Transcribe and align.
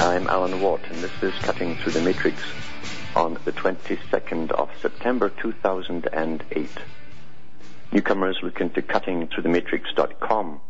I'm 0.00 0.28
Alan 0.28 0.62
Watt, 0.62 0.80
and 0.90 0.96
this 1.02 1.22
is 1.22 1.34
Cutting 1.42 1.76
Through 1.76 1.92
the 1.92 2.00
Matrix 2.00 2.42
on 3.14 3.36
the 3.44 3.52
22nd 3.52 4.50
of 4.50 4.70
September 4.80 5.28
2008. 5.28 6.70
Newcomers 7.92 8.38
look 8.42 8.62
into 8.62 8.80
cuttingthroughthematrix.com 8.80 10.60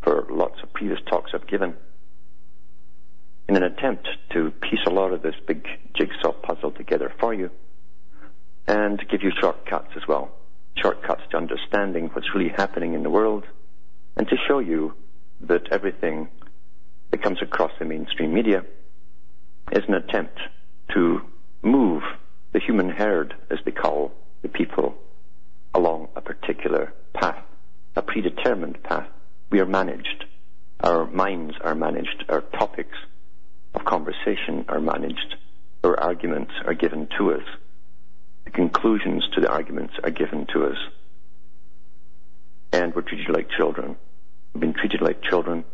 for 0.00 0.26
lots 0.30 0.62
of 0.62 0.72
previous 0.72 0.98
talks 1.10 1.32
I've 1.34 1.46
given 1.46 1.76
in 3.50 3.56
an 3.56 3.64
attempt 3.64 4.08
to 4.30 4.50
piece 4.50 4.80
a 4.86 4.90
lot 4.90 5.12
of 5.12 5.20
this 5.20 5.36
big 5.46 5.68
jigsaw 5.92 6.32
puzzle 6.32 6.70
together 6.70 7.12
for 7.20 7.34
you 7.34 7.50
and 8.66 8.98
give 9.10 9.22
you 9.22 9.30
shortcuts 9.38 9.92
as 9.94 10.08
well. 10.08 10.30
Shortcuts 10.78 11.24
to 11.32 11.36
understanding 11.36 12.08
what's 12.14 12.34
really 12.34 12.48
happening 12.48 12.94
in 12.94 13.02
the 13.02 13.10
world 13.10 13.44
and 14.16 14.26
to 14.26 14.36
show 14.48 14.58
you 14.58 14.94
that 15.42 15.70
everything 15.70 16.28
that 17.12 17.22
comes 17.22 17.40
across 17.40 17.70
the 17.78 17.84
mainstream 17.84 18.34
media 18.34 18.64
is 19.70 19.84
an 19.86 19.94
attempt 19.94 20.38
to 20.92 21.20
move 21.62 22.02
the 22.52 22.58
human 22.58 22.88
herd, 22.88 23.34
as 23.50 23.58
they 23.64 23.70
call 23.70 24.12
the 24.42 24.48
people, 24.48 24.94
along 25.74 26.08
a 26.16 26.20
particular 26.20 26.92
path, 27.14 27.42
a 27.96 28.02
predetermined 28.02 28.82
path. 28.82 29.06
We 29.50 29.60
are 29.60 29.66
managed. 29.66 30.24
Our 30.80 31.06
minds 31.06 31.54
are 31.60 31.74
managed. 31.74 32.24
Our 32.28 32.40
topics 32.40 32.96
of 33.74 33.84
conversation 33.84 34.64
are 34.68 34.80
managed. 34.80 35.36
Our 35.84 35.98
arguments 35.98 36.52
are 36.66 36.74
given 36.74 37.08
to 37.18 37.34
us. 37.34 37.44
The 38.44 38.50
conclusions 38.50 39.24
to 39.34 39.40
the 39.40 39.48
arguments 39.48 39.94
are 40.02 40.10
given 40.10 40.46
to 40.54 40.66
us. 40.66 40.76
And 42.72 42.94
we're 42.94 43.02
treated 43.02 43.28
like 43.28 43.48
children. 43.50 43.96
We've 44.52 44.60
been 44.60 44.74
treated 44.74 45.02
like 45.02 45.22
children 45.22 45.64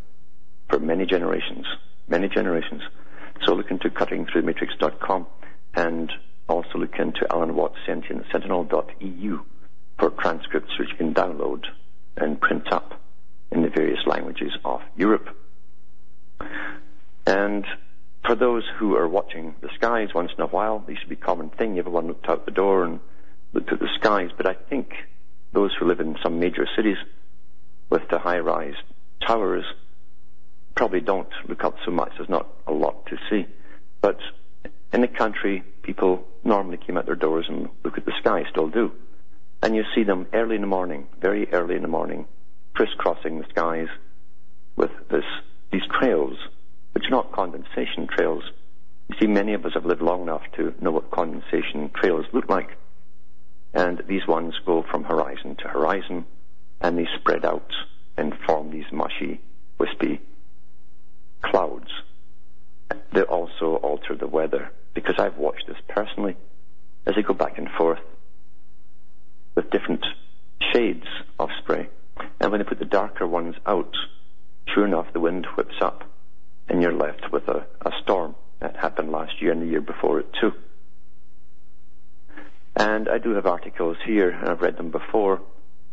for 0.69 0.79
many 0.79 1.07
generations, 1.07 1.67
many 2.09 2.29
generations. 2.29 2.83
So 3.45 3.55
look 3.55 3.71
into 3.71 3.89
cuttingthroughthematrix.com 3.89 5.27
and 5.75 6.13
also 6.49 6.79
look 6.79 6.99
into 6.99 7.27
Alan 7.31 7.55
Watts 7.55 7.77
Sentinel.eu 7.87 9.41
for 9.99 10.11
transcripts 10.11 10.79
which 10.79 10.89
you 10.91 10.97
can 10.97 11.15
download 11.15 11.65
and 12.17 12.41
print 12.41 12.73
up 12.73 13.01
in 13.51 13.63
the 13.63 13.69
various 13.69 14.01
languages 14.07 14.53
of 14.65 14.81
Europe. 14.97 15.29
And 17.27 17.67
for 18.25 18.35
those 18.35 18.65
who 18.79 18.95
are 18.97 19.09
watching 19.09 19.55
the 19.61 19.71
skies 19.75 20.09
once 20.15 20.33
in 20.37 20.43
a 20.43 20.47
while, 20.47 20.81
this 20.87 20.99
should 20.99 21.09
be 21.09 21.15
a 21.15 21.19
common 21.19 21.51
thing. 21.51 21.79
Everyone 21.79 22.07
looked 22.07 22.29
out 22.29 22.45
the 22.45 22.51
door 22.51 22.85
and 22.85 23.01
looked 23.53 23.73
at 23.73 23.79
the 23.79 23.89
skies. 23.99 24.31
But 24.37 24.47
I 24.47 24.55
think 24.55 24.93
those 25.53 25.71
who 25.79 25.87
live 25.87 26.01
in 26.01 26.17
some 26.23 26.39
major 26.39 26.67
cities 26.77 26.99
with 27.91 28.03
the 28.11 28.19
high-rise 28.19 28.75
towers 29.27 29.65
probably 30.79 31.01
don't 31.01 31.29
look 31.49 31.65
up 31.65 31.75
so 31.85 31.91
much. 31.91 32.13
There's 32.17 32.29
not 32.29 32.47
a 32.69 32.73
lot 32.73 33.05
to 33.07 33.17
see. 33.29 33.49
But 34.01 34.21
in 34.93 35.01
the 35.01 35.09
country, 35.09 35.65
people 35.83 36.25
normally 36.45 36.77
came 36.77 36.97
out 36.97 37.07
their 37.07 37.17
doors 37.17 37.47
and 37.49 37.69
look 37.83 37.99
at 37.99 38.07
the 38.07 38.13
sky, 38.21 38.45
still 38.49 38.69
do. 38.69 38.93
And 39.61 39.75
you 39.75 39.83
see 39.93 40.05
them 40.05 40.29
early 40.33 40.55
in 40.55 40.61
the 40.61 40.69
morning, 40.69 41.09
very 41.21 41.53
early 41.53 41.75
in 41.75 41.83
the 41.83 41.89
morning, 41.89 42.27
crisscrossing 42.75 43.41
the 43.41 43.47
skies 43.49 43.89
with 44.77 44.93
this, 45.11 45.25
these 45.73 45.83
trails, 45.99 46.37
which 46.93 47.07
are 47.07 47.11
not 47.11 47.33
condensation 47.33 48.07
trails. 48.07 48.45
You 49.09 49.17
see, 49.21 49.27
many 49.27 49.55
of 49.55 49.67
us 49.67 49.73
have 49.75 49.85
lived 49.85 50.01
long 50.01 50.23
enough 50.23 50.43
to 50.59 50.73
know 50.81 50.93
what 50.93 51.11
condensation 51.11 51.91
trails 51.93 52.25
look 52.33 52.49
like. 52.49 52.71
And 53.75 54.01
these 54.07 54.29
ones 54.29 54.55
go 54.65 54.85
from 54.89 55.03
horizon 55.03 55.57
to 55.57 55.69
horizon, 55.69 56.25
and 56.81 56.97
they 56.97 57.09
spread 57.19 57.45
out 57.45 57.73
and 58.17 58.33
form 58.47 58.71
these 58.71 58.93
mushy, 58.93 59.41
wispy 59.81 60.21
clouds. 61.43 61.91
They 63.13 63.23
also 63.23 63.77
alter 63.77 64.17
the 64.17 64.27
weather 64.27 64.71
because 64.95 65.17
I've 65.19 65.37
watched 65.37 65.67
this 65.67 65.77
personally 65.89 66.37
as 67.07 67.15
they 67.15 67.23
go 67.23 67.35
back 67.35 67.59
and 67.59 67.69
forth 67.71 68.01
with 69.55 69.71
different 69.71 70.05
shades 70.73 71.07
of 71.39 71.51
spray. 71.59 71.89
And 72.41 72.51
when 72.51 72.61
they 72.61 72.65
put 72.67 72.79
the 72.79 72.85
darker 72.85 73.27
ones 73.27 73.57
out, 73.67 73.95
sure 74.75 74.87
enough, 74.87 75.13
the 75.13 75.21
wind 75.21 75.47
whips 75.57 75.81
up 75.81 76.05
and 76.69 76.83
you're 76.83 76.93
left 76.93 77.33
with 77.33 77.49
a, 77.49 77.67
a 77.83 77.91
storm. 78.03 78.35
That 78.61 78.77
happened 78.77 79.13
last 79.13 79.41
year 79.41 79.53
and 79.53 79.63
the 79.63 79.67
year 79.67 79.81
before 79.81 80.21
it 80.21 80.27
too. 80.41 80.53
And 82.77 83.09
I 83.09 83.19
do 83.19 83.31
have 83.35 83.47
articles 83.47 83.97
here, 84.05 84.31
and 84.31 84.49
I've 84.49 84.61
read 84.61 84.77
them 84.77 84.91
before, 84.91 85.41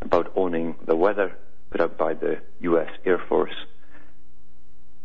about 0.01 0.31
owning 0.35 0.75
the 0.85 0.95
weather 0.95 1.35
put 1.72 1.81
out 1.81 1.97
by 1.97 2.13
the 2.13 2.39
US 2.61 2.89
Air 3.05 3.17
Force 3.28 3.55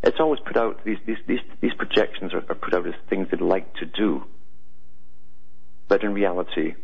it's 0.03 0.19
always 0.19 0.41
put 0.41 0.57
out, 0.57 0.85
these, 0.85 0.99
these, 1.07 1.19
these, 1.27 1.41
these 1.61 1.75
projections 1.75 2.33
are, 2.33 2.45
are 2.49 2.55
put 2.55 2.75
out 2.75 2.87
as 2.87 2.95
things 3.09 3.29
they'd 3.31 3.41
like 3.41 3.75
to 3.77 3.87
do. 3.87 4.25
But 5.89 6.03
in 6.03 6.15
reality, 6.15 6.75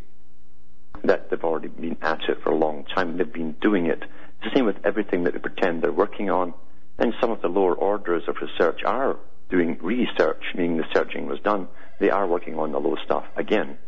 that 1.04 1.30
they've 1.30 1.44
already 1.44 1.68
been 1.68 1.96
at 2.02 2.20
it 2.28 2.42
for 2.42 2.50
a 2.50 2.56
long 2.56 2.84
time. 2.94 3.10
And 3.10 3.20
they've 3.20 3.32
been 3.32 3.56
doing 3.60 3.86
it. 3.86 4.02
It's 4.02 4.44
the 4.44 4.50
same 4.54 4.66
with 4.66 4.84
everything 4.84 5.24
that 5.24 5.32
they 5.32 5.38
pretend 5.38 5.82
they're 5.82 5.92
working 5.92 6.30
on. 6.30 6.54
And 6.98 7.14
some 7.20 7.30
of 7.30 7.42
the 7.42 7.48
lower 7.48 7.74
orders 7.74 8.24
of 8.28 8.36
research 8.40 8.80
are 8.84 9.16
doing 9.48 9.78
research, 9.80 10.42
meaning 10.54 10.78
the 10.78 10.84
searching 10.94 11.26
was 11.26 11.38
done. 11.40 11.68
They 12.00 12.10
are 12.10 12.26
working 12.26 12.58
on 12.58 12.72
the 12.72 12.80
low 12.80 12.96
stuff 13.04 13.24
again. 13.36 13.78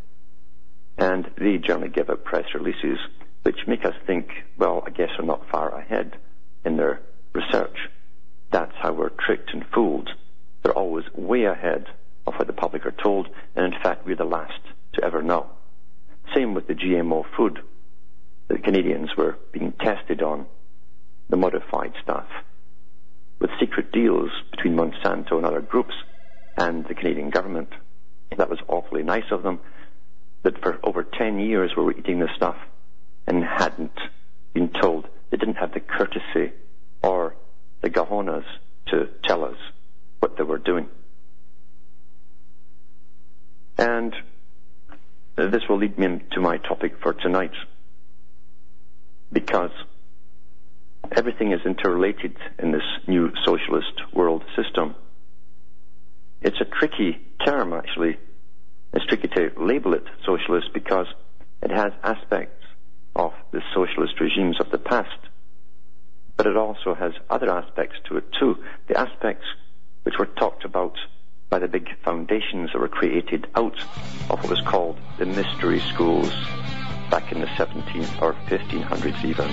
And 0.96 1.30
they 1.36 1.58
generally 1.58 1.90
give 1.90 2.10
out 2.10 2.24
press 2.24 2.44
releases 2.54 2.98
which 3.42 3.66
make 3.66 3.84
us 3.84 3.94
think, 4.06 4.28
well, 4.58 4.82
I 4.86 4.90
guess 4.90 5.08
they're 5.16 5.26
not 5.26 5.48
far 5.50 5.78
ahead 5.78 6.16
in 6.64 6.76
their 6.76 7.00
research. 7.32 7.76
That's 8.50 8.75
how 8.81 8.92
we're 8.92 9.10
tricked 9.10 9.53
and 9.53 9.64
fooled. 9.75 10.10
They're 10.62 10.72
always 10.72 11.04
way 11.14 11.44
ahead 11.44 11.86
of 12.26 12.34
what 12.34 12.47
the 12.47 12.53
public 12.53 12.86
are 12.86 12.94
told, 13.03 13.28
and 13.54 13.72
in 13.72 13.81
fact, 13.81 14.06
we're 14.06 14.16
the 14.16 14.25
last 14.25 14.60
to 14.94 15.04
ever 15.04 15.22
know. 15.22 15.47
Same 16.34 16.54
with 16.54 16.66
the 16.66 16.75
GMO 16.75 17.25
food 17.37 17.60
that 18.48 18.64
Canadians 18.64 19.10
were 19.16 19.37
being 19.53 19.72
tested 19.72 20.22
on, 20.22 20.47
the 21.28 21.37
modified 21.37 21.92
stuff, 22.03 22.26
with 23.38 23.50
secret 23.60 23.92
deals 23.92 24.31
between 24.50 24.76
Monsanto 24.76 25.32
and 25.32 25.47
other 25.47 25.60
groups 25.60 25.94
and 26.56 26.87
the 26.87 26.94
Canadian 26.94 27.31
government. 27.31 27.69
That 28.37 28.50
was 28.50 28.58
awfully 28.69 29.03
nice 29.03 29.31
of 29.31 29.42
them, 29.42 29.60
that 30.42 30.60
for 30.62 30.78
over 30.82 31.03
10 31.03 31.38
years 31.38 31.72
we 31.76 31.82
were 31.82 31.97
eating 31.97 32.19
this 32.19 32.31
stuff 32.37 32.56
and 33.26 33.44
hadn't 33.44 33.98
been 34.54 34.70
told. 34.70 35.08
They 35.31 35.37
didn't 35.37 35.56
have 35.56 35.72
the 35.72 35.81
courtesy 35.81 36.53
or 37.03 37.34
the 37.80 37.90
Gahonas 37.90 38.44
to 38.88 39.08
tell 39.24 39.44
us 39.44 39.56
what 40.20 40.36
they 40.36 40.42
were 40.42 40.58
doing. 40.58 40.88
And 43.76 44.14
this 45.36 45.62
will 45.68 45.78
lead 45.78 45.98
me 45.98 46.20
to 46.32 46.40
my 46.40 46.56
topic 46.58 46.94
for 47.00 47.12
tonight, 47.12 47.52
because 49.32 49.70
everything 51.12 51.52
is 51.52 51.60
interrelated 51.64 52.36
in 52.58 52.72
this 52.72 52.82
new 53.06 53.30
socialist 53.44 53.92
world 54.12 54.42
system. 54.56 54.94
It's 56.42 56.60
a 56.60 56.64
tricky 56.64 57.20
term, 57.44 57.72
actually. 57.72 58.19
It's 58.92 59.06
tricky 59.06 59.28
to 59.28 59.52
label 59.60 59.94
it 59.94 60.04
socialist 60.24 60.72
because 60.74 61.06
it 61.62 61.70
has 61.70 61.92
aspects 62.02 62.64
of 63.14 63.32
the 63.52 63.60
socialist 63.74 64.20
regimes 64.20 64.58
of 64.60 64.70
the 64.70 64.78
past 64.78 65.19
but 66.38 66.46
it 66.46 66.56
also 66.56 66.94
has 66.94 67.12
other 67.29 67.50
aspects 67.50 67.96
to 68.08 68.17
it 68.17 68.25
too. 68.32 68.56
The 68.87 68.99
aspects 68.99 69.44
which 70.05 70.19
were 70.19 70.26
talked 70.26 70.64
about 70.64 70.96
by 71.50 71.58
the 71.58 71.69
big 71.69 71.88
foundations 72.05 72.70
that 72.73 72.79
were 72.79 72.88
created 72.88 73.49
out 73.56 73.79
of 74.31 74.40
what 74.40 74.49
was 74.49 74.61
called 74.62 74.99
the 75.19 75.26
mystery 75.26 75.81
schools 75.81 76.31
back 77.11 77.32
in 77.32 77.40
the 77.40 77.46
17th 77.46 78.23
or 78.23 78.35
1500s 78.46 79.25
even. 79.25 79.49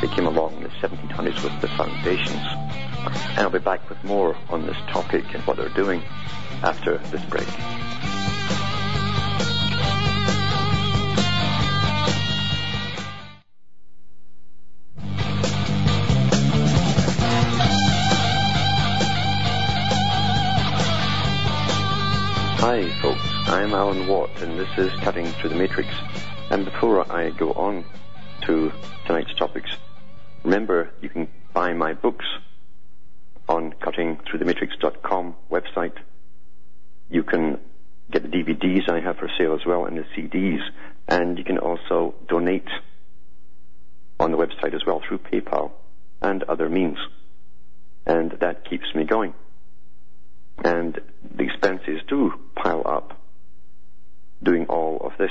They 0.00 0.14
came 0.14 0.26
along 0.26 0.56
in 0.56 0.64
the 0.64 0.68
1700s 0.68 1.42
with 1.42 1.60
the 1.60 1.68
foundations. 1.68 2.42
And 3.30 3.38
I'll 3.38 3.50
be 3.50 3.58
back 3.58 3.88
with 3.88 4.02
more 4.04 4.36
on 4.50 4.66
this 4.66 4.76
topic 4.88 5.24
and 5.34 5.42
what 5.44 5.56
they're 5.56 5.68
doing 5.70 6.02
after 6.62 6.98
this 6.98 7.24
break. 7.24 7.48
Hi, 22.62 22.88
folks. 23.00 23.18
I'm 23.48 23.74
Alan 23.74 24.06
Watt, 24.06 24.30
and 24.40 24.56
this 24.56 24.68
is 24.78 24.92
Cutting 25.00 25.26
Through 25.26 25.50
the 25.50 25.56
Matrix. 25.56 25.88
And 26.48 26.64
before 26.64 27.12
I 27.12 27.30
go 27.30 27.50
on 27.54 27.84
to 28.42 28.70
tonight's 29.04 29.34
topics, 29.34 29.68
remember 30.44 30.88
you 31.00 31.08
can 31.08 31.26
buy 31.52 31.72
my 31.72 31.92
books 31.92 32.24
on 33.48 33.72
cuttingthroughthematrix.com 33.72 35.34
website. 35.50 35.96
You 37.10 37.24
can 37.24 37.58
get 38.12 38.22
the 38.22 38.28
DVDs 38.28 38.88
I 38.88 39.00
have 39.00 39.16
for 39.16 39.28
sale 39.36 39.54
as 39.54 39.66
well 39.66 39.86
and 39.86 39.98
the 39.98 40.04
CDs, 40.16 40.60
and 41.08 41.38
you 41.38 41.42
can 41.42 41.58
also 41.58 42.14
donate 42.28 42.68
on 44.20 44.30
the 44.30 44.38
website 44.38 44.72
as 44.72 44.86
well 44.86 45.02
through 45.08 45.18
PayPal 45.18 45.72
and 46.20 46.44
other 46.44 46.68
means. 46.68 46.98
And 48.06 48.30
that 48.38 48.70
keeps 48.70 48.94
me 48.94 49.02
going. 49.02 49.34
And 50.62 51.00
the 51.36 51.44
expenses 51.44 52.00
do 52.08 52.32
pile 52.54 52.82
up 52.86 53.18
doing 54.42 54.66
all 54.66 54.98
of 55.04 55.12
this 55.18 55.30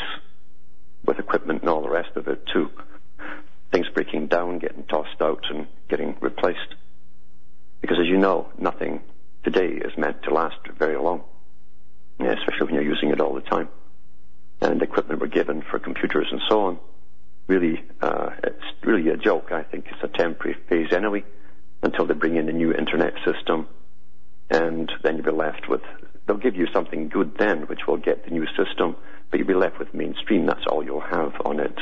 with 1.06 1.20
equipment 1.20 1.62
and 1.62 1.70
all 1.70 1.82
the 1.82 1.90
rest 1.90 2.16
of 2.16 2.28
it 2.28 2.46
too. 2.54 2.70
Things 3.72 3.88
breaking 3.94 4.28
down, 4.28 4.60
getting 4.60 4.84
tossed 4.84 5.22
out 5.22 5.46
and 5.50 5.68
getting 5.90 6.18
replaced. 6.20 6.76
Because 7.80 7.98
as 8.00 8.08
you 8.08 8.18
know, 8.18 8.50
nothing 8.58 9.02
today 9.44 9.70
is 9.70 9.98
meant 9.98 10.22
to 10.24 10.34
last 10.34 10.58
very 10.78 10.98
long, 10.98 11.24
especially 12.20 12.66
when 12.66 12.76
you're 12.76 12.84
using 12.84 13.10
it 13.10 13.22
all 13.22 13.34
the 13.34 13.42
time. 13.42 13.70
And 14.62 14.82
equipment 14.82 15.22
we're 15.22 15.28
given 15.28 15.64
for 15.64 15.80
computers 15.80 16.28
and 16.30 16.42
so 16.48 16.66
on, 16.66 16.80
really, 17.48 17.84
uh, 18.02 18.32
it's 18.44 18.64
really 18.84 19.10
a 19.10 19.18
joke. 19.18 19.52
I 19.52 19.64
think 19.64 19.88
it's 19.90 20.04
a 20.04 20.18
temporary 20.18 20.58
phase 20.68 20.94
anyway, 20.94 21.24
until 21.82 22.06
they 22.06 22.14
bring 22.14 22.36
in 22.36 22.48
a 22.50 22.54
new 22.54 22.72
internet 22.72 23.14
system, 23.26 23.68
and 24.52 24.92
then 25.02 25.16
you'll 25.16 25.26
be 25.26 25.32
left 25.32 25.68
with. 25.70 25.82
They'll 26.28 26.38
give 26.38 26.56
you 26.56 26.68
something 26.74 27.08
good 27.08 27.38
then, 27.40 27.62
which 27.62 27.88
will 27.88 27.98
get 27.98 28.26
the 28.26 28.32
new 28.32 28.46
system, 28.58 28.96
but 29.30 29.40
you'll 29.40 29.48
be 29.48 29.54
left 29.54 29.80
with 29.80 29.94
mainstream. 29.94 30.46
That's 30.46 30.68
all 30.68 30.84
you'll 30.84 31.00
have 31.00 31.34
on 31.46 31.60
it. 31.60 31.78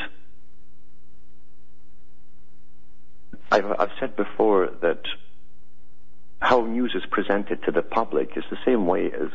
I've, 3.50 3.66
I've 3.78 3.90
said 3.98 4.16
before 4.16 4.68
that 4.82 5.02
how 6.40 6.64
news 6.64 6.92
is 6.94 7.02
presented 7.10 7.64
to 7.64 7.72
the 7.72 7.82
public 7.82 8.36
is 8.36 8.44
the 8.50 8.56
same 8.64 8.86
way 8.86 9.06
as 9.06 9.30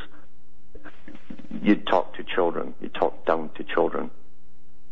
you 1.62 1.76
talk 1.76 2.16
to 2.16 2.24
children, 2.24 2.74
you 2.82 2.88
talk 2.90 3.26
down 3.26 3.50
to 3.56 3.64
children. 3.64 4.10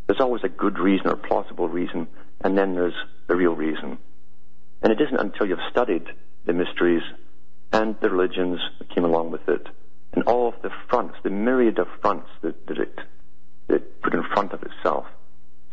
There's 0.08 0.20
always 0.20 0.44
a 0.44 0.50
good 0.50 0.78
reason 0.78 1.08
or 1.08 1.16
plausible 1.16 1.70
reason, 1.70 2.08
and 2.42 2.58
then 2.58 2.76
there's 2.76 2.94
the 3.28 3.36
real 3.36 3.56
reason. 3.56 3.98
And 4.82 4.92
it 4.92 5.00
isn't 5.00 5.20
until 5.20 5.48
you've 5.48 5.60
studied 5.72 6.06
the 6.46 6.52
mysteries 6.52 7.04
and 7.74 7.96
the 8.02 8.10
religions 8.10 8.60
that 8.78 8.90
came 8.90 9.04
along 9.04 9.32
with 9.32 9.50
it, 9.50 9.68
and 10.14 10.24
all 10.26 10.48
of 10.48 10.62
the 10.62 10.70
fronts, 10.88 11.16
the 11.24 11.30
myriad 11.30 11.80
of 11.80 11.88
fronts 12.02 12.30
that, 12.42 12.68
that 12.68 12.78
it, 12.78 13.00
that 13.68 14.02
put 14.02 14.14
in 14.14 14.24
front 14.24 14.54
of 14.54 14.62
itself 14.64 15.06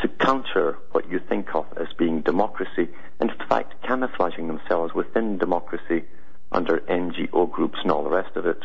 to 0.01 0.09
counter 0.09 0.79
what 0.93 1.11
you 1.11 1.21
think 1.29 1.55
of 1.55 1.67
as 1.77 1.89
being 1.99 2.23
democracy, 2.23 2.89
and 3.21 3.31
in 3.31 3.47
fact 3.49 3.75
camouflaging 3.87 4.49
themselves 4.49 4.95
within 4.95 5.37
democracy 5.37 6.05
under 6.51 6.79
NGO 6.79 7.51
groups 7.51 7.79
and 7.83 7.93
all 7.93 8.03
the 8.03 8.11
rest 8.11 8.35
of 8.35 8.47
it. 8.47 8.63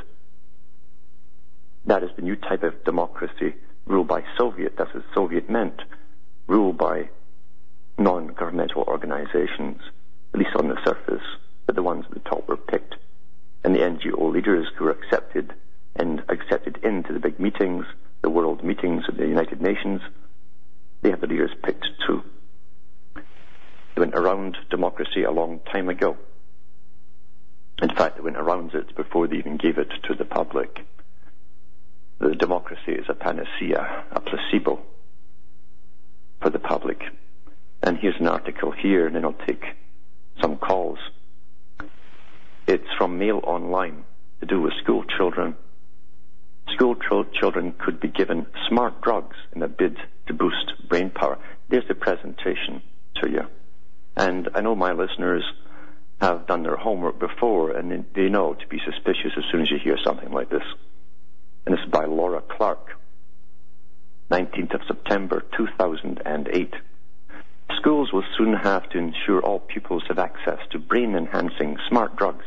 That 1.86 2.04
is 2.04 2.10
the 2.16 2.22
new 2.22 2.38
type 2.38 2.64
of 2.64 2.86
democracy 2.86 3.54
ruled 3.86 4.08
by 4.08 4.24
Soviet, 4.38 4.76
that's 4.78 4.94
what 4.94 5.04
Soviet 5.14 5.50
meant, 5.50 5.82
ruled 6.48 6.78
by 6.78 7.10
non-governmental 7.98 8.84
organizations, 8.84 9.82
at 10.34 10.40
least 10.40 10.56
on 10.56 10.70
the 10.70 10.78
surface, 10.86 11.24
but 11.66 11.76
the 11.76 11.84
ones 11.84 12.06
at 12.08 12.14
the 12.14 12.30
top 12.30 12.48
were 12.48 12.58
picked. 12.58 12.96
And 13.66 13.74
the 13.74 13.80
NGO 13.80 14.32
leaders 14.32 14.68
who 14.78 14.86
were 14.86 14.92
accepted 14.92 15.52
and 15.96 16.22
accepted 16.30 16.78
into 16.84 17.14
the 17.14 17.20
big 17.20 17.40
meetings, 17.40 17.84
the 18.22 18.30
world 18.30 18.64
meetings 18.64 19.06
of 19.10 19.18
the 19.18 19.26
United 19.26 19.60
Nations, 19.60 20.02
they 21.02 21.10
have 21.10 21.20
the 21.20 21.26
leaders 21.26 21.50
picked 21.64 21.88
too. 22.06 22.22
They 23.16 24.02
went 24.02 24.14
around 24.14 24.56
democracy 24.70 25.24
a 25.24 25.32
long 25.32 25.62
time 25.72 25.90
ago. 25.90 26.16
In 27.82 27.90
fact, 27.90 28.18
they 28.18 28.22
went 28.22 28.38
around 28.38 28.76
it 28.76 28.96
before 28.96 29.28
they 29.28 29.38
even 29.38 29.58
gave 29.58 29.80
it 29.80 29.90
to 30.04 30.14
the 30.14 30.26
public. 30.26 30.86
The 32.20 32.36
democracy 32.36 32.92
is 32.92 33.08
a 33.10 33.16
panacea, 33.16 34.04
a 34.12 34.20
placebo 34.20 34.80
for 36.40 36.52
the 36.52 36.60
public. 36.60 37.02
And 37.82 37.98
here's 37.98 38.20
an 38.20 38.28
article 38.28 38.70
here, 38.70 39.08
and 39.08 39.16
then 39.16 39.26
I'll 39.26 39.34
take 39.34 39.66
some 40.40 40.58
calls. 40.58 41.00
It's 42.68 42.88
from 42.98 43.20
Mail 43.20 43.42
Online 43.44 44.04
to 44.40 44.48
do 44.48 44.60
with 44.60 44.74
school 44.82 45.04
children. 45.18 45.56
School 46.74 46.96
children 47.40 47.76
could 47.78 48.00
be 48.00 48.08
given 48.08 48.48
smart 48.68 49.02
drugs 49.02 49.36
in 49.56 49.62
a 49.62 49.68
bid 49.68 49.98
to 50.28 50.34
boost 50.34 50.74
brain 50.90 51.12
power. 51.12 51.38
There's 51.70 51.88
the 51.88 51.94
presentation 51.94 52.82
to 53.22 53.30
you. 53.30 53.42
And 54.18 54.50
I 54.56 54.62
know 54.62 54.76
my 54.76 54.94
listeners 54.94 55.44
have 56.20 56.48
done 56.48 56.64
their 56.64 56.76
homework 56.76 57.20
before 57.20 57.72
and 57.72 58.06
they 58.16 58.30
know 58.30 58.56
to 58.56 58.68
be 58.68 58.80
suspicious 58.84 59.34
as 59.38 59.44
soon 59.52 59.62
as 59.62 59.70
you 59.70 59.78
hear 59.78 59.98
something 60.04 60.32
like 60.32 60.50
this. 60.50 60.64
And 61.68 61.76
this 61.76 61.84
is 61.86 61.92
by 61.92 62.06
Laura 62.06 62.42
Clark, 62.42 62.98
19th 64.32 64.74
of 64.74 64.82
September 64.88 65.44
2008. 65.56 66.74
Schools 67.78 68.12
will 68.14 68.24
soon 68.38 68.54
have 68.54 68.90
to 68.90 68.98
ensure 68.98 69.42
all 69.42 69.60
pupils 69.60 70.04
have 70.08 70.20
access 70.20 70.60
to 70.72 70.80
brain 70.80 71.16
enhancing 71.16 71.78
smart 71.90 72.16
drugs, 72.16 72.46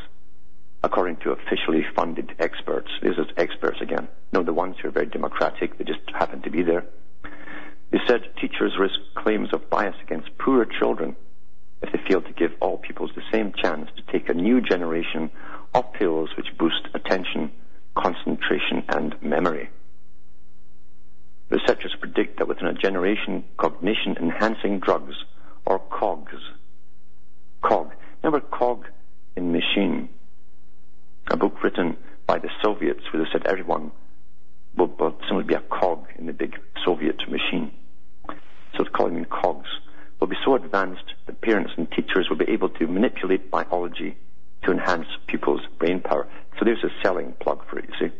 according 0.82 1.16
to 1.16 1.32
officially 1.32 1.84
funded 1.94 2.34
experts. 2.38 2.88
These 3.02 3.18
are 3.18 3.26
experts 3.36 3.80
again. 3.80 4.08
No, 4.32 4.42
the 4.42 4.52
ones 4.52 4.76
who 4.80 4.88
are 4.88 4.92
very 4.92 5.06
democratic, 5.06 5.76
they 5.76 5.84
just 5.84 6.00
happen 6.12 6.42
to 6.42 6.50
be 6.50 6.62
there. 6.62 6.84
They 7.90 7.98
said 8.06 8.34
teachers 8.40 8.76
risk 8.78 8.98
claims 9.16 9.48
of 9.52 9.70
bias 9.70 9.96
against 10.02 10.36
poorer 10.38 10.66
children 10.66 11.16
if 11.82 11.92
they 11.92 12.00
fail 12.08 12.20
to 12.20 12.32
give 12.32 12.52
all 12.60 12.78
pupils 12.78 13.10
the 13.14 13.22
same 13.32 13.52
chance 13.52 13.88
to 13.96 14.12
take 14.12 14.28
a 14.28 14.34
new 14.34 14.60
generation 14.60 15.30
of 15.74 15.92
pills 15.92 16.30
which 16.36 16.56
boost 16.58 16.88
attention, 16.94 17.50
concentration, 17.96 18.82
and 18.88 19.20
memory. 19.22 19.70
Researchers 21.50 21.94
predict 21.98 22.38
that 22.38 22.48
within 22.48 22.66
a 22.66 22.74
generation, 22.74 23.44
cognition 23.56 24.16
enhancing 24.20 24.80
drugs, 24.80 25.14
or 25.64 25.78
COGS, 25.78 26.42
COG, 27.62 27.92
remember 28.22 28.46
COG 28.48 28.86
in 29.36 29.52
machine, 29.52 30.08
a 31.30 31.36
book 31.36 31.62
written 31.62 31.96
by 32.26 32.38
the 32.38 32.50
Soviets 32.62 33.00
where 33.12 33.22
they 33.22 33.30
said 33.30 33.46
everyone 33.46 33.90
will, 34.76 34.86
will 34.86 35.18
simply 35.28 35.44
be 35.44 35.54
a 35.54 35.60
cog 35.60 36.06
in 36.18 36.26
the 36.26 36.32
big 36.32 36.58
Soviet 36.84 37.16
machine. 37.28 37.72
So 38.28 38.84
it's 38.84 38.90
calling 38.94 39.14
them 39.14 39.24
COGS 39.24 39.68
will 40.20 40.28
be 40.28 40.36
so 40.44 40.54
advanced 40.54 41.14
that 41.26 41.40
parents 41.40 41.72
and 41.76 41.90
teachers 41.90 42.28
will 42.28 42.36
be 42.36 42.48
able 42.48 42.68
to 42.70 42.86
manipulate 42.86 43.50
biology 43.50 44.16
to 44.64 44.72
enhance 44.72 45.06
pupils' 45.26 45.60
brain 45.78 46.00
power. 46.00 46.26
So 46.58 46.64
there's 46.64 46.82
a 46.82 46.90
selling 47.02 47.32
plug 47.40 47.64
for 47.68 47.78
it, 47.78 47.88
you 47.88 48.08
see. 48.08 48.14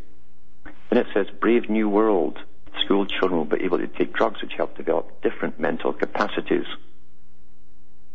And 0.90 0.98
it 0.98 1.06
says, 1.12 1.26
Brave 1.40 1.68
New 1.68 1.88
World. 1.88 2.38
School 2.84 3.06
children 3.06 3.38
will 3.38 3.58
be 3.58 3.64
able 3.64 3.78
to 3.78 3.88
take 3.88 4.12
drugs 4.12 4.40
which 4.40 4.52
help 4.56 4.76
develop 4.76 5.20
different 5.22 5.58
mental 5.58 5.92
capacities. 5.92 6.64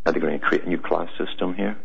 Are 0.06 0.12
they 0.12 0.20
going 0.20 0.38
to 0.38 0.44
create 0.44 0.64
a 0.64 0.68
new 0.68 0.78
class 0.78 1.08
system 1.18 1.54
here? 1.54 1.76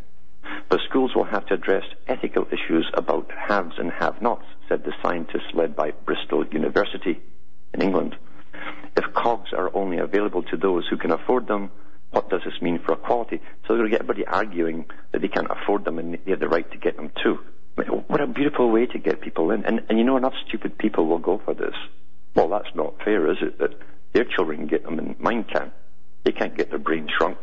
But 0.69 0.79
schools 0.87 1.11
will 1.15 1.25
have 1.25 1.45
to 1.47 1.55
address 1.55 1.83
ethical 2.07 2.45
issues 2.47 2.89
about 2.93 3.31
haves 3.31 3.75
and 3.77 3.91
have-nots, 3.91 4.45
said 4.67 4.83
the 4.83 4.93
scientists 5.01 5.53
led 5.53 5.75
by 5.75 5.91
Bristol 5.91 6.45
University 6.47 7.19
in 7.73 7.81
England. 7.81 8.15
If 8.95 9.13
COGS 9.13 9.53
are 9.53 9.75
only 9.75 9.97
available 9.97 10.43
to 10.43 10.57
those 10.57 10.87
who 10.89 10.97
can 10.97 11.11
afford 11.11 11.47
them, 11.47 11.71
what 12.11 12.29
does 12.29 12.41
this 12.43 12.61
mean 12.61 12.79
for 12.79 12.93
equality? 12.93 13.39
So 13.67 13.75
to 13.77 13.89
get 13.89 14.01
everybody 14.01 14.25
arguing 14.25 14.85
that 15.11 15.21
they 15.21 15.27
can't 15.27 15.47
afford 15.49 15.85
them 15.85 15.99
and 15.99 16.17
they 16.25 16.31
have 16.31 16.39
the 16.39 16.49
right 16.49 16.69
to 16.71 16.77
get 16.77 16.95
them 16.95 17.11
too. 17.23 17.39
What 18.07 18.19
a 18.19 18.27
beautiful 18.27 18.69
way 18.71 18.87
to 18.87 18.99
get 18.99 19.21
people 19.21 19.51
in. 19.51 19.63
And, 19.63 19.81
and 19.89 19.97
you 19.97 20.03
know, 20.03 20.17
enough 20.17 20.33
stupid 20.47 20.77
people 20.77 21.07
will 21.07 21.19
go 21.19 21.41
for 21.45 21.53
this. 21.53 21.75
Well, 22.35 22.49
that's 22.49 22.75
not 22.75 22.95
fair, 23.03 23.31
is 23.31 23.37
it? 23.41 23.57
That 23.59 23.71
their 24.13 24.25
children 24.25 24.67
get 24.67 24.83
them 24.83 24.99
and 24.99 25.19
mine 25.19 25.45
can't. 25.45 25.71
They 26.23 26.31
can't 26.31 26.57
get 26.57 26.69
their 26.69 26.79
brain 26.79 27.07
shrunk 27.17 27.37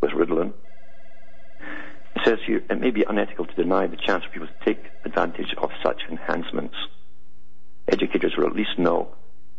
with 0.00 0.10
Ritalin. 0.10 0.52
Says 2.24 2.38
here, 2.46 2.62
it 2.68 2.80
may 2.80 2.90
be 2.90 3.04
unethical 3.08 3.46
to 3.46 3.54
deny 3.54 3.86
the 3.86 3.96
chance 3.96 4.24
for 4.24 4.30
people 4.30 4.48
to 4.48 4.64
take 4.64 4.82
advantage 5.04 5.54
of 5.58 5.70
such 5.84 6.02
enhancements. 6.10 6.74
Educators 7.88 8.34
will 8.36 8.46
at 8.46 8.56
least 8.56 8.78
know 8.78 9.14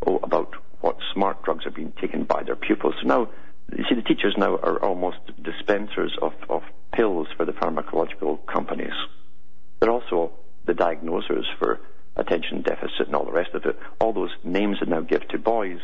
oh, 0.06 0.18
about 0.24 0.54
what 0.82 0.98
smart 1.14 1.44
drugs 1.44 1.66
are 1.66 1.72
being 1.72 1.94
taken 2.02 2.24
by 2.24 2.44
their 2.44 2.56
pupils. 2.56 2.96
So 3.02 3.08
now 3.08 3.30
you 3.76 3.84
see, 3.90 3.96
the 3.96 4.02
teachers 4.02 4.36
now 4.38 4.56
are 4.56 4.82
almost 4.84 5.18
dispensers 5.42 6.18
of, 6.22 6.34
of 6.50 6.64
pills 6.94 7.28
for 7.36 7.46
the 7.46 7.52
pharmacological 7.52 8.46
companies. 8.46 8.94
They're 9.80 9.92
also 9.92 10.32
the 10.66 10.74
diagnosers 10.74 11.46
for 11.60 11.80
attention 12.16 12.62
deficit 12.62 13.08
and 13.08 13.16
all 13.16 13.26
the 13.26 13.32
rest 13.32 13.54
of 13.54 13.66
it. 13.66 13.78
All 14.00 14.14
those 14.14 14.32
names 14.44 14.78
that 14.80 14.90
now 14.90 15.02
give 15.02 15.28
to 15.30 15.38
boys 15.38 15.80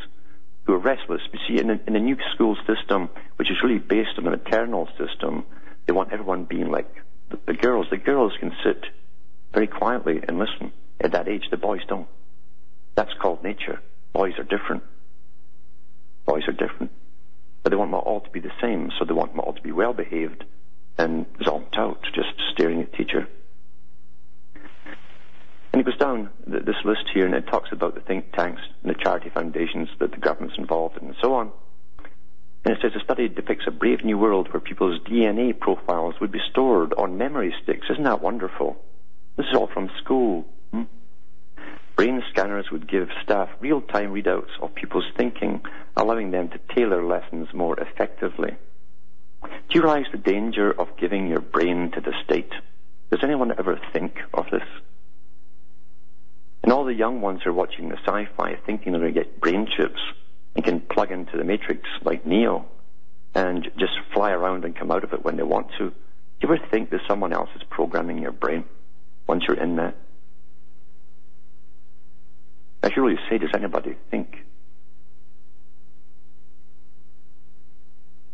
who 0.66 0.74
are 0.74 0.80
restless. 0.80 1.22
You 1.34 1.40
see, 1.48 1.62
in 1.62 1.70
a, 1.70 1.80
in 1.86 1.94
new 2.06 2.18
school 2.34 2.58
system, 2.66 3.10
which 3.36 3.52
is 3.52 3.58
really 3.62 3.80
based 3.80 4.18
on 4.18 4.28
a 4.28 4.32
maternal 4.32 4.88
system, 4.98 5.46
they 5.86 5.94
want 5.94 6.12
everyone 6.12 6.46
being 6.46 6.70
like 6.70 6.88
the, 7.30 7.40
the 7.46 7.54
girls. 7.54 7.88
The 7.90 7.98
girls 7.98 8.34
can 8.40 8.52
sit 8.64 8.86
very 9.54 9.68
quietly 9.68 10.22
and 10.28 10.40
listen. 10.40 10.72
At 11.00 11.12
that 11.12 11.28
age, 11.28 11.46
the 11.52 11.58
boys 11.58 11.82
don't. 11.88 12.08
That's 12.96 13.14
called 13.22 13.44
nature. 13.44 13.82
Boys 14.14 14.34
are 14.38 14.44
different. 14.44 14.84
Boys 16.26 16.44
are 16.48 16.54
different. 16.54 16.92
But 17.62 17.72
they 17.72 17.76
want 17.76 17.92
them 17.92 18.00
all 18.00 18.22
to 18.22 18.30
be 18.30 18.40
the 18.40 18.52
same, 18.62 18.92
so 18.98 19.06
they 19.06 19.14
want 19.14 19.32
them 19.32 19.40
all 19.40 19.54
to 19.54 19.62
be 19.62 19.72
well 19.72 19.94
behaved 19.94 20.44
and 20.98 21.26
zonked 21.40 21.78
out, 21.78 22.04
just 22.14 22.30
staring 22.52 22.82
at 22.82 22.92
the 22.92 22.98
teacher. 22.98 23.28
And 25.74 25.80
he 25.80 25.84
goes 25.84 25.98
down 25.98 26.30
this 26.46 26.76
list 26.86 27.06
here 27.12 27.26
and 27.26 27.34
it 27.34 27.48
talks 27.48 27.72
about 27.72 27.96
the 27.96 28.02
think 28.02 28.32
tanks 28.34 28.62
and 28.84 28.94
the 28.94 29.00
charity 29.00 29.30
foundations 29.30 29.90
that 30.00 30.12
the 30.12 30.18
government's 30.18 30.58
involved 30.58 30.98
in 30.98 31.08
and 31.08 31.16
so 31.20 31.34
on. 31.34 31.52
And 32.66 32.74
it 32.74 32.80
says 32.82 32.94
the 32.94 33.04
study 33.04 33.28
depicts 33.28 33.66
a 33.68 33.72
brave 33.72 34.06
new 34.06 34.18
world 34.18 34.52
where 34.54 34.62
people's 34.62 35.00
DNA 35.02 35.58
profiles 35.58 36.16
would 36.22 36.32
be 36.32 36.40
stored 36.50 36.94
on 36.94 37.18
memory 37.18 37.54
sticks. 37.62 37.88
Isn't 37.90 38.06
that 38.06 38.22
wonderful? 38.22 38.78
This 39.36 39.48
is 39.48 39.56
all 39.56 39.68
from 39.68 39.90
school. 40.02 40.46
Hmm? 40.72 40.84
Brain 41.98 42.24
scanners 42.30 42.72
would 42.72 42.90
give 42.90 43.10
staff 43.22 43.50
real-time 43.60 44.14
readouts 44.14 44.60
of 44.62 44.74
people's 44.76 45.12
thinking, 45.18 45.62
allowing 45.98 46.32
them 46.32 46.50
to 46.50 46.60
tailor 46.74 47.04
lessons 47.04 47.50
more 47.54 47.78
effectively. 47.80 48.56
Do 49.44 49.50
you 49.72 49.82
realize 49.82 50.06
the 50.12 50.18
danger 50.18 50.72
of 50.72 50.96
giving 50.98 51.28
your 51.28 51.42
brain 51.42 51.92
to 51.92 52.02
the 52.02 52.14
state? 52.24 52.52
Does 53.12 53.24
anyone 53.24 53.52
ever 53.58 53.80
think 53.92 54.20
of 54.34 54.46
this? 54.52 54.64
And 56.64 56.72
all 56.72 56.86
the 56.86 56.94
young 56.94 57.20
ones 57.20 57.46
are 57.46 57.52
watching 57.52 57.90
the 57.90 57.98
sci-fi 57.98 58.58
thinking 58.66 58.94
they're 58.94 59.02
going 59.02 59.14
to 59.14 59.20
get 59.20 59.42
brain 59.42 59.68
chips 59.68 60.00
and 60.56 60.64
can 60.64 60.80
plug 60.82 61.12
into 61.12 61.38
the 61.38 61.44
matrix 61.44 61.82
like 62.04 62.26
Neo 62.26 62.66
and 63.36 63.70
just 63.78 63.94
fly 64.14 64.32
around 64.32 64.66
and 64.66 64.76
come 64.76 64.92
out 64.92 65.04
of 65.04 65.14
it 65.14 65.24
when 65.24 65.38
they 65.38 65.44
want 65.44 65.68
to. 65.78 65.90
Do 65.90 66.48
you 66.48 66.54
ever 66.54 66.68
think 66.70 66.92
that 66.92 67.02
someone 67.08 67.34
else 67.34 67.50
is 67.56 67.64
programming 67.70 68.20
your 68.20 68.32
brain 68.32 68.66
once 69.28 69.44
you're 69.48 69.58
in 69.58 69.76
there? 69.76 69.94
I 72.84 72.90
should 72.90 73.02
really 73.02 73.20
say, 73.30 73.38
does 73.38 73.52
anybody 73.54 73.96
think? 74.12 74.46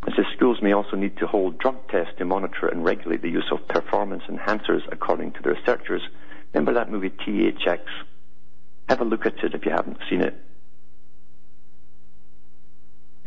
It 0.07 0.13
says 0.15 0.25
schools 0.35 0.57
may 0.61 0.73
also 0.73 0.95
need 0.95 1.17
to 1.17 1.27
hold 1.27 1.59
drug 1.59 1.87
tests 1.89 2.13
to 2.17 2.25
monitor 2.25 2.67
and 2.67 2.83
regulate 2.83 3.21
the 3.21 3.29
use 3.29 3.45
of 3.51 3.67
performance 3.67 4.23
enhancers 4.27 4.81
according 4.91 5.33
to 5.33 5.41
the 5.43 5.51
researchers. 5.51 6.01
Remember 6.53 6.73
that 6.73 6.89
movie 6.89 7.11
THX? 7.11 7.81
Have 8.89 9.01
a 9.01 9.05
look 9.05 9.27
at 9.27 9.43
it 9.43 9.53
if 9.53 9.65
you 9.65 9.71
haven't 9.71 9.99
seen 10.09 10.21
it. 10.21 10.33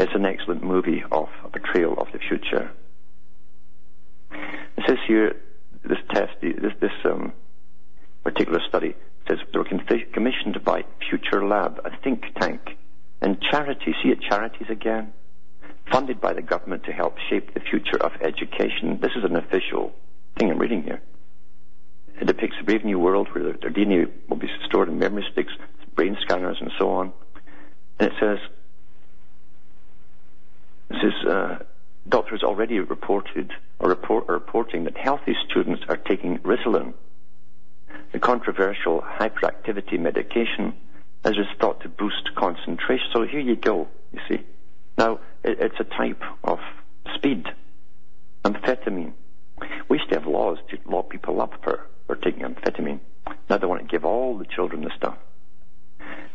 It's 0.02 0.16
an 0.16 0.26
excellent 0.26 0.64
movie 0.64 1.04
of 1.12 1.28
a 1.44 1.48
portrayal 1.48 1.94
of 1.96 2.08
the 2.12 2.18
future. 2.18 2.72
It 4.32 4.84
says 4.84 4.98
here, 5.06 5.36
this 5.84 5.98
test, 6.12 6.32
this, 6.42 6.72
this 6.80 6.90
um, 7.04 7.32
particular 8.24 8.58
study 8.68 8.96
says 9.28 9.38
they 9.52 9.58
were 9.60 9.64
commissioned 9.64 10.64
by 10.64 10.82
Future 11.08 11.46
Lab, 11.46 11.80
a 11.84 11.96
think 12.02 12.24
tank, 12.40 12.76
and 13.20 13.40
charities. 13.48 13.94
See 14.02 14.08
it, 14.08 14.18
charities 14.28 14.66
again, 14.68 15.12
funded 15.92 16.20
by 16.20 16.32
the 16.32 16.42
government 16.42 16.82
to 16.86 16.92
help 16.92 17.14
shape 17.30 17.54
the 17.54 17.60
future 17.60 18.02
of 18.02 18.10
education. 18.22 18.98
This 19.00 19.12
is 19.16 19.22
an 19.22 19.36
official 19.36 19.92
thing 20.36 20.50
I'm 20.50 20.58
reading 20.58 20.82
here. 20.82 21.00
It 22.20 22.26
depicts 22.26 22.56
a 22.60 22.64
brave 22.64 22.84
new 22.84 22.98
world 22.98 23.28
where 23.30 23.44
their 23.44 23.70
DNA 23.70 24.10
will 24.28 24.36
be 24.36 24.50
stored 24.66 24.88
in 24.88 24.98
memory 24.98 25.24
sticks, 25.30 25.52
brain 25.94 26.16
scanners, 26.22 26.56
and 26.60 26.72
so 26.76 26.90
on. 26.90 27.12
And 28.00 28.10
it 28.10 28.14
says, 28.18 28.38
it 30.90 30.96
says, 31.00 31.30
uh, 31.30 31.58
doctors 32.08 32.42
already 32.42 32.78
reported 32.80 33.52
or 33.78 33.88
report, 33.88 34.28
are 34.28 34.34
reporting 34.34 34.84
that 34.84 34.96
healthy 34.96 35.34
students 35.48 35.82
are 35.88 35.96
taking 35.96 36.38
Ritalin, 36.38 36.94
the 38.12 38.18
controversial 38.18 39.00
hyperactivity 39.00 39.98
medication, 39.98 40.74
as 41.24 41.32
is 41.32 41.46
thought 41.60 41.80
to 41.82 41.88
boost 41.88 42.34
concentration. 42.36 43.06
So 43.12 43.22
here 43.26 43.40
you 43.40 43.56
go, 43.56 43.88
you 44.12 44.20
see. 44.28 44.44
Now, 44.98 45.20
it, 45.42 45.58
it's 45.60 45.80
a 45.80 45.84
type 45.84 46.22
of 46.44 46.58
speed, 47.14 47.46
amphetamine. 48.44 49.12
We 49.88 49.98
used 49.98 50.10
to 50.10 50.18
have 50.18 50.26
laws 50.26 50.58
to 50.70 50.78
lock 50.86 51.10
people 51.10 51.40
up 51.40 51.62
for 51.62 51.86
for 52.06 52.16
taking 52.16 52.42
amphetamine. 52.42 53.00
Now 53.48 53.58
they 53.58 53.66
want 53.66 53.80
to 53.82 53.86
give 53.86 54.04
all 54.04 54.36
the 54.36 54.44
children 54.44 54.82
the 54.82 54.90
stuff. 54.96 55.16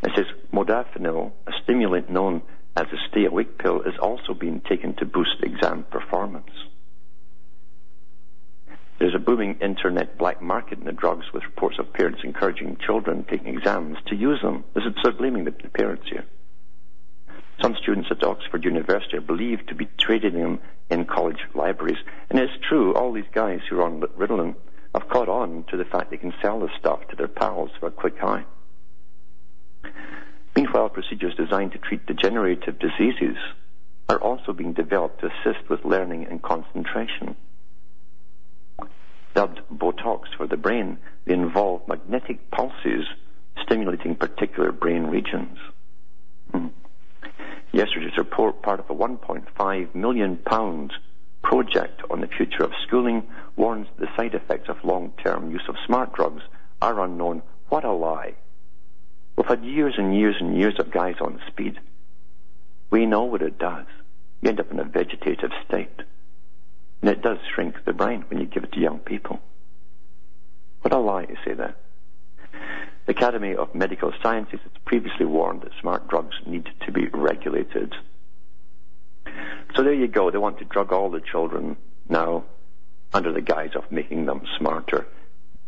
It 0.03 0.11
says 0.15 0.25
modafinil, 0.53 1.31
a 1.45 1.51
stimulant 1.63 2.09
known 2.09 2.41
as 2.77 2.85
a 2.93 3.09
stay-awake 3.09 3.57
pill, 3.57 3.81
is 3.81 3.97
also 3.99 4.35
being 4.35 4.61
taken 4.61 4.93
to 4.95 5.05
boost 5.05 5.41
exam 5.41 5.83
performance. 5.89 6.51
There's 8.99 9.15
a 9.15 9.19
booming 9.19 9.59
internet 9.61 10.17
black 10.17 10.41
market 10.41 10.77
in 10.77 10.85
the 10.85 10.91
drugs 10.91 11.25
with 11.33 11.43
reports 11.43 11.77
of 11.79 11.91
parents 11.91 12.21
encouraging 12.23 12.77
children 12.85 13.25
taking 13.29 13.57
exams 13.57 13.97
to 14.07 14.15
use 14.15 14.41
them. 14.41 14.63
This 14.75 14.83
is 14.85 14.93
so 15.03 15.11
blaming 15.11 15.45
the, 15.45 15.51
the 15.51 15.69
parents 15.69 16.05
here. 16.09 16.25
Some 17.61 17.75
students 17.81 18.09
at 18.11 18.23
Oxford 18.23 18.63
University 18.63 19.17
are 19.17 19.21
believed 19.21 19.69
to 19.69 19.75
be 19.75 19.89
trading 19.99 20.33
them 20.33 20.59
in 20.91 21.05
college 21.05 21.39
libraries. 21.55 21.97
And 22.29 22.39
it's 22.39 22.53
true, 22.69 22.93
all 22.93 23.11
these 23.11 23.25
guys 23.33 23.61
who 23.67 23.79
are 23.79 23.83
on 23.83 24.01
Ritalin 24.01 24.55
have 24.93 25.09
caught 25.09 25.29
on 25.29 25.65
to 25.69 25.77
the 25.77 25.85
fact 25.85 26.11
they 26.11 26.17
can 26.17 26.33
sell 26.41 26.59
this 26.59 26.71
stuff 26.79 26.99
to 27.09 27.15
their 27.15 27.27
pals 27.27 27.71
for 27.79 27.87
a 27.87 27.91
quick 27.91 28.19
high. 28.19 28.45
Meanwhile, 30.57 30.89
procedures 30.89 31.35
designed 31.35 31.73
to 31.73 31.77
treat 31.77 32.07
degenerative 32.07 32.79
diseases 32.79 33.37
are 34.09 34.19
also 34.19 34.53
being 34.53 34.73
developed 34.73 35.19
to 35.21 35.27
assist 35.27 35.69
with 35.69 35.85
learning 35.85 36.25
and 36.25 36.41
concentration. 36.41 37.35
Dubbed 39.35 39.61
Botox 39.71 40.21
for 40.35 40.47
the 40.47 40.57
brain, 40.57 40.97
they 41.25 41.35
involve 41.35 41.87
magnetic 41.87 42.49
pulses 42.49 43.05
stimulating 43.65 44.15
particular 44.15 44.71
brain 44.71 45.03
regions. 45.03 45.59
Hmm. 46.49 46.69
Yesterday's 47.71 48.17
report, 48.17 48.63
part 48.63 48.79
of 48.79 48.89
a 48.89 48.95
1.5 48.95 49.93
million 49.93 50.37
pounds 50.37 50.91
project 51.43 52.01
on 52.09 52.21
the 52.21 52.27
future 52.35 52.63
of 52.63 52.71
schooling 52.87 53.21
warns 53.57 53.85
the 53.99 54.07
side 54.17 54.33
effects 54.33 54.69
of 54.69 54.83
long-term 54.83 55.51
use 55.51 55.65
of 55.69 55.75
smart 55.85 56.13
drugs 56.13 56.41
are 56.81 56.99
unknown. 57.03 57.43
What 57.69 57.83
a 57.83 57.91
lie. 57.91 58.33
We've 59.37 59.45
had 59.45 59.63
years 59.63 59.93
and 59.97 60.17
years 60.17 60.35
and 60.39 60.57
years 60.57 60.79
of 60.79 60.91
guys 60.91 61.15
on 61.21 61.39
speed. 61.47 61.79
We 62.89 63.05
know 63.05 63.23
what 63.23 63.43
it 63.43 63.59
does. 63.59 63.85
You 64.41 64.49
end 64.49 64.59
up 64.59 64.71
in 64.71 64.79
a 64.79 64.83
vegetative 64.83 65.51
state. 65.67 66.01
And 67.01 67.11
it 67.11 67.21
does 67.21 67.37
shrink 67.53 67.75
the 67.85 67.93
brain 67.93 68.25
when 68.27 68.39
you 68.39 68.47
give 68.47 68.63
it 68.63 68.71
to 68.73 68.79
young 68.79 68.99
people. 68.99 69.39
What 70.81 70.93
a 70.93 70.97
lie 70.97 71.25
to 71.25 71.35
say 71.45 71.53
that. 71.53 71.77
The 73.05 73.11
Academy 73.11 73.55
of 73.55 73.75
Medical 73.75 74.11
Sciences 74.21 74.59
has 74.63 74.71
previously 74.85 75.25
warned 75.25 75.61
that 75.61 75.71
smart 75.79 76.07
drugs 76.07 76.35
need 76.45 76.67
to 76.85 76.91
be 76.91 77.07
regulated. 77.07 77.93
So 79.75 79.83
there 79.83 79.93
you 79.93 80.07
go. 80.07 80.31
They 80.31 80.39
want 80.39 80.57
to 80.59 80.65
drug 80.65 80.91
all 80.91 81.11
the 81.11 81.21
children 81.21 81.77
now 82.09 82.45
under 83.13 83.31
the 83.31 83.41
guise 83.41 83.75
of 83.75 83.91
making 83.91 84.25
them 84.25 84.41
smarter. 84.57 85.07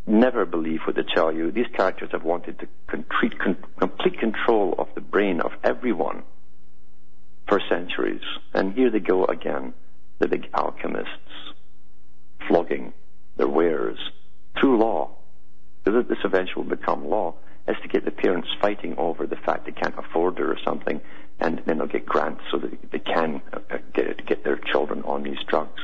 Never 0.07 0.45
believe 0.45 0.81
what 0.85 0.95
they 0.95 1.03
tell 1.03 1.31
you. 1.31 1.51
These 1.51 1.67
characters 1.75 2.09
have 2.11 2.23
wanted 2.23 2.59
to 2.59 2.67
complete, 2.87 3.33
complete 3.39 4.19
control 4.19 4.75
of 4.77 4.87
the 4.95 5.01
brain 5.01 5.39
of 5.39 5.51
everyone 5.63 6.23
for 7.47 7.61
centuries. 7.69 8.21
And 8.53 8.73
here 8.73 8.89
they 8.89 8.99
go 8.99 9.25
again, 9.25 9.73
the 10.19 10.27
big 10.27 10.49
alchemists, 10.53 11.53
flogging 12.47 12.93
their 13.37 13.47
wares 13.47 13.99
through 14.59 14.79
law. 14.79 15.11
Because 15.83 16.07
this 16.07 16.17
eventually 16.23 16.65
will 16.65 16.75
become 16.75 17.07
law, 17.07 17.35
is 17.67 17.77
to 17.81 17.87
get 17.87 18.05
the 18.05 18.11
parents 18.11 18.47
fighting 18.61 18.95
over 18.97 19.27
the 19.27 19.35
fact 19.35 19.65
they 19.65 19.71
can't 19.71 19.97
afford 19.97 20.37
it 20.39 20.43
or 20.43 20.57
something, 20.65 20.99
and 21.39 21.61
then 21.65 21.77
they'll 21.77 21.87
get 21.87 22.05
grants 22.05 22.41
so 22.51 22.57
that 22.57 22.91
they 22.91 22.99
can 22.99 23.41
uh, 23.53 23.77
get, 23.93 24.25
get 24.25 24.43
their 24.43 24.57
children 24.57 25.03
on 25.03 25.23
these 25.23 25.37
drugs. 25.47 25.81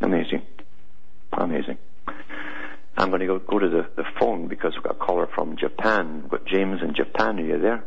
Amazing. 0.00 0.42
Amazing. 1.32 1.78
I'm 2.98 3.08
going 3.10 3.20
to 3.20 3.26
go, 3.26 3.38
go 3.38 3.58
to 3.58 3.68
the, 3.68 3.86
the 3.96 4.04
phone 4.18 4.48
because 4.48 4.74
we've 4.74 4.82
got 4.82 4.96
a 4.96 4.98
caller 4.98 5.28
from 5.34 5.56
Japan. 5.56 6.22
We've 6.22 6.30
got 6.30 6.44
James 6.46 6.80
in 6.82 6.94
Japan. 6.94 7.38
Are 7.38 7.42
you 7.44 7.58
there? 7.60 7.84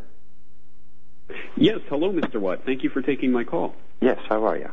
Yes. 1.55 1.79
Hello, 1.89 2.11
Mr. 2.11 2.39
Watt. 2.39 2.63
Thank 2.65 2.83
you 2.83 2.89
for 2.89 3.01
taking 3.01 3.31
my 3.31 3.43
call. 3.43 3.75
Yes. 4.01 4.19
How 4.29 4.45
are 4.45 4.57
you? 4.57 4.69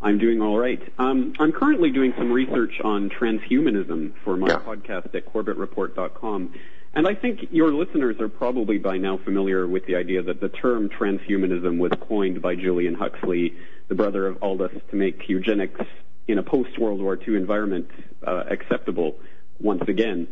I'm 0.00 0.18
doing 0.18 0.42
all 0.42 0.58
right. 0.58 0.80
Um, 0.98 1.32
I'm 1.38 1.52
currently 1.52 1.90
doing 1.90 2.12
some 2.18 2.30
research 2.30 2.80
on 2.84 3.08
transhumanism 3.10 4.12
for 4.24 4.36
my 4.36 4.48
Yeah. 4.48 4.58
podcast 4.58 5.14
at 5.14 5.32
CorbettReport.com. 5.32 6.52
And 6.94 7.06
I 7.06 7.14
think 7.14 7.48
your 7.50 7.72
listeners 7.72 8.18
are 8.20 8.28
probably 8.28 8.78
by 8.78 8.96
now 8.96 9.18
familiar 9.18 9.66
with 9.66 9.84
the 9.86 9.96
idea 9.96 10.22
that 10.22 10.40
the 10.40 10.48
term 10.48 10.88
transhumanism 10.88 11.78
was 11.78 11.92
coined 12.08 12.40
by 12.40 12.54
Julian 12.54 12.94
Huxley, 12.94 13.54
the 13.88 13.94
brother 13.94 14.26
of 14.26 14.42
Aldous, 14.42 14.72
to 14.90 14.96
make 14.96 15.28
eugenics 15.28 15.80
in 16.28 16.38
a 16.38 16.42
post-World 16.42 17.00
War 17.00 17.16
II 17.16 17.36
environment 17.36 17.88
uh, 18.26 18.44
acceptable 18.48 19.16
once 19.60 19.82
again. 19.88 20.28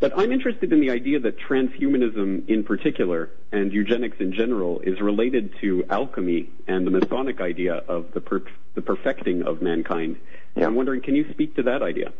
But 0.00 0.18
I'm 0.18 0.32
interested 0.32 0.72
in 0.72 0.80
the 0.80 0.90
idea 0.90 1.20
that 1.20 1.38
transhumanism 1.38 2.48
in 2.48 2.64
particular 2.64 3.30
and 3.52 3.72
eugenics 3.72 4.16
in 4.18 4.32
general 4.32 4.80
is 4.80 5.00
related 5.00 5.54
to 5.60 5.84
alchemy 5.88 6.50
and 6.66 6.84
the 6.84 6.90
Masonic 6.90 7.40
idea 7.40 7.74
of 7.74 8.12
the, 8.12 8.20
per- 8.20 8.42
the 8.74 8.82
perfecting 8.82 9.44
of 9.44 9.62
mankind. 9.62 10.16
Yeah. 10.56 10.66
I'm 10.66 10.74
wondering, 10.74 11.02
can 11.02 11.14
you 11.14 11.30
speak 11.30 11.54
to 11.54 11.62
that 11.64 11.82
idea? 11.82 12.12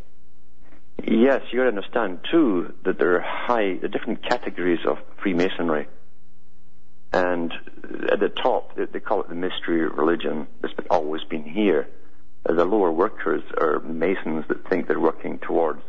Yes, 1.04 1.42
you 1.50 1.62
understand 1.62 2.20
too 2.30 2.72
that 2.84 2.98
there 2.98 3.16
are 3.16 3.20
high, 3.20 3.78
the 3.78 3.88
different 3.88 4.22
categories 4.28 4.80
of 4.86 4.98
Freemasonry. 5.20 5.88
And 7.12 7.52
at 8.12 8.20
the 8.20 8.28
top, 8.28 8.76
they 8.76 9.00
call 9.00 9.22
it 9.22 9.28
the 9.28 9.34
mystery 9.34 9.88
religion. 9.88 10.46
It's 10.62 10.72
always 10.88 11.24
been 11.24 11.42
here. 11.42 11.88
The 12.44 12.64
lower 12.64 12.90
workers 12.90 13.42
are 13.60 13.80
Masons 13.80 14.44
that 14.48 14.68
think 14.68 14.88
they're 14.88 15.00
working 15.00 15.38
towards 15.38 15.82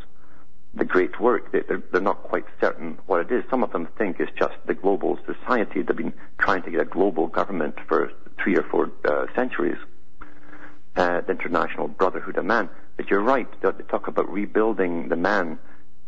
the 0.75 0.85
great 0.85 1.19
work. 1.19 1.51
They're, 1.51 1.83
they're 1.91 2.01
not 2.01 2.23
quite 2.23 2.45
certain 2.59 2.97
what 3.05 3.21
it 3.21 3.31
is. 3.31 3.43
Some 3.49 3.63
of 3.63 3.71
them 3.71 3.87
think 3.97 4.19
it's 4.19 4.31
just 4.37 4.55
the 4.65 4.73
global 4.73 5.19
society. 5.25 5.81
They've 5.81 5.95
been 5.95 6.13
trying 6.39 6.63
to 6.63 6.71
get 6.71 6.81
a 6.81 6.85
global 6.85 7.27
government 7.27 7.75
for 7.87 8.11
three 8.41 8.55
or 8.55 8.63
four 8.63 8.91
uh, 9.05 9.25
centuries. 9.35 9.77
Uh, 10.95 11.21
the 11.21 11.31
International 11.31 11.87
Brotherhood 11.87 12.37
of 12.37 12.45
Man. 12.45 12.69
But 12.97 13.09
you're 13.09 13.21
right. 13.21 13.47
They 13.61 13.71
talk 13.89 14.07
about 14.07 14.31
rebuilding 14.31 15.09
the 15.09 15.15
man, 15.15 15.57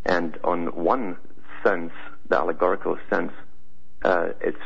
and 0.06 0.38
on 0.44 0.68
one 0.76 1.18
sense, 1.64 1.92
the 2.30 2.38
allegorical 2.38 2.96
sense, 3.10 3.32
uh, 4.04 4.30
it's 4.42 4.60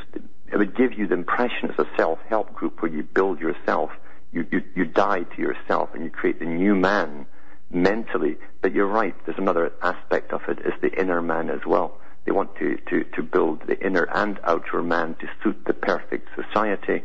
it 0.51 0.57
would 0.57 0.75
give 0.75 0.91
you 0.97 1.07
the 1.07 1.13
impression 1.13 1.69
it's 1.69 1.79
a 1.79 1.87
self-help 1.95 2.53
group 2.53 2.81
where 2.81 2.91
you 2.91 3.03
build 3.03 3.39
yourself, 3.39 3.91
you, 4.31 4.45
you, 4.51 4.63
you 4.75 4.85
die 4.85 5.23
to 5.23 5.41
yourself, 5.41 5.89
and 5.93 6.03
you 6.03 6.09
create 6.09 6.39
the 6.39 6.45
new 6.45 6.75
man 6.75 7.25
mentally. 7.71 8.37
But 8.61 8.73
you're 8.73 8.87
right, 8.87 9.15
there's 9.25 9.37
another 9.37 9.71
aspect 9.81 10.33
of 10.33 10.41
it, 10.47 10.59
is 10.59 10.73
the 10.81 10.91
inner 10.99 11.21
man 11.21 11.49
as 11.49 11.65
well. 11.65 11.99
They 12.25 12.31
want 12.31 12.55
to, 12.57 12.77
to, 12.89 13.03
to 13.15 13.23
build 13.23 13.65
the 13.65 13.79
inner 13.83 14.03
and 14.03 14.39
outer 14.43 14.83
man 14.83 15.15
to 15.15 15.27
suit 15.43 15.63
the 15.65 15.73
perfect 15.73 16.27
society. 16.35 17.03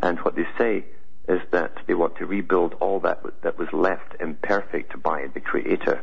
And 0.00 0.18
what 0.20 0.34
they 0.34 0.46
say 0.58 0.84
is 1.28 1.40
that 1.52 1.72
they 1.86 1.94
want 1.94 2.16
to 2.16 2.26
rebuild 2.26 2.74
all 2.80 3.00
that 3.00 3.20
that 3.42 3.58
was 3.58 3.68
left 3.72 4.20
imperfect 4.20 5.02
by 5.02 5.26
the 5.34 5.40
Creator. 5.40 6.02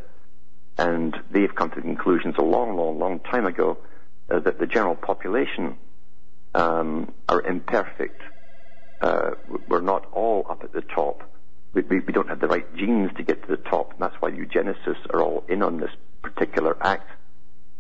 And 0.77 1.15
they've 1.31 1.53
come 1.53 1.69
to 1.71 1.81
conclusions 1.81 2.35
a 2.37 2.43
long, 2.43 2.75
long, 2.75 2.99
long 2.99 3.19
time 3.19 3.45
ago 3.45 3.77
uh, 4.29 4.39
that 4.39 4.59
the 4.59 4.67
general 4.67 4.95
population 4.95 5.77
um, 6.55 7.13
are 7.29 7.41
imperfect. 7.41 8.21
Uh, 9.03 9.31
we're 9.67 9.81
not 9.81 10.07
all 10.13 10.45
up 10.49 10.63
at 10.63 10.71
the 10.71 10.79
top. 10.81 11.29
We, 11.73 11.81
we, 11.81 11.99
we, 11.99 12.13
don't 12.13 12.29
have 12.29 12.39
the 12.39 12.47
right 12.47 12.73
genes 12.73 13.11
to 13.17 13.23
get 13.23 13.41
to 13.41 13.49
the 13.49 13.57
top, 13.57 13.91
and 13.91 13.99
that's 13.99 14.15
why 14.21 14.31
eugenicists 14.31 15.13
are 15.13 15.21
all 15.21 15.43
in 15.49 15.61
on 15.61 15.77
this 15.77 15.89
particular 16.21 16.77
act. 16.79 17.09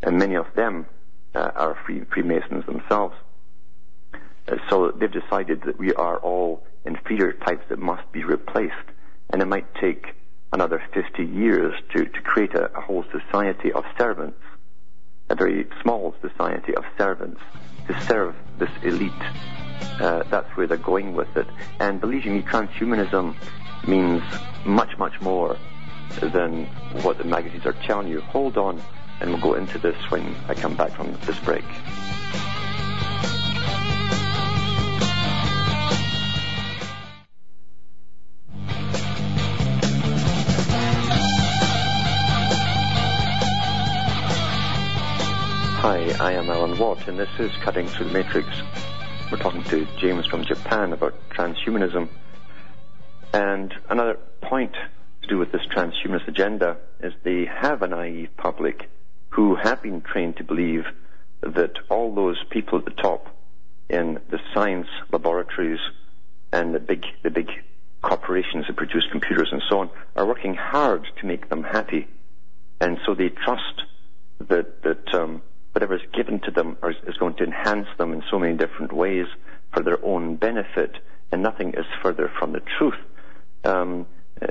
And 0.01 0.17
many 0.17 0.35
of 0.35 0.47
them 0.57 0.85
uh, 1.33 1.51
are 1.55 1.77
free, 1.85 2.03
Freemasons 2.11 2.65
themselves. 2.65 3.15
Uh, 4.13 4.57
so 4.69 4.91
they've 4.91 5.09
decided 5.09 5.61
that 5.65 5.79
we 5.79 5.93
are 5.93 6.17
all 6.17 6.61
inferior 6.83 7.31
types 7.31 7.63
that 7.69 7.79
must 7.79 8.11
be 8.11 8.25
replaced, 8.25 8.73
and 9.29 9.41
it 9.41 9.45
might 9.45 9.73
take 9.75 10.15
another 10.51 10.83
50 10.93 11.23
years 11.23 11.73
to, 11.95 12.03
to 12.03 12.21
create 12.21 12.53
a, 12.53 12.65
a 12.77 12.81
whole 12.81 13.05
society 13.17 13.71
of 13.71 13.85
servants, 13.97 14.41
a 15.29 15.35
very 15.35 15.69
small 15.81 16.13
society 16.21 16.75
of 16.75 16.83
servants 16.97 17.39
to 17.87 17.97
serve 18.01 18.35
this 18.59 18.71
elite. 18.83 19.13
Uh, 19.99 20.23
that's 20.29 20.49
where 20.57 20.67
they're 20.67 20.77
going 20.77 21.13
with 21.13 21.35
it. 21.37 21.47
And 21.79 22.01
believe 22.01 22.25
me, 22.25 22.41
transhumanism 22.41 23.35
means 23.87 24.23
much, 24.65 24.97
much 24.97 25.19
more 25.21 25.57
than 26.19 26.65
what 27.03 27.17
the 27.17 27.23
magazines 27.23 27.65
are 27.65 27.73
telling 27.73 28.07
you. 28.07 28.21
Hold 28.21 28.57
on, 28.57 28.81
and 29.19 29.31
we'll 29.31 29.41
go 29.41 29.53
into 29.53 29.77
this 29.77 29.97
when 30.09 30.35
I 30.47 30.53
come 30.53 30.75
back 30.75 30.91
from 30.91 31.13
this 31.25 31.39
break. 31.39 31.65
Hi, 45.83 46.15
I 46.17 46.31
am 46.31 46.49
Alan 46.49 46.77
Watt, 46.79 47.09
and 47.09 47.19
this 47.19 47.27
is 47.39 47.51
Cutting 47.57 47.87
Through 47.87 48.07
the 48.07 48.13
Matrix. 48.13 48.47
We're 49.33 49.39
talking 49.39 49.63
to 49.63 49.87
James 49.97 50.27
from 50.27 50.45
Japan 50.45 50.93
about 50.93 51.15
transhumanism. 51.29 52.07
And 53.33 53.73
another 53.89 54.19
point 54.43 54.73
to 55.23 55.27
do 55.27 55.39
with 55.39 55.51
this 55.51 55.63
transhumanist 55.75 56.27
agenda 56.27 56.77
is 56.99 57.13
they 57.23 57.45
have 57.45 57.81
a 57.81 57.87
naive 57.87 58.29
public 58.37 58.91
who 59.29 59.55
have 59.55 59.81
been 59.81 60.01
trained 60.01 60.37
to 60.37 60.43
believe 60.43 60.85
that 61.41 61.79
all 61.89 62.13
those 62.13 62.37
people 62.51 62.77
at 62.77 62.85
the 62.85 62.91
top 62.91 63.35
in 63.89 64.19
the 64.29 64.39
science 64.53 64.85
laboratories 65.11 65.79
and 66.51 66.75
the 66.75 66.79
big, 66.79 67.03
the 67.23 67.31
big 67.31 67.49
corporations 68.03 68.67
that 68.67 68.75
produce 68.75 69.07
computers 69.11 69.49
and 69.51 69.63
so 69.67 69.79
on 69.79 69.89
are 70.15 70.27
working 70.27 70.53
hard 70.53 71.07
to 71.19 71.25
make 71.25 71.49
them 71.49 71.63
happy. 71.63 72.07
And 72.79 72.99
so 73.03 73.15
they 73.15 73.29
trust 73.29 73.81
that, 74.47 74.83
that, 74.83 75.11
um, 75.15 75.41
whatever 75.73 75.95
is 75.95 76.01
given 76.13 76.39
to 76.41 76.51
them 76.51 76.77
is 76.83 77.17
going 77.17 77.35
to 77.35 77.43
enhance 77.43 77.87
them 77.97 78.13
in 78.13 78.23
so 78.29 78.39
many 78.39 78.55
different 78.55 78.93
ways 78.93 79.25
for 79.73 79.83
their 79.83 80.03
own 80.05 80.35
benefit, 80.35 80.97
and 81.31 81.41
nothing 81.41 81.73
is 81.73 81.85
further 82.01 82.31
from 82.39 82.53
the 82.53 82.61
truth. 82.77 82.99
Um, 83.63 84.05
uh, 84.41 84.47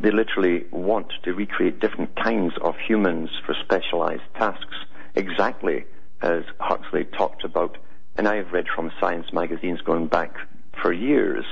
they 0.00 0.10
literally 0.10 0.64
want 0.70 1.12
to 1.24 1.34
recreate 1.34 1.80
different 1.80 2.14
kinds 2.16 2.54
of 2.62 2.74
humans 2.78 3.30
for 3.44 3.54
specialized 3.64 4.22
tasks, 4.34 4.76
exactly 5.14 5.84
as 6.22 6.44
Huxley 6.58 7.04
talked 7.04 7.44
about. 7.44 7.76
And 8.16 8.26
I 8.26 8.36
have 8.36 8.52
read 8.52 8.66
from 8.74 8.92
science 8.98 9.32
magazines 9.32 9.80
going 9.82 10.06
back 10.06 10.34
for 10.80 10.92
years 10.92 11.44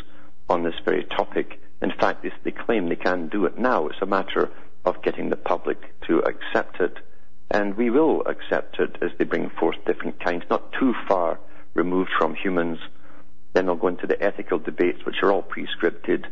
on 0.49 0.63
this 0.63 0.75
very 0.85 1.05
topic. 1.05 1.61
In 1.83 1.91
fact, 1.91 2.23
they, 2.23 2.33
they 2.43 2.51
claim 2.51 2.89
they 2.89 2.97
can 2.97 3.29
do 3.29 3.45
it 3.45 3.59
now. 3.59 3.87
It's 3.89 4.01
a 4.01 4.07
matter 4.07 4.51
of 4.85 5.03
getting 5.03 5.31
the 5.31 5.37
public 5.37 5.79
to 6.07 6.21
accept 6.21 6.81
it. 6.81 6.99
And 7.51 7.77
we 7.77 7.91
will 7.91 8.23
accept 8.27 8.79
it 8.79 8.97
as 9.03 9.11
they 9.19 9.25
bring 9.25 9.51
forth 9.51 9.77
different 9.87 10.23
kinds, 10.23 10.45
not 10.51 10.73
too 10.73 10.95
far 11.07 11.39
removed 11.75 12.11
from 12.19 12.35
humans. 12.35 12.79
Then 13.53 13.67
they'll 13.67 13.77
go 13.77 13.89
into 13.89 14.07
the 14.07 14.21
ethical 14.23 14.59
debates, 14.59 15.05
which 15.05 15.23
are 15.23 15.33
all 15.33 15.43
prescripted, 15.43 16.25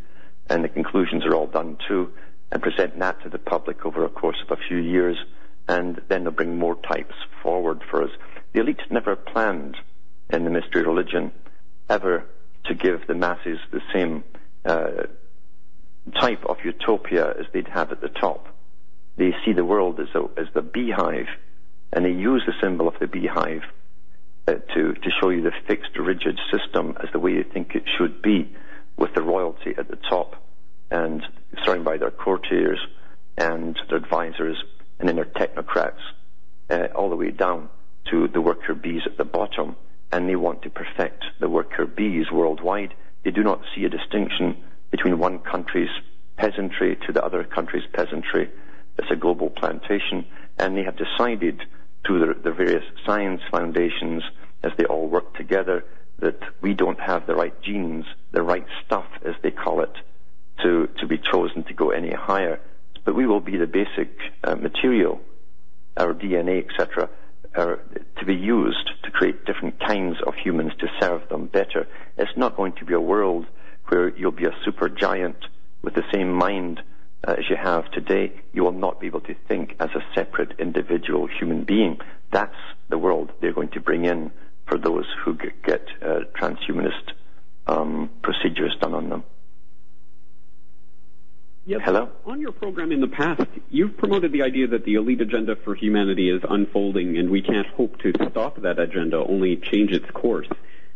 and 0.48 0.64
the 0.64 0.68
conclusions 0.68 1.24
are 1.24 1.34
all 1.34 1.46
done 1.46 1.78
too, 1.86 2.12
and 2.50 2.62
present 2.62 2.98
that 2.98 3.22
to 3.22 3.28
the 3.28 3.38
public 3.38 3.84
over 3.86 4.04
a 4.04 4.08
course 4.08 4.38
of 4.42 4.58
a 4.58 4.60
few 4.68 4.78
years, 4.78 5.16
and 5.68 6.00
then 6.08 6.24
they'll 6.24 6.32
bring 6.32 6.58
more 6.58 6.76
types 6.76 7.14
forward 7.42 7.82
for 7.90 8.02
us. 8.02 8.10
The 8.52 8.60
elite 8.60 8.80
never 8.90 9.16
planned 9.16 9.76
in 10.30 10.44
the 10.44 10.50
mystery 10.50 10.82
religion 10.82 11.32
ever 11.88 12.24
to 12.64 12.74
give 12.74 13.06
the 13.06 13.14
masses 13.14 13.58
the 13.70 13.80
same 13.92 14.24
uh, 14.64 15.04
type 16.20 16.44
of 16.46 16.58
utopia 16.64 17.30
as 17.30 17.46
they'd 17.52 17.68
have 17.68 17.92
at 17.92 18.00
the 18.00 18.08
top 18.08 18.51
they 19.16 19.32
see 19.44 19.52
the 19.52 19.64
world 19.64 20.00
as, 20.00 20.08
a, 20.14 20.40
as 20.40 20.46
the 20.54 20.62
beehive, 20.62 21.28
and 21.92 22.04
they 22.04 22.10
use 22.10 22.42
the 22.46 22.54
symbol 22.60 22.88
of 22.88 22.94
the 23.00 23.06
beehive 23.06 23.62
uh, 24.48 24.54
to, 24.74 24.94
to 24.94 25.10
show 25.20 25.28
you 25.28 25.42
the 25.42 25.52
fixed, 25.66 25.96
rigid 25.98 26.38
system 26.50 26.96
as 27.02 27.08
the 27.12 27.18
way 27.18 27.36
they 27.36 27.48
think 27.48 27.74
it 27.74 27.84
should 27.98 28.22
be, 28.22 28.50
with 28.96 29.14
the 29.14 29.22
royalty 29.22 29.74
at 29.76 29.88
the 29.88 29.98
top, 30.08 30.36
and 30.90 31.22
surrounded 31.64 31.84
by 31.84 31.96
their 31.96 32.10
courtiers 32.10 32.78
and 33.36 33.78
their 33.88 33.98
advisors, 33.98 34.62
and 34.98 35.08
then 35.08 35.16
their 35.16 35.24
technocrats, 35.24 36.00
uh, 36.70 36.88
all 36.94 37.10
the 37.10 37.16
way 37.16 37.30
down 37.30 37.68
to 38.10 38.28
the 38.28 38.40
worker 38.40 38.74
bees 38.74 39.02
at 39.06 39.16
the 39.16 39.24
bottom. 39.24 39.76
And 40.10 40.28
they 40.28 40.36
want 40.36 40.62
to 40.62 40.70
perfect 40.70 41.24
the 41.40 41.48
worker 41.48 41.86
bees 41.86 42.30
worldwide. 42.30 42.94
They 43.24 43.30
do 43.30 43.42
not 43.42 43.62
see 43.74 43.84
a 43.84 43.88
distinction 43.88 44.62
between 44.90 45.18
one 45.18 45.38
country's 45.38 45.88
peasantry 46.36 46.98
to 47.06 47.12
the 47.12 47.24
other 47.24 47.44
country's 47.44 47.86
peasantry 47.94 48.50
it's 48.98 49.10
a 49.10 49.16
global 49.16 49.50
plantation, 49.50 50.26
and 50.58 50.76
they 50.76 50.82
have 50.82 50.96
decided 50.96 51.62
through 52.06 52.34
the, 52.42 52.52
various 52.52 52.84
science 53.06 53.40
foundations, 53.50 54.22
as 54.62 54.72
they 54.76 54.84
all 54.84 55.08
work 55.08 55.36
together, 55.36 55.84
that 56.18 56.40
we 56.60 56.74
don't 56.74 57.00
have 57.00 57.26
the 57.26 57.34
right 57.34 57.60
genes, 57.62 58.04
the 58.32 58.42
right 58.42 58.66
stuff, 58.84 59.06
as 59.24 59.34
they 59.42 59.50
call 59.50 59.80
it, 59.80 59.92
to, 60.62 60.88
to 60.98 61.06
be 61.06 61.18
chosen 61.18 61.64
to 61.64 61.74
go 61.74 61.90
any 61.90 62.12
higher. 62.12 62.60
But 63.04 63.14
we 63.14 63.26
will 63.26 63.40
be 63.40 63.56
the 63.56 63.66
basic 63.66 64.16
uh, 64.44 64.54
material, 64.56 65.20
our 65.96 66.14
DNA, 66.14 66.64
etc., 66.64 67.08
uh, 67.54 67.76
to 68.18 68.24
be 68.24 68.34
used 68.34 68.90
to 69.04 69.10
create 69.10 69.44
different 69.44 69.78
kinds 69.80 70.16
of 70.26 70.34
humans 70.34 70.72
to 70.78 70.86
serve 71.00 71.28
them 71.28 71.46
better. 71.46 71.86
It's 72.16 72.36
not 72.36 72.56
going 72.56 72.72
to 72.74 72.84
be 72.84 72.94
a 72.94 73.00
world 73.00 73.46
where 73.88 74.16
you'll 74.16 74.32
be 74.32 74.46
a 74.46 74.56
super 74.64 74.88
giant 74.88 75.36
with 75.82 75.94
the 75.94 76.04
same 76.12 76.32
mind 76.32 76.80
uh, 77.26 77.32
as 77.32 77.44
you 77.48 77.56
have 77.56 77.90
today, 77.90 78.32
you 78.52 78.64
will 78.64 78.72
not 78.72 79.00
be 79.00 79.06
able 79.06 79.20
to 79.22 79.34
think 79.48 79.76
as 79.80 79.90
a 79.94 80.02
separate 80.14 80.58
individual 80.58 81.26
human 81.26 81.64
being. 81.64 81.98
That's 82.32 82.56
the 82.88 82.98
world 82.98 83.32
they're 83.40 83.52
going 83.52 83.70
to 83.70 83.80
bring 83.80 84.04
in 84.04 84.32
for 84.66 84.78
those 84.78 85.06
who 85.24 85.36
get, 85.64 85.86
uh, 86.02 86.20
transhumanist 86.40 87.12
um, 87.66 88.10
procedures 88.22 88.74
done 88.80 88.94
on 88.94 89.08
them. 89.08 89.24
Yes. 91.64 91.80
Hello? 91.84 92.08
On 92.26 92.40
your 92.40 92.50
program 92.50 92.90
in 92.90 93.00
the 93.00 93.06
past, 93.06 93.42
you've 93.70 93.96
promoted 93.96 94.32
the 94.32 94.42
idea 94.42 94.66
that 94.66 94.84
the 94.84 94.94
elite 94.94 95.20
agenda 95.20 95.54
for 95.54 95.76
humanity 95.76 96.28
is 96.28 96.42
unfolding 96.48 97.16
and 97.18 97.30
we 97.30 97.40
can't 97.40 97.68
hope 97.68 98.00
to 98.00 98.12
stop 98.30 98.60
that 98.62 98.80
agenda, 98.80 99.18
only 99.18 99.56
change 99.56 99.92
its 99.92 100.10
course. 100.10 100.48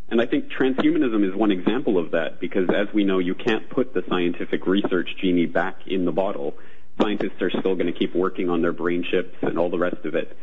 And 0.08 0.20
I 0.20 0.26
think 0.26 0.50
transhumanism 0.50 1.28
is 1.28 1.34
one 1.34 1.50
example 1.50 1.98
of 1.98 2.12
that 2.12 2.40
because 2.40 2.68
as 2.70 2.92
we 2.94 3.04
know, 3.04 3.18
you 3.18 3.34
can't 3.34 3.68
put 3.68 3.92
the 3.92 4.04
scientific 4.08 4.66
research 4.66 5.08
genie 5.20 5.46
back 5.46 5.86
in 5.86 6.04
the 6.04 6.12
bottle. 6.12 6.54
scientists 7.00 7.42
are 7.42 7.50
still 7.50 7.74
going 7.74 7.92
to 7.92 7.92
keep 7.92 8.14
working 8.14 8.48
on 8.48 8.62
their 8.62 8.72
brain 8.72 9.04
chips 9.10 9.36
and 9.42 9.58
all 9.58 9.68
the 9.68 9.78
rest 9.78 10.04
of 10.04 10.14
it. 10.14 10.36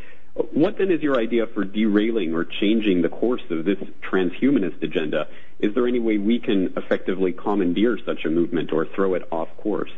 What 0.52 0.78
then 0.78 0.91
is 0.91 1.02
your 1.02 1.19
idea 1.19 1.45
for 1.47 1.63
derailing 1.63 2.34
or 2.34 2.43
changing 2.43 3.04
the 3.04 3.10
course 3.10 3.43
of 3.52 3.65
this 3.65 3.78
transhumanist 4.02 4.82
agenda? 4.82 5.28
Is 5.60 5.73
there 5.76 5.88
any 5.88 5.99
way 5.99 6.17
we 6.17 6.39
can 6.39 6.73
effectively 6.76 7.32
commandeer 7.32 7.99
such 8.04 8.26
a 8.26 8.30
movement 8.30 8.73
or 8.73 8.86
throw 8.86 9.13
it 9.13 9.28
off 9.32 9.49
course? 9.58 9.91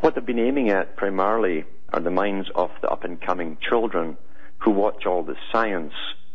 What 0.00 0.14
they've 0.14 0.26
been 0.26 0.40
aiming 0.40 0.70
at 0.70 0.96
primarily 0.96 1.64
are 1.92 2.00
the 2.00 2.10
minds 2.10 2.48
of 2.54 2.70
the 2.80 2.90
up 2.90 3.04
and 3.04 3.20
coming 3.20 3.56
children 3.60 4.16
who 4.58 4.72
watch 4.72 5.06
all 5.06 5.22
the 5.22 5.36
science 5.52 5.94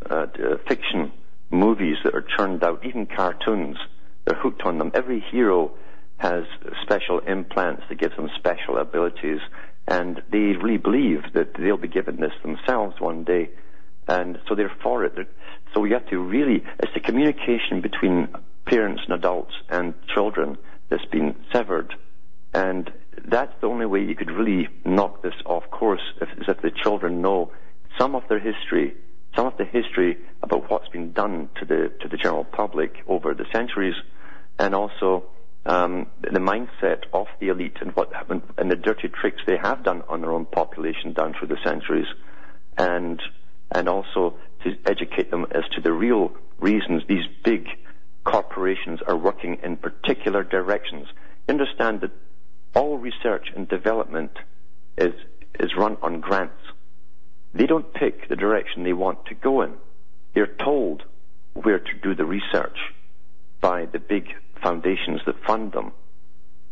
uh, 0.09 0.27
fiction 0.67 1.11
movies 1.49 1.97
that 2.03 2.13
are 2.13 2.25
churned 2.37 2.63
out, 2.63 2.85
even 2.85 3.05
cartoons. 3.05 3.77
They're 4.25 4.39
hooked 4.39 4.63
on 4.63 4.77
them. 4.77 4.91
Every 4.93 5.19
hero 5.31 5.71
has 6.17 6.43
special 6.81 7.19
implants 7.19 7.83
that 7.89 7.99
give 7.99 8.15
them 8.15 8.29
special 8.37 8.77
abilities, 8.77 9.39
and 9.87 10.21
they 10.31 10.55
really 10.61 10.77
believe 10.77 11.21
that 11.33 11.53
they'll 11.57 11.77
be 11.77 11.87
given 11.87 12.19
this 12.19 12.33
themselves 12.41 12.99
one 12.99 13.23
day, 13.23 13.49
and 14.07 14.39
so 14.47 14.55
they're 14.55 14.75
for 14.81 15.05
it. 15.05 15.13
So 15.73 15.79
we 15.79 15.91
have 15.91 16.07
to 16.09 16.17
really, 16.19 16.63
it's 16.79 16.93
the 16.93 16.99
communication 16.99 17.81
between 17.81 18.29
parents 18.65 19.03
and 19.05 19.13
adults 19.13 19.53
and 19.69 19.93
children 20.13 20.57
that's 20.89 21.05
been 21.05 21.35
severed, 21.53 21.93
and 22.53 22.91
that's 23.25 23.53
the 23.61 23.67
only 23.67 23.85
way 23.85 24.01
you 24.01 24.15
could 24.15 24.31
really 24.31 24.67
knock 24.85 25.21
this 25.21 25.35
off 25.45 25.69
course, 25.69 26.01
is 26.21 26.47
if 26.47 26.61
the 26.61 26.71
children 26.71 27.21
know 27.21 27.51
some 27.97 28.15
of 28.15 28.23
their 28.27 28.39
history, 28.39 28.95
some 29.37 29.45
of 29.45 29.55
the 29.57 29.65
history 29.65 30.17
about 30.41 30.69
what's 30.69 30.89
been 30.89 31.13
done 31.13 31.47
to 31.59 31.65
the 31.65 31.91
to 32.01 32.07
the 32.09 32.17
general 32.17 32.43
public 32.43 33.03
over 33.07 33.33
the 33.35 33.45
centuries, 33.53 33.93
and 34.57 34.73
also 34.73 35.23
um, 35.67 36.07
the 36.21 36.39
mindset 36.39 37.03
of 37.13 37.27
the 37.39 37.49
elite 37.49 37.77
and 37.81 37.95
what 37.95 38.11
happened 38.13 38.41
and 38.57 38.71
the 38.71 38.75
dirty 38.75 39.07
tricks 39.07 39.41
they 39.45 39.57
have 39.57 39.83
done 39.83 40.01
on 40.09 40.21
their 40.21 40.31
own 40.31 40.45
population 40.45 41.13
down 41.13 41.35
through 41.37 41.49
the 41.49 41.57
centuries, 41.63 42.07
and 42.77 43.21
and 43.71 43.87
also 43.87 44.35
to 44.63 44.75
educate 44.85 45.29
them 45.29 45.45
as 45.51 45.63
to 45.75 45.81
the 45.81 45.91
real 45.91 46.31
reasons 46.59 47.03
these 47.07 47.25
big 47.43 47.67
corporations 48.23 48.99
are 49.07 49.15
working 49.15 49.59
in 49.61 49.77
particular 49.77 50.43
directions. 50.43 51.07
Understand 51.47 52.01
that 52.01 52.11
all 52.73 52.97
research 52.97 53.47
and 53.55 53.69
development 53.69 54.31
is 54.97 55.13
is 55.59 55.75
run 55.77 55.95
on 56.01 56.21
grants. 56.21 56.63
They 57.57 57.65
don't 57.65 57.91
pick 57.91 58.29
the 58.29 58.35
direction 58.35 58.83
they 58.83 58.93
want 58.93 59.25
to 59.25 59.33
go 59.33 59.63
in. 59.63 59.73
They're 60.35 60.55
told 60.63 61.03
where 61.53 61.79
to 61.79 61.93
do 62.03 62.13
the 62.13 62.23
research 62.23 62.77
by 63.61 63.85
the 63.85 63.97
big 63.97 64.27
foundations 64.61 65.21
that 65.25 65.43
fund 65.43 65.71
them. 65.71 65.91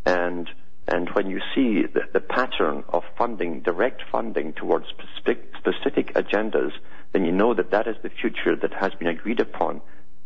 And, 0.05 0.47
and 0.87 1.09
when 1.09 1.27
you 1.27 1.39
see 1.55 1.87
the, 1.91 2.01
the 2.13 2.19
pattern 2.19 2.83
of 2.89 3.01
funding, 3.17 3.61
direct 3.61 4.03
funding 4.11 4.53
towards 4.53 4.85
specific, 4.89 5.51
specific 5.57 6.13
agendas, 6.13 6.71
then 7.13 7.25
you 7.25 7.31
know 7.31 7.55
that 7.55 7.71
that 7.71 7.87
is 7.87 7.95
the 8.03 8.11
future 8.21 8.55
that 8.55 8.73
has 8.73 8.93
been 8.93 9.07
agreed 9.07 9.39
upon 9.39 9.81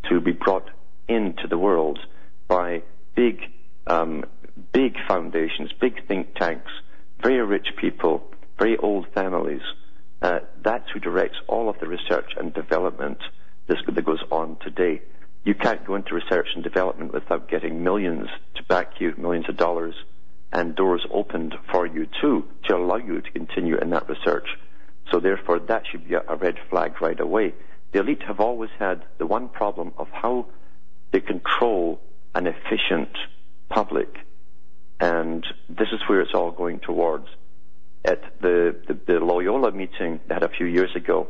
to 0.10 0.19
be 0.19 0.34
brought 0.34 0.69
into 1.08 1.48
the 1.48 1.58
world 1.58 2.00
by 2.50 2.84
big, 3.15 3.43
um, 3.88 4.26
big 4.74 4.98
foundations, 5.08 5.72
big 5.80 6.06
think 6.06 6.36
tanks, 6.36 6.72
very 7.24 7.41
rich 7.41 7.69
people, 7.80 8.30
very 8.58 8.76
old 8.76 9.08
families. 9.13 9.62
Uh, 10.21 10.39
that's 10.63 10.89
who 10.91 10.99
directs 10.99 11.38
all 11.47 11.69
of 11.69 11.79
the 11.79 11.88
research 11.88 12.34
and 12.38 12.53
development 12.53 13.19
that 13.67 14.05
goes 14.05 14.23
on 14.32 14.58
today 14.62 15.01
you 15.43 15.55
can't 15.55 15.86
go 15.86 15.95
into 15.95 16.13
research 16.13 16.47
and 16.53 16.63
development 16.63 17.13
without 17.13 17.49
getting 17.49 17.84
millions 17.84 18.27
to 18.55 18.63
back 18.63 18.99
you, 18.99 19.13
millions 19.17 19.47
of 19.47 19.58
dollars, 19.58 19.95
and 20.51 20.75
doors 20.75 21.05
opened 21.12 21.55
for 21.71 21.86
you 21.86 22.08
too, 22.21 22.45
to 22.65 22.75
allow 22.75 22.97
you 22.97 23.21
to 23.21 23.32
continue 23.32 23.77
in 23.77 23.89
that 23.91 24.10
research. 24.10 24.47
So 25.12 25.19
therefore, 25.19 25.60
that 25.60 25.84
should 25.89 26.08
be 26.08 26.15
a 26.15 26.36
red 26.36 26.55
flag 26.69 27.01
right 27.01 27.19
away. 27.19 27.53
The 27.91 27.99
elite 27.99 28.23
have 28.27 28.39
always 28.39 28.69
had 28.77 29.03
the 29.17 29.25
one 29.25 29.49
problem 29.49 29.93
of 29.97 30.08
how 30.12 30.47
they 31.12 31.21
control 31.21 31.99
an 32.36 32.45
efficient 32.45 33.17
public. 33.69 34.13
And 34.99 35.45
this 35.69 35.88
is 35.91 36.01
where 36.08 36.21
it's 36.21 36.34
all 36.36 36.51
going 36.51 36.79
towards. 36.79 37.27
At 38.06 38.22
the, 38.42 38.76
the, 38.88 38.98
the 39.06 39.20
Loyola 39.20 39.72
meeting 39.72 40.20
they 40.28 40.34
had 40.34 40.44
a 40.44 40.50
few 40.50 40.66
years 40.66 40.96
ago, 40.96 41.28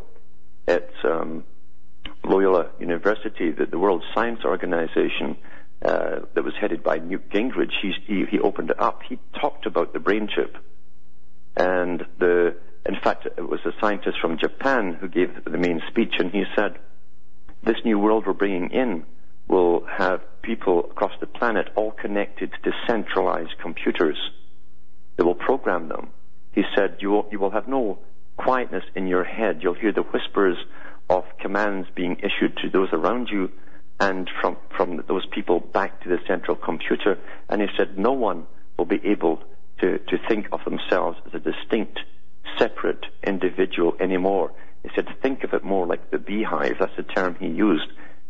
at 0.68 0.92
um, 1.04 1.44
Loyola 2.24 2.70
University, 2.80 3.52
the, 3.52 3.66
the 3.66 3.80
World 3.80 4.04
Science 4.14 4.42
Organization, 4.46 5.38
uh, 5.84 6.20
that 6.36 6.44
was 6.44 6.54
headed 6.60 6.84
by 6.84 6.98
Newt 6.98 7.30
Gingrich, 7.30 7.72
he, 7.82 8.26
he, 8.30 8.40
opened 8.40 8.70
it 8.70 8.80
up. 8.80 9.02
He 9.08 9.18
talked 9.40 9.66
about 9.66 9.94
the 9.94 10.00
brain 10.00 10.28
chip. 10.34 10.58
And 11.56 12.06
the, 12.20 12.56
in 12.86 12.96
fact, 13.02 13.26
it 13.26 13.50
was 13.50 13.62
a 13.66 13.72
scientist 13.80 14.18
from 14.20 14.38
Japan 14.38 14.98
who 15.00 15.08
gave 15.08 15.44
the 15.46 15.58
main 15.58 15.82
speech, 15.90 16.16
and 16.20 16.32
he 16.32 16.44
said, 16.56 16.78
this 17.64 17.78
new 17.84 18.00
world 18.00 18.26
we're 18.26 18.34
bringing 18.34 18.72
in 18.72 19.06
will 19.48 19.86
have 19.86 20.22
people 20.42 20.86
across 20.92 21.12
the 21.20 21.28
planet 21.28 21.70
all 21.76 21.92
connected 21.92 22.52
to 22.64 22.72
centralized 22.88 23.58
computers. 23.62 24.18
They 25.18 25.24
will 25.24 25.36
program 25.36 25.90
them. 25.90 26.10
He 26.52 26.64
said, 26.76 26.98
you 27.00 27.10
will, 27.12 27.28
you 27.32 27.40
will 27.40 27.52
have 27.52 27.68
no 27.68 28.00
quietness 28.38 28.84
in 28.96 29.08
your 29.08 29.24
head. 29.24 29.60
You'll 29.62 29.74
hear 29.74 29.92
the 29.92 30.02
whispers 30.02 30.58
of 31.10 31.24
commands 31.40 31.88
being 31.96 32.18
issued 32.20 32.58
to 32.58 32.70
those 32.70 32.90
around 32.94 33.30
you 33.30 33.52
and 34.00 34.30
from, 34.42 34.58
from 34.76 35.04
those 35.08 35.26
people 35.26 35.60
back 35.60 36.02
to 36.04 36.10
the 36.10 36.20
central 36.28 36.56
computer. 36.56 37.18
And 37.50 37.62
he 37.62 37.68
said 37.78 37.98
no 37.98 38.14
one 38.14 38.48
will 38.78 38.86
be 38.86 39.02
able 39.04 39.44
to, 39.82 39.98
to 39.98 40.18
think 40.28 40.48
of 40.52 40.62
themselves 40.64 41.18
as 41.28 41.34
a 41.34 41.40
distinct, 41.40 42.00
separate 42.58 43.06
individual 43.24 43.96
anymore. 44.00 44.52
He 44.84 44.90
said 44.96 45.08
think 45.22 45.44
of 45.44 45.54
it 45.54 45.64
more 45.64 45.86
like 45.86 46.12
the 46.12 46.18
beehive. 46.18 46.78
That's 46.80 46.96
the 46.96 47.04
term 47.04 47.36
he 47.40 47.48
used. 47.48 47.88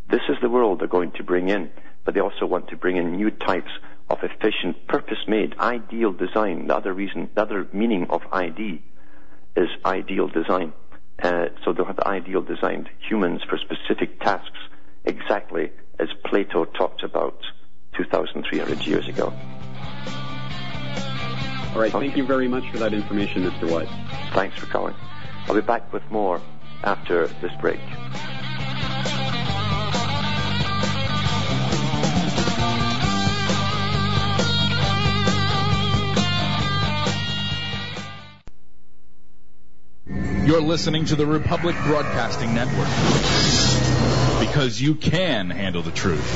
This 0.09 0.21
is 0.27 0.37
the 0.41 0.49
world 0.49 0.79
they're 0.79 0.87
going 0.87 1.11
to 1.13 1.23
bring 1.23 1.49
in, 1.49 1.69
but 2.03 2.15
they 2.15 2.19
also 2.19 2.45
want 2.47 2.69
to 2.69 2.77
bring 2.77 2.97
in 2.97 3.15
new 3.15 3.29
types 3.29 3.71
of 4.09 4.19
efficient, 4.23 4.87
purpose-made, 4.87 5.55
ideal 5.59 6.11
design. 6.11 6.67
The 6.67 6.75
other 6.75 6.93
reason, 6.93 7.29
the 7.35 7.41
other 7.41 7.67
meaning 7.71 8.07
of 8.09 8.21
ID 8.31 8.81
is 9.55 9.69
ideal 9.85 10.27
design. 10.27 10.73
Uh, 11.21 11.47
so 11.63 11.73
they'll 11.73 11.85
have 11.85 11.99
ideal 11.99 12.41
designed 12.41 12.89
humans 13.07 13.41
for 13.47 13.57
specific 13.57 14.19
tasks, 14.21 14.57
exactly 15.05 15.71
as 15.99 16.07
Plato 16.25 16.65
talked 16.65 17.03
about 17.03 17.39
2,300 17.97 18.85
years 18.85 19.07
ago. 19.07 19.33
All 21.73 21.81
right, 21.81 21.91
thank 21.91 22.17
you 22.17 22.25
very 22.25 22.47
much 22.47 22.63
for 22.71 22.77
that 22.79 22.93
information, 22.93 23.43
Mr. 23.43 23.69
White. 23.69 23.89
Thanks 24.33 24.57
for 24.57 24.65
calling. 24.65 24.95
I'll 25.47 25.55
be 25.55 25.61
back 25.61 25.91
with 25.93 26.03
more 26.09 26.41
after 26.83 27.27
this 27.41 27.51
break. 27.59 27.79
You're 40.49 40.61
listening 40.61 41.05
to 41.05 41.15
the 41.15 41.27
Republic 41.27 41.75
Broadcasting 41.85 42.55
Network. 42.55 42.87
Because 44.39 44.81
you 44.81 44.95
can 44.95 45.51
handle 45.51 45.83
the 45.83 45.91
truth. 45.91 46.27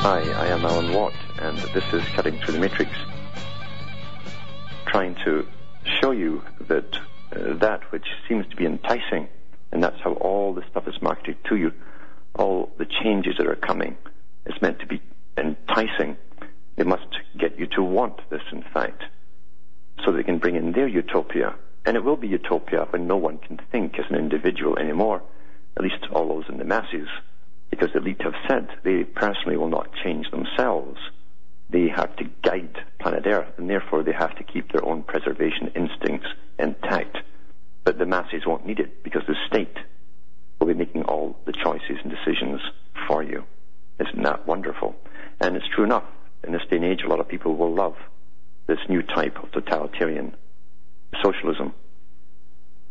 Hi, 0.00 0.22
I 0.32 0.46
am 0.48 0.64
Alan 0.66 0.92
Watt, 0.92 1.14
and 1.38 1.56
this 1.56 1.84
is 1.92 2.02
Cutting 2.16 2.40
Through 2.40 2.54
the 2.54 2.58
Matrix, 2.58 2.90
trying 4.86 5.14
to 5.24 5.46
show 6.00 6.10
you 6.10 6.42
that 6.66 6.96
uh, 7.30 7.54
that 7.58 7.92
which 7.92 8.08
seems 8.28 8.44
to 8.48 8.56
be 8.56 8.66
enticing, 8.66 9.28
and 9.70 9.80
that's 9.80 10.00
how 10.00 10.14
all 10.14 10.52
this 10.52 10.64
stuff 10.72 10.88
is 10.88 11.00
marketed 11.00 11.36
to 11.44 11.54
you 11.54 11.72
all 12.34 12.72
the 12.78 12.86
changes 12.86 13.34
that 13.38 13.46
are 13.46 13.56
coming 13.56 13.96
is 14.46 14.60
meant 14.62 14.78
to 14.80 14.86
be 14.86 15.02
enticing. 15.36 16.16
They 16.76 16.84
must 16.84 17.06
get 17.38 17.58
you 17.58 17.66
to 17.76 17.82
want 17.82 18.20
this, 18.30 18.42
in 18.50 18.62
fact, 18.74 19.02
so 20.04 20.12
they 20.12 20.22
can 20.22 20.38
bring 20.38 20.56
in 20.56 20.72
their 20.72 20.88
utopia. 20.88 21.54
And 21.84 21.96
it 21.96 22.04
will 22.04 22.16
be 22.16 22.28
utopia 22.28 22.86
when 22.90 23.06
no 23.06 23.16
one 23.16 23.38
can 23.38 23.60
think 23.70 23.98
as 23.98 24.06
an 24.08 24.16
individual 24.16 24.78
anymore, 24.78 25.22
at 25.76 25.82
least 25.82 26.06
all 26.12 26.28
those 26.28 26.48
in 26.48 26.58
the 26.58 26.64
masses, 26.64 27.08
because 27.70 27.90
the 27.92 27.98
elite 27.98 28.22
have 28.22 28.34
said 28.48 28.68
they 28.84 29.04
personally 29.04 29.56
will 29.56 29.68
not 29.68 29.90
change 30.04 30.30
themselves. 30.30 30.98
They 31.70 31.88
have 31.88 32.14
to 32.16 32.24
guide 32.42 32.78
planet 33.00 33.26
Earth, 33.26 33.54
and 33.56 33.68
therefore 33.68 34.02
they 34.02 34.12
have 34.12 34.36
to 34.36 34.44
keep 34.44 34.70
their 34.72 34.84
own 34.84 35.02
preservation 35.02 35.72
instincts 35.74 36.28
intact. 36.58 37.18
But 37.84 37.98
the 37.98 38.06
masses 38.06 38.46
won't 38.46 38.66
need 38.66 38.78
it 38.78 39.02
because 39.02 39.22
the 39.26 39.34
state 39.48 39.76
will 40.62 40.72
be 40.72 40.78
making 40.78 41.02
all 41.02 41.34
the 41.44 41.52
choices 41.52 41.98
and 42.04 42.12
decisions 42.12 42.60
for 43.08 43.20
you. 43.20 43.42
Isn't 43.98 44.22
that 44.22 44.46
wonderful? 44.46 44.94
And 45.40 45.56
it's 45.56 45.66
true 45.74 45.82
enough. 45.82 46.04
In 46.44 46.52
this 46.52 46.62
day 46.70 46.76
and 46.76 46.84
age, 46.84 47.02
a 47.04 47.08
lot 47.08 47.18
of 47.18 47.26
people 47.26 47.56
will 47.56 47.74
love 47.74 47.96
this 48.68 48.78
new 48.88 49.02
type 49.02 49.42
of 49.42 49.50
totalitarian 49.50 50.36
socialism. 51.20 51.74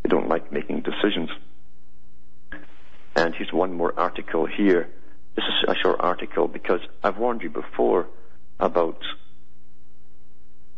They 0.03 0.09
don't 0.09 0.27
like 0.27 0.51
making 0.51 0.81
decisions. 0.81 1.29
And 3.15 3.33
here's 3.35 3.53
one 3.53 3.73
more 3.73 3.97
article 3.97 4.45
here. 4.45 4.89
This 5.35 5.45
is 5.45 5.69
a 5.69 5.75
short 5.81 6.01
article 6.01 6.49
because 6.49 6.81
I've 7.01 7.17
warned 7.17 7.41
you 7.41 7.49
before 7.49 8.07
about 8.59 8.99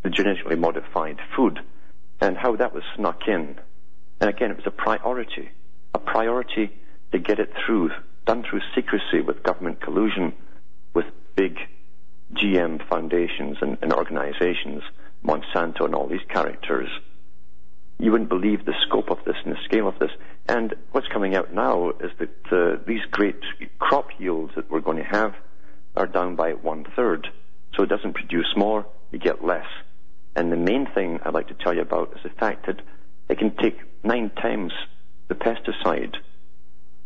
the 0.03 0.11
genetically 0.11 0.57
modified 0.57 1.17
food 1.35 1.59
and 2.21 2.37
how 2.37 2.55
that 2.55 2.71
was 2.71 2.83
snuck 2.95 3.27
in. 3.27 3.59
And 4.21 4.29
again, 4.29 4.51
it 4.51 4.57
was 4.57 4.67
a 4.67 4.71
priority, 4.71 5.49
a 5.95 5.99
priority 5.99 6.71
to 7.13 7.19
get 7.19 7.39
it 7.39 7.51
through, 7.65 7.91
done 8.25 8.43
through 8.43 8.61
secrecy 8.75 9.21
with 9.21 9.43
government 9.43 9.79
collusion, 9.79 10.33
with 10.93 11.05
big 11.35 11.57
GM 12.33 12.85
foundations 12.89 13.57
and, 13.61 13.77
and 13.81 13.93
organizations, 13.93 14.81
Monsanto 15.23 15.85
and 15.85 15.95
all 15.95 16.07
these 16.07 16.25
characters. 16.27 16.89
You 17.99 18.11
wouldn't 18.11 18.29
believe 18.29 18.65
the 18.65 18.73
scope 18.87 19.11
of 19.11 19.19
this 19.25 19.35
and 19.45 19.53
the 19.53 19.63
scale 19.63 19.87
of 19.87 19.99
this. 19.99 20.09
And 20.49 20.73
what's 20.91 21.07
coming 21.07 21.35
out 21.35 21.53
now 21.53 21.91
is 21.91 22.11
that 22.19 22.51
uh, 22.51 22.83
these 22.85 23.05
great 23.11 23.39
crop 23.79 24.07
yields 24.19 24.53
that 24.55 24.69
we're 24.69 24.81
going 24.81 24.97
to 24.97 25.03
have 25.03 25.35
are 25.95 26.07
down 26.07 26.35
by 26.35 26.53
one 26.53 26.85
third. 26.95 27.27
So 27.75 27.83
it 27.83 27.89
doesn't 27.89 28.13
produce 28.13 28.51
more, 28.57 28.85
you 29.11 29.19
get 29.19 29.45
less. 29.45 29.67
And 30.35 30.51
the 30.51 30.57
main 30.57 30.87
thing 30.93 31.19
I'd 31.23 31.33
like 31.33 31.47
to 31.49 31.53
tell 31.53 31.75
you 31.75 31.81
about 31.81 32.13
is 32.15 32.23
the 32.23 32.29
fact 32.29 32.65
that 32.65 32.81
it 33.29 33.37
can 33.37 33.55
take 33.55 33.77
nine 34.03 34.31
times 34.31 34.73
the 35.27 35.35
pesticide 35.35 36.15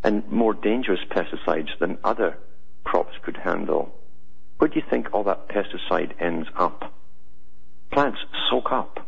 and 0.03 0.29
more 0.31 0.53
dangerous 0.53 0.99
pesticides 1.10 1.77
than 1.79 1.97
other 2.03 2.38
crops 2.83 3.15
could 3.23 3.38
handle. 3.38 3.93
Where 4.57 4.67
do 4.67 4.75
you 4.75 4.86
think 4.89 5.13
all 5.13 5.23
that 5.25 5.49
pesticide 5.49 6.13
ends 6.21 6.47
up? 6.55 6.93
Plants 7.91 8.19
soak 8.49 8.71
up 8.71 9.07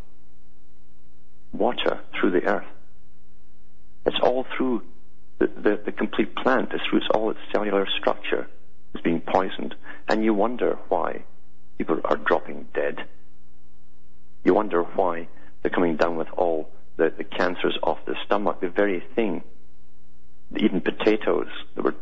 water 1.52 2.00
through 2.20 2.32
the 2.32 2.46
earth. 2.46 2.68
It's 4.06 4.20
all 4.22 4.46
through 4.56 4.84
the, 5.40 5.48
the, 5.48 5.80
the 5.86 5.92
complete 5.92 6.36
plant. 6.36 6.70
It's 6.74 6.84
through 6.90 7.02
all 7.14 7.32
its 7.32 7.40
cellular 7.52 7.88
structure 8.00 8.48
is 8.96 9.02
being 9.02 9.22
poisoned. 9.22 9.76
And 10.08 10.24
you 10.24 10.34
wonder 10.34 10.78
why 10.90 11.24
people 11.78 12.00
are 12.06 12.18
dropping 12.18 12.68
dead. 12.74 13.04
You 14.44 14.54
wonder 14.54 14.84
why 14.84 15.28
they're 15.62 15.72
coming 15.72 15.98
down 15.98 16.16
with 16.18 16.30
all 16.36 16.70
the, 16.98 17.14
the 17.16 17.24
cancers 17.24 17.78
of 17.84 17.98
the 18.06 18.16
stomach, 18.26 18.62
the 18.62 18.70
very 18.70 19.04
thing. 19.16 19.44
Even 20.58 20.82
potatoes 20.82 21.48
that 21.76 21.84
were 21.84 21.96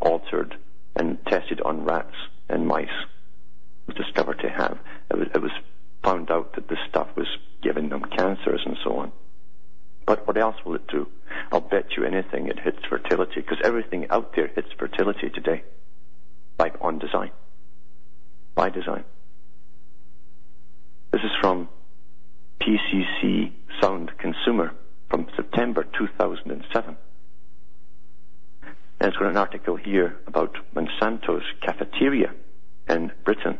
altered 0.00 0.56
and 0.94 1.18
tested 1.26 1.60
on 1.62 1.84
rats 1.84 2.14
and 2.48 2.66
mice 2.66 2.88
was 3.86 3.96
discovered 3.96 4.38
to 4.40 4.50
have. 4.50 4.78
It 5.10 5.18
was, 5.18 5.28
it 5.34 5.42
was 5.42 5.52
found 6.02 6.30
out 6.30 6.54
that 6.54 6.68
this 6.68 6.78
stuff 6.88 7.08
was 7.16 7.26
giving 7.62 7.88
them 7.88 8.02
cancers 8.16 8.62
and 8.64 8.76
so 8.84 8.96
on. 8.96 9.12
But 10.06 10.26
what 10.26 10.36
else 10.36 10.56
will 10.64 10.76
it 10.76 10.86
do? 10.86 11.08
I'll 11.50 11.60
bet 11.60 11.96
you 11.96 12.04
anything 12.04 12.46
it 12.46 12.60
hits 12.60 12.78
fertility, 12.88 13.40
because 13.40 13.58
everything 13.64 14.06
out 14.10 14.34
there 14.36 14.46
hits 14.46 14.68
fertility 14.78 15.30
today. 15.30 15.64
By 16.56 16.70
on 16.80 16.98
design. 16.98 17.30
By 18.54 18.70
design. 18.70 19.04
This 21.10 21.22
is 21.22 21.32
from 21.40 21.68
PCC 22.60 23.52
Sound 23.80 24.12
Consumer 24.18 24.72
from 25.10 25.26
September 25.34 25.84
2007. 25.98 26.96
And 28.98 29.08
it's 29.08 29.16
got 29.16 29.30
an 29.30 29.36
article 29.36 29.76
here 29.76 30.16
about 30.26 30.56
Monsanto's 30.74 31.44
cafeteria 31.60 32.32
in 32.88 33.12
Britain. 33.24 33.58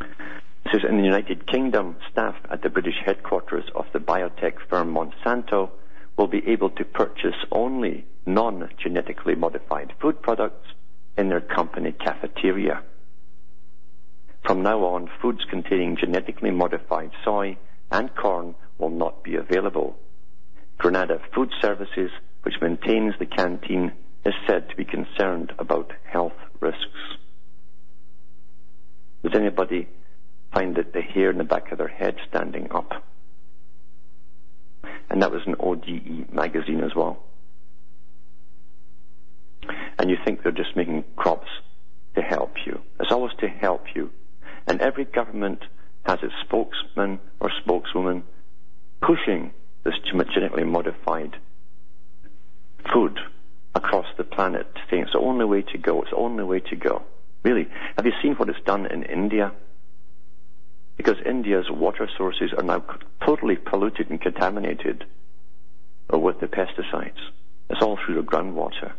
It 0.00 0.70
says 0.72 0.82
in 0.88 0.98
the 0.98 1.04
United 1.04 1.46
Kingdom, 1.46 1.96
staff 2.10 2.34
at 2.50 2.62
the 2.62 2.68
British 2.68 3.00
headquarters 3.04 3.64
of 3.74 3.86
the 3.92 3.98
biotech 3.98 4.54
firm 4.68 4.94
Monsanto 4.94 5.70
will 6.16 6.26
be 6.26 6.46
able 6.46 6.70
to 6.70 6.84
purchase 6.84 7.36
only 7.50 8.06
non-genetically 8.26 9.34
modified 9.34 9.92
food 10.00 10.20
products 10.22 10.68
in 11.16 11.28
their 11.28 11.40
company 11.40 11.92
cafeteria. 11.92 12.82
From 14.44 14.62
now 14.62 14.80
on, 14.84 15.10
foods 15.22 15.44
containing 15.48 15.96
genetically 15.96 16.50
modified 16.50 17.10
soy 17.24 17.56
and 17.90 18.14
corn 18.14 18.54
will 18.78 18.90
not 18.90 19.22
be 19.22 19.36
available. 19.36 19.96
Granada 20.78 21.20
Food 21.34 21.50
Services, 21.62 22.10
which 22.44 22.60
maintains 22.60 23.14
the 23.18 23.26
canteen, 23.26 23.92
is 24.24 24.34
said 24.46 24.68
to 24.68 24.76
be 24.76 24.84
concerned 24.84 25.52
about 25.58 25.92
health 26.04 26.32
risks. 26.60 26.78
Does 29.22 29.34
anybody 29.34 29.88
find 30.52 30.76
that 30.76 30.92
the 30.92 31.00
hair 31.00 31.30
in 31.30 31.38
the 31.38 31.44
back 31.44 31.72
of 31.72 31.78
their 31.78 31.88
head 31.88 32.16
standing 32.28 32.70
up? 32.70 33.04
And 35.10 35.22
that 35.22 35.30
was 35.30 35.42
an 35.46 35.56
ODE 35.58 36.32
magazine 36.32 36.82
as 36.82 36.94
well. 36.94 37.22
And 39.98 40.10
you 40.10 40.16
think 40.24 40.42
they're 40.42 40.52
just 40.52 40.76
making 40.76 41.04
crops 41.16 41.48
to 42.16 42.22
help 42.22 42.52
you. 42.66 42.80
It's 43.00 43.12
always 43.12 43.32
to 43.40 43.48
help 43.48 43.84
you. 43.94 44.10
And 44.66 44.80
every 44.80 45.04
government 45.04 45.60
has 46.04 46.18
its 46.22 46.34
spokesman 46.44 47.20
or 47.40 47.50
spokeswoman 47.62 48.24
pushing 49.00 49.52
this 49.84 49.94
genetically 50.10 50.64
modified 50.64 51.36
the 54.16 54.24
planet, 54.24 54.66
saying 54.90 55.04
it's 55.04 55.12
the 55.12 55.18
only 55.18 55.44
way 55.44 55.62
to 55.62 55.78
go, 55.78 56.02
it's 56.02 56.10
the 56.10 56.16
only 56.16 56.44
way 56.44 56.60
to 56.60 56.76
go. 56.76 57.02
Really, 57.42 57.68
have 57.96 58.06
you 58.06 58.12
seen 58.22 58.34
what 58.34 58.48
it's 58.48 58.60
done 58.64 58.86
in 58.86 59.02
India? 59.02 59.52
Because 60.96 61.16
India's 61.26 61.70
water 61.70 62.08
sources 62.16 62.52
are 62.56 62.62
now 62.62 62.84
totally 63.24 63.56
polluted 63.56 64.10
and 64.10 64.20
contaminated 64.20 65.04
with 66.10 66.40
the 66.40 66.46
pesticides. 66.46 67.18
It's 67.68 67.82
all 67.82 67.98
through 68.04 68.16
the 68.16 68.22
groundwater. 68.22 68.92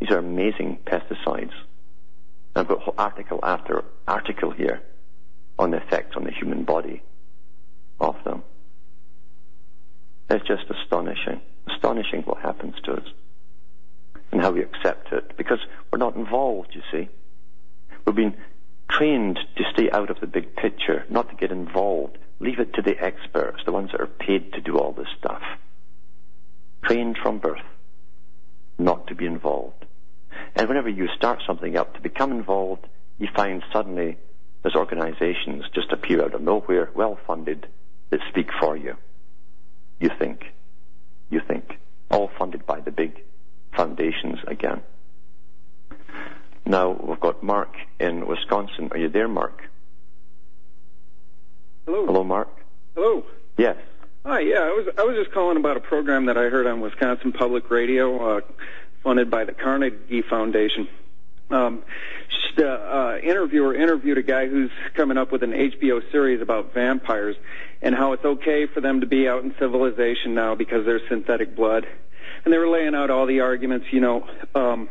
These 0.00 0.10
are 0.10 0.18
amazing 0.18 0.78
pesticides. 0.84 1.52
I've 2.56 2.68
got 2.68 2.94
article 2.98 3.40
after 3.42 3.84
article 4.06 4.50
here 4.50 4.82
on 5.58 5.70
the 5.70 5.78
effect 5.78 6.16
on 6.16 6.24
the 6.24 6.30
human 6.30 6.64
body 6.64 7.02
of 8.00 8.16
them. 8.24 8.42
It's 10.30 10.46
just 10.46 10.64
astonishing. 10.70 11.40
Astonishing 11.68 12.22
what 12.22 12.38
happens 12.38 12.74
to 12.84 12.92
us 12.92 13.06
and 14.32 14.42
how 14.42 14.50
we 14.50 14.62
accept 14.62 15.12
it 15.12 15.36
because 15.36 15.60
we're 15.90 15.98
not 15.98 16.16
involved, 16.16 16.74
you 16.74 16.82
see. 16.90 17.08
We've 18.04 18.16
been 18.16 18.36
trained 18.90 19.38
to 19.56 19.64
stay 19.72 19.90
out 19.90 20.10
of 20.10 20.20
the 20.20 20.26
big 20.26 20.56
picture, 20.56 21.04
not 21.08 21.30
to 21.30 21.36
get 21.36 21.50
involved. 21.50 22.18
Leave 22.40 22.58
it 22.58 22.74
to 22.74 22.82
the 22.82 22.98
experts, 23.00 23.62
the 23.64 23.72
ones 23.72 23.90
that 23.92 24.00
are 24.00 24.06
paid 24.06 24.52
to 24.52 24.60
do 24.60 24.78
all 24.78 24.92
this 24.92 25.08
stuff. 25.18 25.42
Trained 26.82 27.16
from 27.22 27.38
birth 27.38 27.62
not 28.78 29.06
to 29.06 29.14
be 29.14 29.26
involved. 29.26 29.84
And 30.56 30.68
whenever 30.68 30.88
you 30.88 31.08
start 31.16 31.42
something 31.46 31.76
up 31.76 31.94
to 31.94 32.00
become 32.00 32.32
involved, 32.32 32.86
you 33.18 33.28
find 33.34 33.62
suddenly 33.72 34.18
there's 34.62 34.74
organizations 34.74 35.64
just 35.74 35.92
appear 35.92 36.24
out 36.24 36.34
of 36.34 36.40
nowhere, 36.40 36.90
well 36.94 37.18
funded, 37.26 37.68
that 38.10 38.20
speak 38.28 38.48
for 38.60 38.76
you. 38.76 38.96
You 40.00 40.10
think. 40.18 40.53
You 41.30 41.40
think. 41.46 41.78
All 42.10 42.30
funded 42.38 42.66
by 42.66 42.80
the 42.80 42.90
big 42.90 43.22
foundations 43.74 44.38
again. 44.46 44.82
Now 46.66 46.90
we've 46.92 47.20
got 47.20 47.42
Mark 47.42 47.74
in 48.00 48.26
Wisconsin. 48.26 48.88
Are 48.92 48.98
you 48.98 49.08
there, 49.08 49.28
Mark? 49.28 49.62
Hello. 51.86 52.06
Hello, 52.06 52.24
Mark. 52.24 52.48
Hello. 52.94 53.24
Yes. 53.58 53.76
Hi. 54.24 54.40
Yeah, 54.40 54.60
I 54.60 54.70
was 54.70 54.86
I 54.96 55.02
was 55.02 55.16
just 55.16 55.32
calling 55.32 55.56
about 55.58 55.76
a 55.76 55.80
program 55.80 56.26
that 56.26 56.38
I 56.38 56.44
heard 56.44 56.66
on 56.66 56.80
Wisconsin 56.80 57.32
Public 57.32 57.70
Radio, 57.70 58.36
uh, 58.36 58.40
funded 59.02 59.30
by 59.30 59.44
the 59.44 59.52
Carnegie 59.52 60.22
Foundation. 60.22 60.88
Um, 61.50 61.82
the 62.56 62.70
uh, 62.70 63.18
interviewer 63.22 63.74
interviewed 63.74 64.18
a 64.18 64.22
guy 64.22 64.46
who's 64.46 64.70
coming 64.94 65.18
up 65.18 65.32
with 65.32 65.42
an 65.42 65.52
HBO 65.52 66.00
series 66.10 66.40
about 66.40 66.72
vampires 66.72 67.36
and 67.84 67.94
how 67.94 68.14
it's 68.14 68.24
okay 68.24 68.66
for 68.66 68.80
them 68.80 69.02
to 69.02 69.06
be 69.06 69.28
out 69.28 69.44
in 69.44 69.54
civilization 69.58 70.34
now 70.34 70.54
because 70.54 70.86
they're 70.86 71.06
synthetic 71.08 71.54
blood. 71.54 71.86
And 72.44 72.52
they 72.52 72.56
were 72.56 72.68
laying 72.68 72.94
out 72.94 73.10
all 73.10 73.26
the 73.26 73.40
arguments, 73.40 73.86
you 73.92 74.00
know, 74.00 74.26
um, 74.54 74.88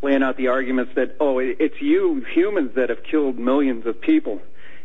laying 0.00 0.22
out 0.22 0.38
the 0.38 0.48
arguments 0.48 0.92
that, 0.96 1.16
oh, 1.20 1.38
it's 1.38 1.80
you 1.80 2.24
humans 2.32 2.74
that 2.76 2.88
have 2.88 3.04
killed 3.04 3.38
millions 3.38 3.86
of 3.86 4.00
people 4.00 4.40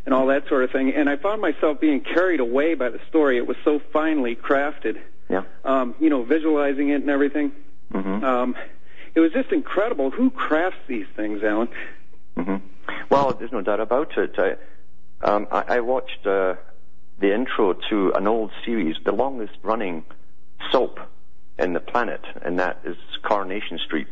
and 0.06 0.13
all 0.13 0.28
that 0.28 0.50
sort 0.50 0.65
of 0.65 0.72
thing. 0.72 0.93
And 0.93 1.10
I 1.10 1.15
found 1.15 1.41
myself 1.41 1.80
being 1.80 2.02
carried 2.02 2.41
away 2.41 2.74
by 2.74 2.89
the 2.89 3.00
story. 3.08 3.38
It 3.38 3.48
was 3.48 3.58
so 3.63 3.80
finely 3.93 4.36
crafted. 4.36 5.00
Yeah. 5.30 5.43
Um, 5.63 5.96
you 6.02 6.10
know, 6.10 6.24
visualizing 6.24 6.89
it 6.89 7.02
and 7.02 7.10
everything. 7.10 7.54
Mm-hmm. 7.93 8.26
Um, 8.26 8.56
it 9.15 9.22
was 9.22 9.32
just 9.32 9.54
incredible. 9.54 10.12
Who 10.12 10.30
crafts 10.30 10.80
these 10.88 11.08
things, 11.15 11.43
Alan? 11.43 11.69
Mm-hmm. 12.36 12.58
Well, 13.10 13.34
there's 13.34 13.54
no 13.54 13.62
doubt 13.62 13.80
about 13.80 14.17
it. 14.17 14.36
I, 14.38 15.26
um, 15.26 15.48
I, 15.50 15.78
I 15.78 15.80
watched 15.80 16.28
uh, 16.28 16.56
the 17.19 17.34
intro 17.34 17.73
to 17.89 18.12
an 18.13 18.28
old 18.28 18.52
series, 18.65 18.95
the 19.06 19.12
longest 19.12 19.54
running 19.63 20.04
soap 20.71 20.99
in 21.60 21.73
the 21.73 21.80
planet, 21.80 22.21
and 22.41 22.60
that 22.60 22.82
is 22.84 22.97
Coronation 23.21 23.80
Street, 23.86 24.08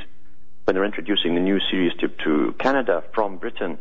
when 0.63 0.75
they're 0.75 0.85
introducing 0.85 1.35
the 1.35 1.41
new 1.41 1.59
series 1.71 1.93
to, 1.99 2.07
to 2.23 2.53
Canada 2.59 3.03
from 3.13 3.37
Britain. 3.37 3.77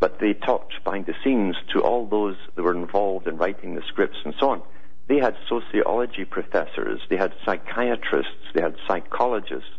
But 0.00 0.18
they 0.18 0.34
talked 0.34 0.74
behind 0.84 1.06
the 1.06 1.14
scenes 1.24 1.56
to 1.72 1.80
all 1.80 2.06
those 2.06 2.36
that 2.54 2.62
were 2.62 2.74
involved 2.74 3.26
in 3.26 3.38
writing 3.38 3.74
the 3.74 3.82
scripts 3.88 4.18
and 4.24 4.34
so 4.38 4.50
on. 4.50 4.62
they 5.06 5.18
had 5.18 5.36
sociology 5.48 6.24
professors, 6.24 7.00
they 7.08 7.16
had 7.16 7.32
psychiatrists, 7.44 8.52
they 8.54 8.60
had 8.60 8.76
psychologists, 8.86 9.70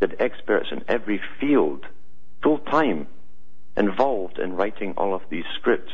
they 0.00 0.08
had 0.08 0.20
experts 0.20 0.68
in 0.72 0.84
every 0.88 1.20
field, 1.40 1.84
full 2.42 2.58
time, 2.58 3.06
involved 3.76 4.38
in 4.38 4.54
writing 4.54 4.94
all 4.96 5.14
of 5.14 5.22
these 5.30 5.44
scripts. 5.58 5.92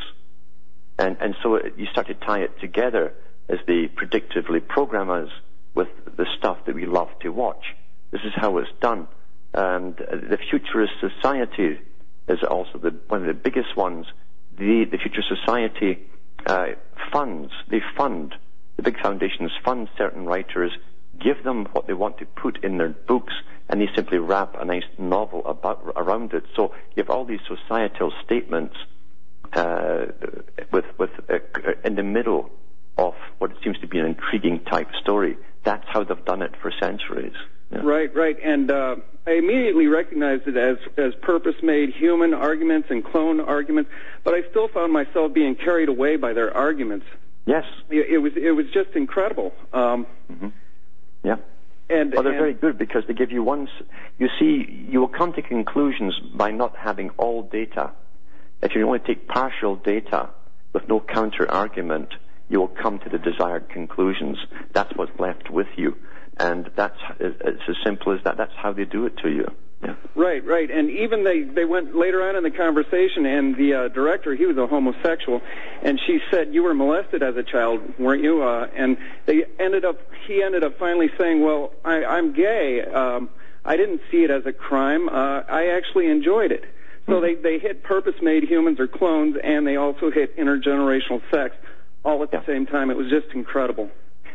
And, 1.01 1.17
and 1.19 1.35
so 1.43 1.55
it, 1.55 1.73
you 1.79 1.87
start 1.87 2.09
to 2.09 2.15
tie 2.15 2.41
it 2.41 2.61
together 2.61 3.15
as 3.49 3.59
they 3.67 3.89
predictively 3.89 4.67
program 4.67 5.09
us 5.09 5.31
with 5.75 5.89
the 6.17 6.27
stuff 6.37 6.59
that 6.67 6.75
we 6.75 6.85
love 6.85 7.09
to 7.23 7.31
watch. 7.31 7.75
This 8.11 8.21
is 8.23 8.33
how 8.37 8.59
it's 8.59 8.71
done. 8.83 9.09
And 9.55 9.97
the 9.97 10.39
futurist 10.51 10.93
society 11.01 11.81
is 12.29 12.39
also 12.49 12.79
the, 12.79 12.95
one 13.09 13.23
of 13.23 13.27
the 13.27 13.35
biggest 13.35 13.77
ones. 13.77 14.07
The, 14.59 14.85
the 14.91 14.99
future 14.99 15.23
society 15.27 16.07
uh, 16.45 16.67
funds, 17.11 17.51
they 17.71 17.81
fund, 17.97 18.35
the 18.77 18.83
big 18.83 19.01
foundations 19.01 19.53
fund 19.65 19.89
certain 19.97 20.27
writers, 20.27 20.73
give 21.19 21.43
them 21.45 21.67
what 21.73 21.87
they 21.87 21.95
want 21.95 22.19
to 22.19 22.27
put 22.27 22.63
in 22.63 22.77
their 22.77 22.91
books, 22.91 23.33
and 23.71 23.81
they 23.81 23.89
simply 23.97 24.19
wrap 24.19 24.55
a 24.61 24.67
nice 24.67 24.85
novel 24.99 25.47
about, 25.47 25.83
around 25.97 26.35
it. 26.35 26.45
So 26.57 26.75
you 26.95 27.03
have 27.03 27.11
all 27.11 27.25
these 27.25 27.41
societal 27.49 28.13
statements 28.23 28.77
uh, 29.53 30.07
with, 30.73 30.85
with 30.99 31.11
uh, 31.29 31.39
in 31.85 31.97
the 31.97 32.03
middle 32.03 32.51
of 32.99 33.15
what 33.39 33.51
seems 33.63 33.79
to 33.79 33.87
be 33.87 33.99
an 33.99 34.07
intriguing 34.07 34.61
type 34.65 34.89
story. 35.01 35.37
That's 35.65 35.85
how 35.89 36.05
they've 36.05 36.25
done 36.25 36.43
it 36.43 36.53
for 36.61 36.73
centuries. 36.81 37.35
Yeah. 37.73 37.81
Right, 37.83 38.15
right. 38.15 38.37
And 38.43 38.71
uh, 38.71 38.97
I 39.27 39.33
immediately 39.33 39.87
recognized 39.87 40.49
it 40.49 40.57
as 40.57 40.79
as 40.97 41.15
purpose-made 41.23 41.91
human 41.91 42.35
arguments 42.35 42.89
and 42.91 43.05
clone 43.05 43.41
arguments, 43.41 43.91
but 44.25 44.35
I 44.35 44.43
still 44.51 44.69
found 44.69 44.93
myself 44.93 45.33
being 45.33 45.55
carried 45.55 45.89
away 45.89 46.17
by 46.17 46.33
their 46.33 46.55
arguments. 46.57 47.07
Yes, 47.47 47.65
it, 47.89 48.11
it 48.11 48.19
was 48.19 48.33
it 48.37 48.51
was 48.53 48.67
just 48.73 48.91
incredible. 48.97 49.55
Um, 49.73 50.07
mm-hmm. 50.31 50.49
Yeah. 51.23 51.37
And, 51.89 52.13
well, 52.15 52.23
they're 52.23 52.33
and, 52.33 52.41
very 52.41 52.55
good 52.55 52.79
because 52.79 53.05
they 53.09 53.15
give 53.15 53.33
you 53.33 53.43
one. 53.43 53.69
You 54.19 54.29
see, 54.39 54.87
you 54.89 55.01
will 55.01 55.09
come 55.09 55.33
to 55.33 55.43
conclusions 55.43 56.19
by 56.35 56.53
not 56.53 56.77
having 56.77 57.11
all 57.19 57.43
data. 57.43 57.91
If 58.63 58.75
you 58.75 58.87
only 58.87 58.99
take 58.99 59.27
partial 59.29 59.77
data 59.77 60.31
with 60.73 60.89
no 60.89 61.01
counter 61.01 61.51
argument, 61.51 62.15
you 62.49 62.61
will 62.61 62.69
come 62.69 62.99
to 63.01 63.09
the 63.09 63.19
desired 63.19 63.69
conclusions. 63.69 64.39
That's 64.73 64.95
what's 64.97 65.19
left 65.19 65.51
with 65.51 65.69
you 65.77 65.97
and 66.41 66.71
that's 66.75 66.99
it's 67.21 67.63
as 67.69 67.77
simple 67.85 68.13
as 68.13 68.25
that. 68.25 68.37
That's 68.37 68.55
how 68.57 68.73
they 68.73 68.85
do 68.85 69.07
it 69.07 69.17
to 69.19 69.29
you. 69.29 69.47
Yeah. 69.83 69.95
Right, 70.15 70.45
right, 70.45 70.71
and 70.71 70.91
even 70.91 71.25
they 71.25 71.43
they 71.43 71.65
went 71.65 71.95
later 71.97 72.27
on 72.29 72.37
in 72.37 72.43
the 72.43 72.51
conversation, 72.51 73.25
and 73.25 73.57
the 73.57 73.75
uh, 73.75 73.89
director 73.89 74.35
he 74.35 74.47
was 74.47 74.57
a 74.57 74.67
homosexual, 74.67 75.41
and 75.83 76.01
she 76.07 76.21
said 76.31 76.53
you 76.53 76.63
were 76.63 76.75
molested 76.75 77.23
as 77.23 77.37
a 77.37 77.43
child, 77.43 77.81
weren't 77.99 78.23
you? 78.23 78.43
Uh, 78.43 78.69
and 78.75 78.99
they 79.27 79.45
ended 79.59 79.85
up 79.85 79.99
he 80.27 80.43
ended 80.43 80.65
up 80.65 80.79
finally 80.79 81.11
saying, 81.19 81.43
well, 81.43 81.73
I, 81.85 82.05
I'm 82.05 82.33
gay. 82.33 82.83
Um, 82.83 83.31
I 83.65 83.77
didn't 83.77 84.01
see 84.11 84.25
it 84.25 84.31
as 84.31 84.47
a 84.47 84.53
crime. 84.53 85.09
Uh, 85.09 85.43
I 85.49 85.69
actually 85.69 86.07
enjoyed 86.07 86.53
it. 86.53 86.65
So 87.11 87.21
they 87.21 87.35
they 87.35 87.59
hit 87.59 87.83
purpose-made 87.83 88.45
humans 88.45 88.79
or 88.79 88.87
clones, 88.87 89.37
and 89.43 89.67
they 89.67 89.75
also 89.75 90.13
hit 90.13 90.37
intergenerational 90.39 91.21
sex 91.35 91.57
all 92.05 92.23
at 92.23 92.31
the 92.31 92.43
same 92.47 92.67
time. 92.67 92.89
It 92.89 92.97
was 92.97 93.11
just 93.11 93.35
incredible. 93.35 93.91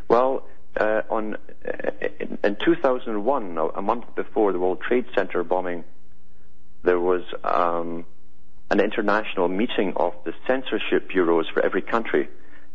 Well, 0.09 0.45
uh, 0.77 1.01
on 1.09 1.37
uh, 1.65 1.91
in, 2.19 2.37
in 2.43 2.57
2001, 2.63 3.57
a 3.75 3.81
month 3.81 4.13
before 4.15 4.51
the 4.51 4.59
World 4.59 4.81
Trade 4.81 5.05
Center 5.15 5.41
bombing, 5.45 5.85
there 6.83 6.99
was 6.99 7.21
um, 7.45 8.05
an 8.69 8.81
international 8.81 9.47
meeting 9.47 9.93
of 9.95 10.13
the 10.25 10.33
censorship 10.45 11.07
bureaus 11.07 11.47
for 11.53 11.63
every 11.63 11.81
country, 11.81 12.27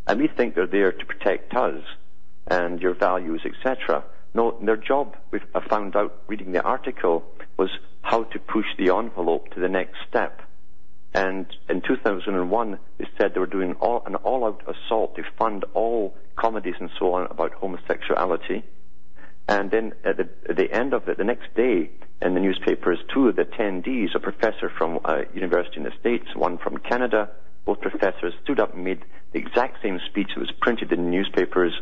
and 0.07 0.19
we 0.19 0.29
think 0.29 0.55
they're 0.55 0.67
there 0.67 0.93
to 0.93 1.05
protect 1.05 1.55
us 1.55 1.83
and 2.47 2.81
your 2.81 2.95
values, 2.95 3.43
etc. 3.45 4.03
No, 4.33 4.59
their 4.63 4.79
job, 4.79 5.15
we 5.31 5.41
found 5.69 5.95
out 5.95 6.23
reading 6.27 6.53
the 6.53 6.63
article, 6.63 7.23
was 7.59 7.69
how 8.03 8.25
to 8.25 8.39
push 8.39 8.67
the 8.79 8.95
envelope 8.95 9.51
to 9.55 9.61
the 9.61 9.69
next 9.69 9.97
step. 10.09 10.43
And 11.13 11.47
in 11.69 11.81
2001, 11.81 12.79
they 12.99 13.09
said 13.19 13.35
they 13.35 13.41
were 13.41 13.47
doing 13.47 13.75
all, 13.75 14.03
an 14.07 14.15
all-out 14.17 14.63
assault 14.67 15.17
to 15.17 15.23
fund 15.39 15.65
all 15.75 16.15
comedies 16.37 16.77
and 16.79 16.91
so 16.99 17.15
on 17.15 17.27
about 17.31 17.53
homosexuality. 17.55 18.65
And 19.49 19.71
then 19.71 19.93
at 20.05 20.17
the, 20.17 20.29
at 20.49 20.57
the 20.57 20.73
end 20.73 20.95
of 20.95 21.09
it, 21.09 21.19
the 21.19 21.25
next 21.25 21.53
day, 21.57 21.91
in 22.23 22.35
the 22.35 22.41
newspapers, 22.41 22.99
two 23.13 23.29
of 23.29 23.37
the 23.37 23.45
attendees, 23.45 24.15
a 24.15 24.21
professor 24.21 24.71
from 24.77 25.01
a 25.05 25.23
university 25.35 25.79
in 25.79 25.83
the 25.85 25.93
States, 25.99 26.27
one 26.37 26.59
from 26.59 26.77
Canada, 26.77 27.31
both 27.65 27.81
professors 27.81 28.35
stood 28.45 28.61
up 28.61 28.75
and 28.75 28.85
made 28.85 29.05
the 29.33 29.39
exact 29.39 29.83
same 29.83 29.99
speech 30.09 30.29
that 30.35 30.41
was 30.41 30.53
printed 30.61 30.93
in 30.93 31.05
the 31.05 31.11
newspapers, 31.11 31.73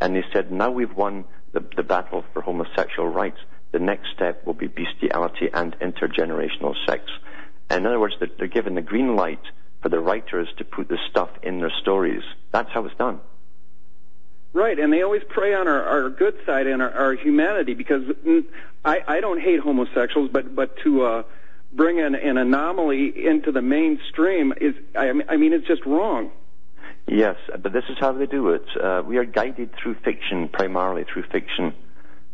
and 0.00 0.16
they 0.16 0.24
said, 0.32 0.50
now 0.50 0.70
we've 0.70 0.94
won 0.94 1.24
the, 1.52 1.64
the 1.76 1.82
battle 1.82 2.24
for 2.32 2.40
homosexual 2.40 3.08
rights. 3.08 3.38
The 3.72 3.78
next 3.78 4.08
step 4.14 4.46
will 4.46 4.54
be 4.54 4.66
bestiality 4.66 5.48
and 5.52 5.78
intergenerational 5.78 6.74
sex. 6.86 7.04
In 7.70 7.86
other 7.86 8.00
words, 8.00 8.14
they're, 8.18 8.30
they're 8.38 8.48
given 8.48 8.74
the 8.74 8.82
green 8.82 9.14
light 9.16 9.42
for 9.82 9.88
the 9.88 10.00
writers 10.00 10.48
to 10.58 10.64
put 10.64 10.88
the 10.88 10.98
stuff 11.10 11.30
in 11.42 11.60
their 11.60 11.72
stories. 11.80 12.22
That's 12.52 12.70
how 12.72 12.84
it's 12.84 12.96
done. 12.96 13.20
Right, 14.52 14.78
and 14.78 14.92
they 14.92 15.02
always 15.02 15.22
prey 15.28 15.54
on 15.54 15.68
our, 15.68 15.82
our 15.84 16.10
good 16.10 16.36
side 16.44 16.66
and 16.66 16.82
our, 16.82 16.90
our 16.90 17.12
humanity 17.12 17.74
because 17.74 18.02
I, 18.84 19.00
I 19.06 19.20
don't 19.20 19.40
hate 19.40 19.60
homosexuals, 19.60 20.30
but 20.32 20.56
but 20.56 20.76
to 20.78 21.04
uh, 21.04 21.22
bring 21.72 22.00
an, 22.00 22.16
an 22.16 22.36
anomaly 22.36 23.26
into 23.26 23.52
the 23.52 23.62
mainstream 23.62 24.52
is, 24.60 24.74
I, 24.96 25.12
I 25.28 25.36
mean, 25.36 25.52
it's 25.52 25.68
just 25.68 25.86
wrong. 25.86 26.32
Yes, 27.06 27.36
but 27.62 27.72
this 27.72 27.84
is 27.88 27.96
how 27.98 28.12
they 28.12 28.26
do 28.26 28.50
it. 28.50 28.64
Uh, 28.76 29.02
we 29.04 29.18
are 29.18 29.24
guided 29.24 29.70
through 29.80 29.94
fiction, 30.04 30.48
primarily 30.48 31.04
through 31.04 31.24
fiction, 31.30 31.72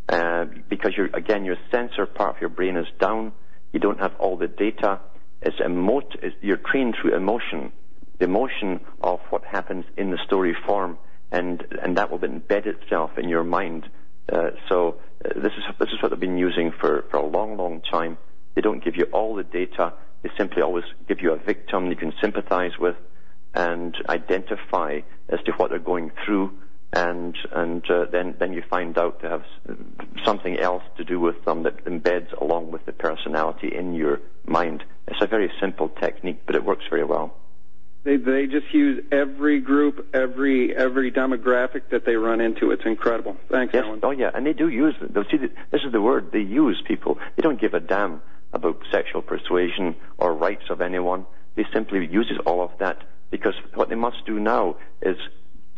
uh, 0.08 0.46
because 0.68 0.92
you're, 0.96 1.14
again, 1.14 1.44
your 1.44 1.56
censor 1.70 2.06
part 2.06 2.36
of 2.36 2.40
your 2.40 2.50
brain 2.50 2.76
is 2.76 2.86
down. 2.98 3.32
You 3.72 3.80
don't 3.80 3.98
have 4.00 4.14
all 4.18 4.36
the 4.36 4.48
data 4.48 5.00
it's 5.42 5.58
emote, 5.60 6.16
it's, 6.22 6.34
you're 6.40 6.56
trained 6.56 6.96
through 7.00 7.14
emotion, 7.14 7.72
the 8.18 8.24
emotion 8.24 8.80
of 9.00 9.20
what 9.30 9.44
happens 9.44 9.84
in 9.96 10.10
the 10.10 10.18
story 10.26 10.56
form, 10.66 10.98
and, 11.30 11.62
and 11.82 11.96
that 11.98 12.10
will 12.10 12.18
embed 12.18 12.66
itself 12.66 13.12
in 13.18 13.28
your 13.28 13.44
mind. 13.44 13.88
Uh, 14.32 14.50
so 14.68 14.96
uh, 15.24 15.28
this 15.40 15.52
is 15.52 15.62
this 15.78 15.88
is 15.90 16.02
what 16.02 16.10
they've 16.10 16.20
been 16.20 16.38
using 16.38 16.72
for, 16.80 17.04
for 17.10 17.18
a 17.18 17.26
long, 17.26 17.56
long 17.56 17.80
time. 17.80 18.18
They 18.54 18.60
don't 18.60 18.82
give 18.82 18.96
you 18.96 19.04
all 19.12 19.34
the 19.34 19.44
data. 19.44 19.92
They 20.22 20.30
simply 20.36 20.62
always 20.62 20.84
give 21.06 21.20
you 21.20 21.32
a 21.32 21.36
victim 21.36 21.86
you 21.86 21.96
can 21.96 22.12
sympathize 22.20 22.72
with 22.78 22.96
and 23.54 23.96
identify 24.08 25.00
as 25.28 25.38
to 25.44 25.52
what 25.52 25.70
they're 25.70 25.78
going 25.78 26.10
through 26.24 26.58
and 26.92 27.36
and 27.52 27.88
uh, 27.90 28.06
then 28.10 28.34
then 28.38 28.52
you 28.52 28.62
find 28.68 28.96
out 28.98 29.20
to 29.20 29.28
have 29.28 29.44
something 30.24 30.58
else 30.58 30.82
to 30.96 31.04
do 31.04 31.20
with 31.20 31.44
them 31.44 31.64
that 31.64 31.84
embeds 31.84 32.32
along 32.40 32.70
with 32.70 32.84
the 32.86 32.92
personality 32.92 33.74
in 33.74 33.94
your 33.94 34.20
mind. 34.46 34.84
It's 35.08 35.20
a 35.20 35.26
very 35.26 35.52
simple 35.60 35.88
technique, 35.88 36.42
but 36.46 36.54
it 36.54 36.64
works 36.64 36.84
very 36.88 37.04
well. 37.04 37.36
They 38.04 38.16
they 38.16 38.46
just 38.46 38.72
use 38.72 39.04
every 39.10 39.60
group, 39.60 40.14
every 40.14 40.74
every 40.74 41.10
demographic 41.10 41.90
that 41.90 42.06
they 42.06 42.14
run 42.14 42.40
into. 42.40 42.70
It's 42.70 42.86
incredible. 42.86 43.36
Thanks, 43.50 43.74
yes. 43.74 43.84
Alan. 43.84 44.00
Oh 44.02 44.12
yeah, 44.12 44.30
and 44.32 44.46
they 44.46 44.52
do 44.52 44.68
use. 44.68 44.94
They'll 45.00 45.24
see. 45.24 45.38
this 45.38 45.82
is 45.84 45.92
the 45.92 46.00
word 46.00 46.30
they 46.32 46.40
use. 46.40 46.80
People. 46.86 47.18
They 47.34 47.42
don't 47.42 47.60
give 47.60 47.74
a 47.74 47.80
damn 47.80 48.22
about 48.52 48.80
sexual 48.92 49.22
persuasion 49.22 49.96
or 50.18 50.34
rights 50.34 50.70
of 50.70 50.80
anyone. 50.80 51.26
They 51.56 51.66
simply 51.72 52.06
use 52.06 52.32
all 52.46 52.62
of 52.62 52.70
that 52.78 53.02
because 53.30 53.54
what 53.74 53.88
they 53.88 53.96
must 53.96 54.24
do 54.24 54.38
now 54.38 54.76
is 55.02 55.16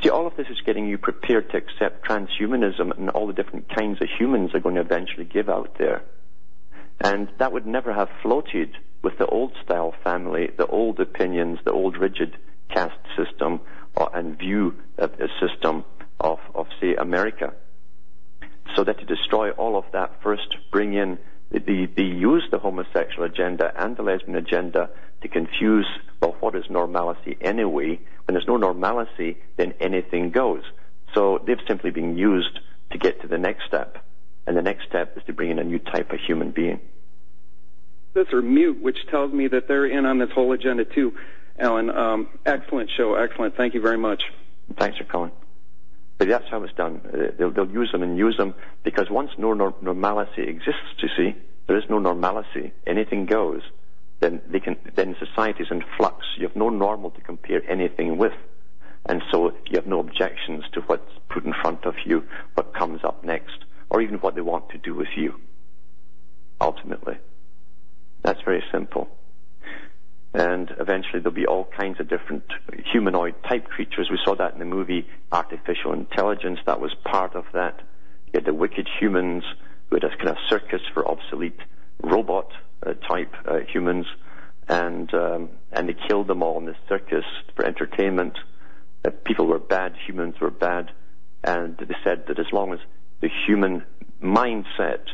See, 0.03 0.11
all 0.11 0.27
of 0.27 0.37
this 0.37 0.47
is 0.49 0.61
getting 0.65 0.87
you 0.87 0.97
prepared 0.97 1.51
to 1.51 1.57
accept 1.57 2.07
transhumanism 2.07 2.97
and 2.97 3.11
all 3.11 3.27
the 3.27 3.33
different 3.33 3.69
kinds 3.75 4.01
of 4.01 4.09
humans 4.19 4.55
are 4.55 4.61
going 4.61 4.77
to 4.77 4.81
eventually 4.81 5.25
give 5.25 5.49
out 5.49 5.77
there. 5.79 6.03
And 7.01 7.29
that 7.39 7.53
would 7.53 7.67
never 7.67 7.93
have 7.93 8.09
floated 8.23 8.77
with 9.03 9.19
the 9.19 9.27
old 9.27 9.53
style 9.65 9.95
family, 10.05 10.51
the 10.57 10.67
old 10.67 11.01
opinions, 11.01 11.59
the 11.65 11.73
old 11.73 11.97
rigid 11.97 12.37
caste 12.73 12.93
system 13.17 13.61
uh, 13.97 14.07
and 14.15 14.39
view 14.39 14.75
uh, 14.99 15.09
system 15.41 15.85
of, 16.21 16.39
of, 16.55 16.67
say, 16.81 16.95
America. 16.95 17.53
So 18.77 18.85
that 18.85 18.99
to 18.99 19.05
destroy 19.05 19.51
all 19.51 19.77
of 19.77 19.85
that, 19.93 20.23
first 20.23 20.57
bring 20.71 20.95
in, 20.95 21.19
they 21.51 22.03
use 22.03 22.45
the 22.51 22.59
homosexual 22.59 23.25
agenda 23.25 23.73
and 23.77 23.97
the 23.97 24.03
lesbian 24.03 24.37
agenda 24.37 24.91
to 25.23 25.29
confuse, 25.29 25.87
well, 26.21 26.37
what 26.41 26.55
is 26.55 26.65
normality 26.69 27.37
anyway? 27.41 27.99
When 28.29 28.35
there's 28.35 28.47
no 28.47 28.59
normalcy, 28.59 29.39
then 29.57 29.73
anything 29.81 30.31
goes. 30.33 30.61
So 31.15 31.43
they've 31.47 31.57
simply 31.67 31.91
been 31.91 32.19
used 32.19 32.61
to 32.91 32.99
get 32.99 33.23
to 33.23 33.27
the 33.27 33.39
next 33.39 33.65
step. 33.67 34.05
And 34.47 34.55
the 34.55 34.61
next 34.61 34.87
step 34.87 35.17
is 35.17 35.23
to 35.29 35.33
bring 35.33 35.51
in 35.51 35.59
a 35.59 35.65
new 35.65 35.79
type 35.79 36.13
of 36.13 36.21
human 36.21 36.51
being. 36.51 36.79
This 38.13 38.27
are 38.35 38.43
mute, 38.43 38.83
which 38.83 38.99
tells 39.11 39.33
me 39.33 39.49
that 39.49 39.67
they're 39.67 39.87
in 39.87 40.05
on 40.05 40.19
this 40.19 40.29
whole 40.35 40.53
agenda 40.53 40.85
too. 40.85 41.15
Alan, 41.59 41.89
um, 41.89 42.29
excellent 42.45 42.91
show, 42.95 43.15
excellent. 43.15 43.57
Thank 43.57 43.73
you 43.73 43.81
very 43.81 43.97
much. 43.97 44.23
Thanks 44.79 44.99
for 44.99 45.05
calling. 45.05 45.33
But 46.19 46.29
that's 46.29 46.51
how 46.51 46.63
it's 46.65 46.75
done. 46.75 47.01
Uh, 47.07 47.33
they'll, 47.39 47.51
they'll 47.51 47.71
use 47.71 47.91
them 47.93 48.03
and 48.03 48.19
use 48.19 48.37
them 48.37 48.53
because 48.85 49.09
once 49.09 49.31
no 49.39 49.55
normalcy 49.55 50.43
exists, 50.43 50.83
you 50.99 51.09
see, 51.17 51.35
there 51.67 51.79
is 51.79 51.85
no 51.89 51.99
normalcy. 51.99 52.73
Anything 52.87 53.25
goes 53.25 53.63
then 54.21 54.41
they 54.49 54.61
can 54.61 54.77
then 54.97 55.17
society 55.19 55.63
is 55.63 55.69
in 55.71 55.83
flux. 55.97 56.27
You 56.37 56.47
have 56.47 56.57
no 56.57 56.69
normal 56.69 57.11
to 57.11 57.21
compare 57.21 57.63
anything 57.71 58.19
with. 58.19 58.33
And 59.07 59.23
so 59.31 59.53
you 59.67 59.77
have 59.77 59.87
no 59.87 60.01
objections 60.01 60.65
to 60.73 60.81
what's 60.83 61.11
put 61.31 61.45
in 61.45 61.55
front 61.63 61.85
of 61.85 61.95
you, 62.05 62.25
what 62.55 62.75
comes 62.75 63.01
up 63.05 63.25
next, 63.25 63.65
or 63.91 64.03
even 64.03 64.17
what 64.17 64.35
they 64.35 64.41
want 64.41 64.69
to 64.71 64.79
do 64.79 64.95
with 64.95 65.09
you, 65.17 65.35
ultimately. 66.61 67.17
That's 68.23 68.41
very 68.43 68.63
simple. 68.73 69.09
And 70.35 70.71
eventually 70.79 71.21
there'll 71.21 71.31
be 71.31 71.47
all 71.47 71.69
kinds 71.79 72.01
of 72.01 72.09
different 72.09 72.45
humanoid 72.93 73.35
type 73.49 73.69
creatures. 73.69 74.09
We 74.11 74.19
saw 74.25 74.35
that 74.35 74.53
in 74.53 74.59
the 74.59 74.67
movie 74.67 75.07
Artificial 75.33 75.93
Intelligence. 75.93 76.59
That 76.67 76.81
was 76.81 76.95
part 77.05 77.35
of 77.35 77.45
that. 77.55 77.81
You 78.27 78.33
had 78.35 78.45
the 78.45 78.53
wicked 78.53 78.89
humans 79.01 79.45
who 79.89 79.97
had 79.97 80.05
a 80.05 80.15
kind 80.17 80.29
of 80.29 80.37
circus 80.51 80.83
for 80.93 81.09
obsolete 81.09 81.59
robot 82.03 82.53
uh, 82.87 82.95
type 82.95 83.35
uh, 83.47 83.59
humans, 83.73 84.07
and 84.69 85.13
um, 85.15 85.49
and 85.73 85.89
they 85.89 85.97
killed 86.09 86.27
them 86.27 86.43
all 86.43 86.59
in 86.59 86.67
the 86.67 86.77
circus 86.89 87.25
for 87.55 87.65
entertainment. 87.65 88.39
Uh, 89.05 89.11
people 89.25 89.47
were 89.47 89.59
bad, 89.59 89.95
humans 90.07 90.35
were 90.41 90.51
bad, 90.51 90.91
and 91.45 91.77
they 91.79 91.97
said 92.05 92.25
that 92.29 92.39
as 92.39 92.47
long 92.53 92.73
as 92.73 92.81
the 93.21 93.31
human 93.47 93.85
mindset 94.23 95.05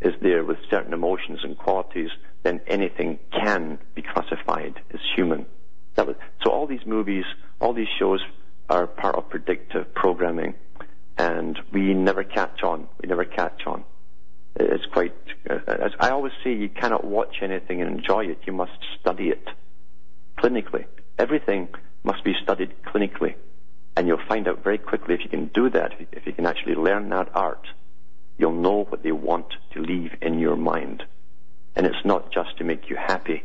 is 0.00 0.14
there 0.22 0.44
with 0.44 0.58
certain 0.70 0.92
emotions 0.92 1.40
and 1.42 1.56
qualities, 1.58 2.10
then 2.42 2.60
anything 2.66 3.18
can 3.32 3.78
be 3.94 4.02
classified 4.02 4.80
as 4.92 5.00
human. 5.14 5.46
Was, 5.96 6.16
so 6.42 6.50
all 6.50 6.66
these 6.66 6.86
movies, 6.86 7.24
all 7.60 7.74
these 7.74 7.88
shows 7.98 8.20
are 8.70 8.86
part 8.86 9.16
of 9.16 9.28
predictive 9.28 9.92
programming, 9.94 10.54
and 11.18 11.58
we 11.72 11.92
never 11.92 12.24
catch 12.24 12.62
on. 12.62 12.88
We 13.02 13.08
never 13.08 13.26
catch 13.26 13.66
on. 13.66 13.84
It's 14.56 14.86
quite, 14.86 15.14
uh, 15.48 15.58
as 15.66 15.92
I 16.00 16.10
always 16.10 16.32
say, 16.42 16.52
you 16.52 16.68
cannot 16.68 17.04
watch 17.04 17.36
anything 17.42 17.80
and 17.80 17.98
enjoy 17.98 18.26
it. 18.26 18.38
You 18.46 18.52
must 18.52 18.78
study 19.00 19.28
it 19.28 19.46
clinically. 20.38 20.86
Everything 21.18 21.68
must 22.02 22.24
be 22.24 22.34
studied 22.42 22.72
clinically. 22.82 23.34
And 23.96 24.06
you'll 24.06 24.26
find 24.28 24.48
out 24.48 24.64
very 24.64 24.78
quickly 24.78 25.14
if 25.14 25.20
you 25.22 25.28
can 25.28 25.46
do 25.46 25.70
that, 25.70 25.92
if 26.12 26.26
you 26.26 26.32
can 26.32 26.46
actually 26.46 26.74
learn 26.74 27.08
that 27.10 27.28
art, 27.34 27.66
you'll 28.38 28.52
know 28.52 28.84
what 28.84 29.02
they 29.02 29.12
want 29.12 29.54
to 29.72 29.82
leave 29.82 30.12
in 30.22 30.38
your 30.38 30.56
mind. 30.56 31.04
And 31.76 31.86
it's 31.86 32.04
not 32.04 32.32
just 32.32 32.56
to 32.58 32.64
make 32.64 32.88
you 32.88 32.96
happy 32.96 33.44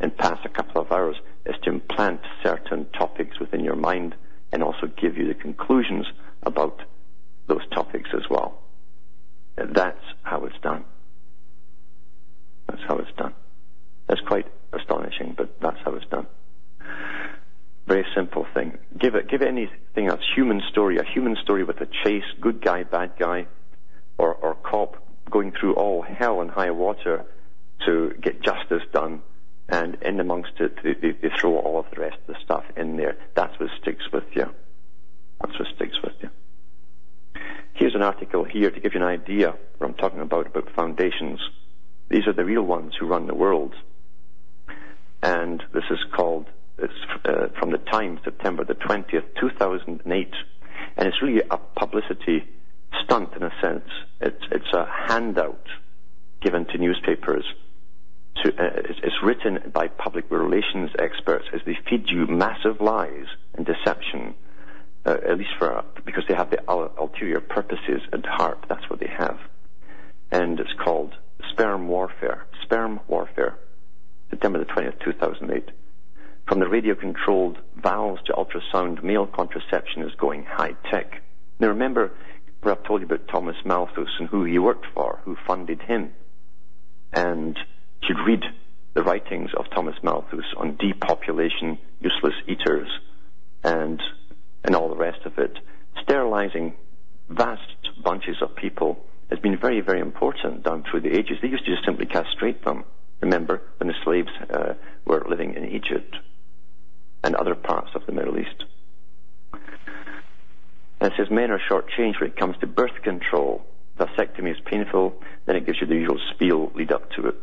and 0.00 0.16
pass 0.16 0.38
a 0.44 0.48
couple 0.48 0.80
of 0.80 0.92
hours, 0.92 1.16
it's 1.44 1.58
to 1.64 1.70
implant 1.70 2.20
certain 2.42 2.86
topics 2.90 3.40
within 3.40 3.64
your 3.64 3.76
mind 3.76 4.14
and 4.52 4.62
also 4.62 4.86
give 4.86 5.16
you 5.16 5.26
the 5.26 5.34
conclusions 5.34 6.06
about 6.42 6.82
those 7.46 7.66
topics 7.72 8.10
as 8.14 8.28
well. 8.30 8.60
That's 9.72 10.04
how 10.22 10.44
it's 10.44 10.58
done. 10.62 10.84
That's 12.68 12.82
how 12.86 12.96
it's 12.98 13.16
done. 13.16 13.34
That's 14.08 14.20
quite 14.22 14.46
astonishing, 14.72 15.34
but 15.36 15.60
that's 15.60 15.78
how 15.84 15.94
it's 15.94 16.06
done. 16.06 16.26
Very 17.86 18.04
simple 18.14 18.46
thing. 18.52 18.76
Give 18.98 19.14
it, 19.14 19.28
give 19.28 19.40
it 19.40 19.48
anything 19.48 20.08
else. 20.08 20.20
Human 20.34 20.62
story, 20.70 20.98
a 20.98 21.04
human 21.04 21.36
story 21.42 21.64
with 21.64 21.80
a 21.80 21.88
chase, 22.04 22.24
good 22.40 22.62
guy, 22.62 22.82
bad 22.82 23.12
guy, 23.18 23.46
or, 24.18 24.34
or 24.34 24.54
cop 24.54 25.02
going 25.30 25.52
through 25.52 25.74
all 25.74 26.02
hell 26.02 26.40
and 26.40 26.50
high 26.50 26.70
water 26.70 27.24
to 27.86 28.12
get 28.20 28.42
justice 28.42 28.82
done, 28.92 29.22
and 29.68 29.96
in 30.02 30.20
amongst 30.20 30.52
it, 30.58 30.76
they, 30.82 31.12
they 31.12 31.34
throw 31.40 31.58
all 31.58 31.78
of 31.78 31.86
the 31.94 32.00
rest 32.00 32.16
of 32.26 32.34
the 32.34 32.40
stuff 32.44 32.64
in 32.76 32.96
there. 32.96 33.16
That's 33.34 33.58
what 33.58 33.70
sticks 33.80 34.04
with 34.12 34.24
you. 34.34 34.46
That's 35.40 35.58
what 35.58 35.68
sticks 35.76 35.96
with 36.02 36.14
you. 36.20 36.30
Here's 37.78 37.94
an 37.94 38.02
article 38.02 38.42
here 38.42 38.72
to 38.72 38.80
give 38.80 38.94
you 38.94 39.00
an 39.00 39.06
idea 39.06 39.54
what 39.76 39.86
I'm 39.86 39.94
talking 39.94 40.18
about, 40.18 40.48
about 40.48 40.68
foundations. 40.74 41.38
These 42.10 42.26
are 42.26 42.32
the 42.32 42.44
real 42.44 42.64
ones 42.64 42.94
who 42.98 43.06
run 43.06 43.28
the 43.28 43.36
world. 43.36 43.72
And 45.22 45.62
this 45.72 45.84
is 45.88 45.98
called 46.12 46.46
it's 46.78 46.92
uh, 47.24 47.50
from 47.56 47.70
the 47.70 47.78
Times, 47.78 48.18
September 48.24 48.64
the 48.64 48.74
20th, 48.74 49.26
2008. 49.40 50.34
And 50.96 51.06
it's 51.06 51.22
really 51.22 51.40
a 51.48 51.56
publicity 51.56 52.48
stunt 53.04 53.34
in 53.36 53.44
a 53.44 53.52
sense. 53.62 53.88
It's, 54.20 54.44
it's 54.50 54.72
a 54.72 54.84
handout 55.06 55.64
given 56.42 56.64
to 56.72 56.78
newspapers. 56.78 57.44
To, 58.42 58.48
uh, 58.48 58.70
it's, 58.88 58.98
it's 59.04 59.22
written 59.22 59.70
by 59.72 59.86
public 59.86 60.28
relations 60.32 60.90
experts 60.98 61.44
as 61.54 61.60
they 61.64 61.78
feed 61.88 62.08
you 62.08 62.26
massive 62.26 62.80
lies 62.80 63.26
and 63.54 63.64
deception, 63.64 64.34
uh, 65.04 65.16
at 65.28 65.38
least 65.38 65.50
for 65.58 65.84
because 66.04 66.24
they 66.28 66.34
have 66.34 66.50
the 66.50 66.62
ulterior 66.68 67.40
purposes 67.40 68.02
at 68.12 68.24
heart. 68.26 68.64
That's 68.68 68.88
what 68.90 69.00
they 69.00 69.10
have, 69.18 69.38
and 70.30 70.58
it's 70.60 70.72
called 70.82 71.14
sperm 71.50 71.88
warfare. 71.88 72.46
Sperm 72.62 73.00
warfare. 73.08 73.58
September 74.30 74.58
the 74.58 74.66
20th, 74.66 75.02
2008. 75.04 75.70
From 76.46 76.60
the 76.60 76.68
radio-controlled 76.68 77.58
valves 77.76 78.20
to 78.26 78.32
ultrasound, 78.32 79.02
male 79.02 79.26
contraception 79.26 80.02
is 80.02 80.14
going 80.18 80.44
high-tech. 80.44 81.22
Now 81.60 81.68
remember 81.68 82.12
where 82.62 82.74
I've 82.74 82.84
told 82.84 83.00
you 83.00 83.06
about 83.06 83.28
Thomas 83.28 83.56
Malthus 83.64 84.08
and 84.18 84.28
who 84.28 84.44
he 84.44 84.58
worked 84.58 84.86
for, 84.94 85.20
who 85.24 85.36
funded 85.46 85.82
him. 85.82 86.12
And 87.12 87.56
you 88.02 88.08
should 88.08 88.26
read 88.26 88.42
the 88.94 89.02
writings 89.02 89.50
of 89.56 89.66
Thomas 89.74 89.96
Malthus 90.02 90.44
on 90.56 90.76
depopulation, 90.76 91.78
useless 92.00 92.34
eaters, 92.46 92.88
and, 93.62 94.00
and 94.64 94.74
all 94.74 94.88
the 94.88 94.96
rest 94.96 95.24
of 95.24 95.38
it. 95.38 95.58
Sterilizing 96.02 96.74
vast 97.28 97.62
bunches 98.02 98.36
of 98.40 98.54
people 98.56 99.04
has 99.30 99.38
been 99.38 99.58
very, 99.58 99.80
very 99.80 100.00
important 100.00 100.62
down 100.62 100.84
through 100.90 101.00
the 101.00 101.16
ages. 101.16 101.38
They 101.42 101.48
used 101.48 101.64
to 101.66 101.74
just 101.74 101.84
simply 101.84 102.06
castrate 102.06 102.64
them. 102.64 102.84
Remember 103.20 103.62
when 103.78 103.88
the 103.88 103.94
slaves 104.04 104.30
uh, 104.50 104.74
were 105.04 105.26
living 105.28 105.54
in 105.54 105.66
Egypt 105.66 106.16
and 107.24 107.34
other 107.34 107.54
parts 107.54 107.90
of 107.94 108.06
the 108.06 108.12
Middle 108.12 108.38
East. 108.38 108.64
And 111.00 111.12
it 111.12 111.16
says 111.16 111.30
men 111.30 111.50
are 111.50 111.60
shortchanged 111.70 112.20
when 112.20 112.30
it 112.30 112.36
comes 112.36 112.56
to 112.58 112.66
birth 112.66 113.02
control. 113.02 113.64
Vasectomy 113.98 114.52
is 114.52 114.60
painful, 114.64 115.20
then 115.46 115.56
it 115.56 115.66
gives 115.66 115.80
you 115.80 115.86
the 115.86 115.94
usual 115.94 116.20
spiel 116.32 116.72
lead 116.74 116.92
up 116.92 117.10
to 117.12 117.26
it. 117.28 117.34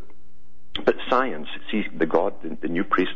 But 0.84 0.96
science, 1.10 1.48
sees 1.72 1.86
the 1.98 2.06
God, 2.06 2.34
the, 2.42 2.58
the 2.62 2.68
new 2.68 2.84
priest, 2.84 3.16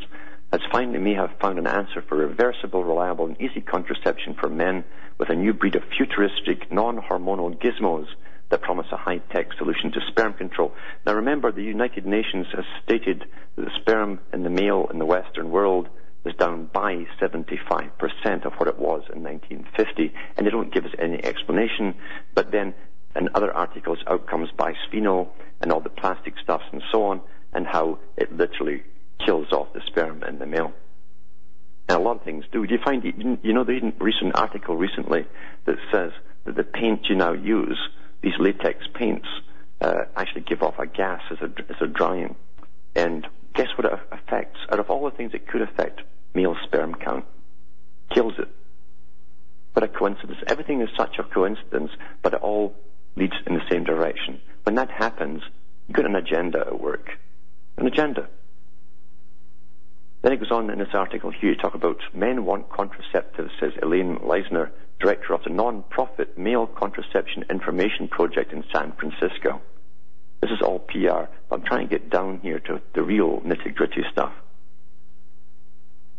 has 0.51 0.61
finally 0.71 0.99
may 0.99 1.13
have 1.13 1.29
found 1.39 1.59
an 1.59 1.67
answer 1.67 2.01
for 2.01 2.15
reversible, 2.15 2.83
reliable, 2.83 3.27
and 3.27 3.39
easy 3.39 3.61
contraception 3.61 4.35
for 4.39 4.49
men 4.49 4.83
with 5.17 5.29
a 5.29 5.35
new 5.35 5.53
breed 5.53 5.75
of 5.75 5.83
futuristic, 5.95 6.71
non-hormonal 6.71 7.55
gizmos 7.61 8.07
that 8.49 8.61
promise 8.61 8.87
a 8.91 8.97
high-tech 8.97 9.53
solution 9.57 9.91
to 9.91 9.99
sperm 10.07 10.33
control. 10.33 10.73
Now 11.05 11.13
remember, 11.13 11.51
the 11.51 11.61
United 11.63 12.05
Nations 12.05 12.47
has 12.55 12.65
stated 12.83 13.25
that 13.55 13.65
the 13.65 13.71
sperm 13.79 14.19
in 14.33 14.43
the 14.43 14.49
male 14.49 14.87
in 14.91 14.97
the 14.97 15.05
Western 15.05 15.51
world 15.51 15.87
is 16.25 16.35
down 16.35 16.65
by 16.73 17.05
75% 17.21 18.45
of 18.45 18.53
what 18.53 18.67
it 18.67 18.79
was 18.79 19.03
in 19.13 19.23
1950, 19.23 20.13
and 20.35 20.45
they 20.45 20.51
don't 20.51 20.73
give 20.73 20.85
us 20.85 20.91
any 20.97 21.23
explanation. 21.23 21.93
But 22.33 22.51
then, 22.51 22.73
in 23.15 23.29
other 23.35 23.53
articles, 23.53 23.99
out 24.07 24.27
comes 24.27 24.49
bisphenol 24.57 25.29
and 25.61 25.71
all 25.71 25.79
the 25.79 25.89
plastic 25.89 26.33
stuffs 26.43 26.65
and 26.71 26.81
so 26.91 27.03
on, 27.03 27.21
and 27.53 27.67
how 27.67 27.99
it 28.17 28.35
literally 28.35 28.83
kills 29.25 29.51
off 29.51 29.73
the 29.73 29.81
sperm 29.87 30.23
in 30.23 30.39
the 30.39 30.45
male. 30.45 30.71
And 31.87 31.97
a 31.97 32.01
lot 32.01 32.17
of 32.17 32.23
things 32.23 32.45
do. 32.51 32.65
Do 32.65 32.73
you 32.73 32.79
find, 32.83 33.03
you 33.03 33.53
know, 33.53 33.63
the 33.63 33.93
recent 33.99 34.35
article 34.35 34.77
recently 34.77 35.25
that 35.65 35.75
says 35.91 36.11
that 36.45 36.55
the 36.55 36.63
paint 36.63 37.07
you 37.09 37.15
now 37.15 37.33
use, 37.33 37.79
these 38.21 38.33
latex 38.39 38.85
paints, 38.93 39.27
uh, 39.81 40.05
actually 40.15 40.41
give 40.41 40.61
off 40.61 40.77
a 40.77 40.85
gas 40.85 41.21
as 41.31 41.37
a, 41.41 41.49
as 41.69 41.77
a 41.81 41.87
drying. 41.87 42.35
And 42.95 43.25
guess 43.55 43.69
what 43.77 43.85
it 43.85 43.99
affects? 44.11 44.59
Out 44.71 44.79
of 44.79 44.89
all 44.89 45.05
the 45.09 45.15
things 45.15 45.31
it 45.33 45.47
could 45.47 45.61
affect, 45.61 46.01
male 46.33 46.55
sperm 46.65 46.95
count 46.95 47.25
kills 48.13 48.33
it. 48.37 48.47
What 49.73 49.83
a 49.83 49.87
coincidence. 49.87 50.39
Everything 50.47 50.81
is 50.81 50.89
such 50.97 51.17
a 51.19 51.23
coincidence, 51.23 51.91
but 52.21 52.33
it 52.33 52.41
all 52.41 52.75
leads 53.15 53.33
in 53.47 53.53
the 53.53 53.61
same 53.69 53.83
direction. 53.83 54.41
When 54.63 54.75
that 54.75 54.89
happens, 54.89 55.41
you've 55.87 55.95
got 55.95 56.05
an 56.05 56.15
agenda 56.15 56.59
at 56.59 56.81
work. 56.81 57.09
An 57.77 57.87
agenda. 57.87 58.27
Then 60.21 60.33
it 60.33 60.39
goes 60.39 60.51
on 60.51 60.69
in 60.69 60.79
this 60.79 60.93
article 60.93 61.31
here, 61.31 61.51
you 61.51 61.55
talk 61.55 61.75
about 61.75 62.01
men 62.13 62.43
want 62.43 62.69
contraceptives, 62.69 63.51
says 63.59 63.71
Elaine 63.81 64.17
Lissner, 64.17 64.69
director 64.99 65.33
of 65.33 65.43
the 65.43 65.49
non-profit 65.49 66.37
Male 66.37 66.67
Contraception 66.67 67.45
Information 67.49 68.09
Project 68.09 68.51
in 68.51 68.65
San 68.73 68.91
Francisco. 68.93 69.61
This 70.41 70.51
is 70.51 70.61
all 70.61 70.79
PR. 70.79 71.31
But 71.49 71.59
I'm 71.59 71.63
trying 71.63 71.87
to 71.87 71.97
get 71.97 72.09
down 72.09 72.39
here 72.41 72.59
to 72.59 72.81
the 72.93 73.01
real 73.01 73.39
nitty 73.41 73.75
gritty 73.75 74.03
stuff. 74.11 74.33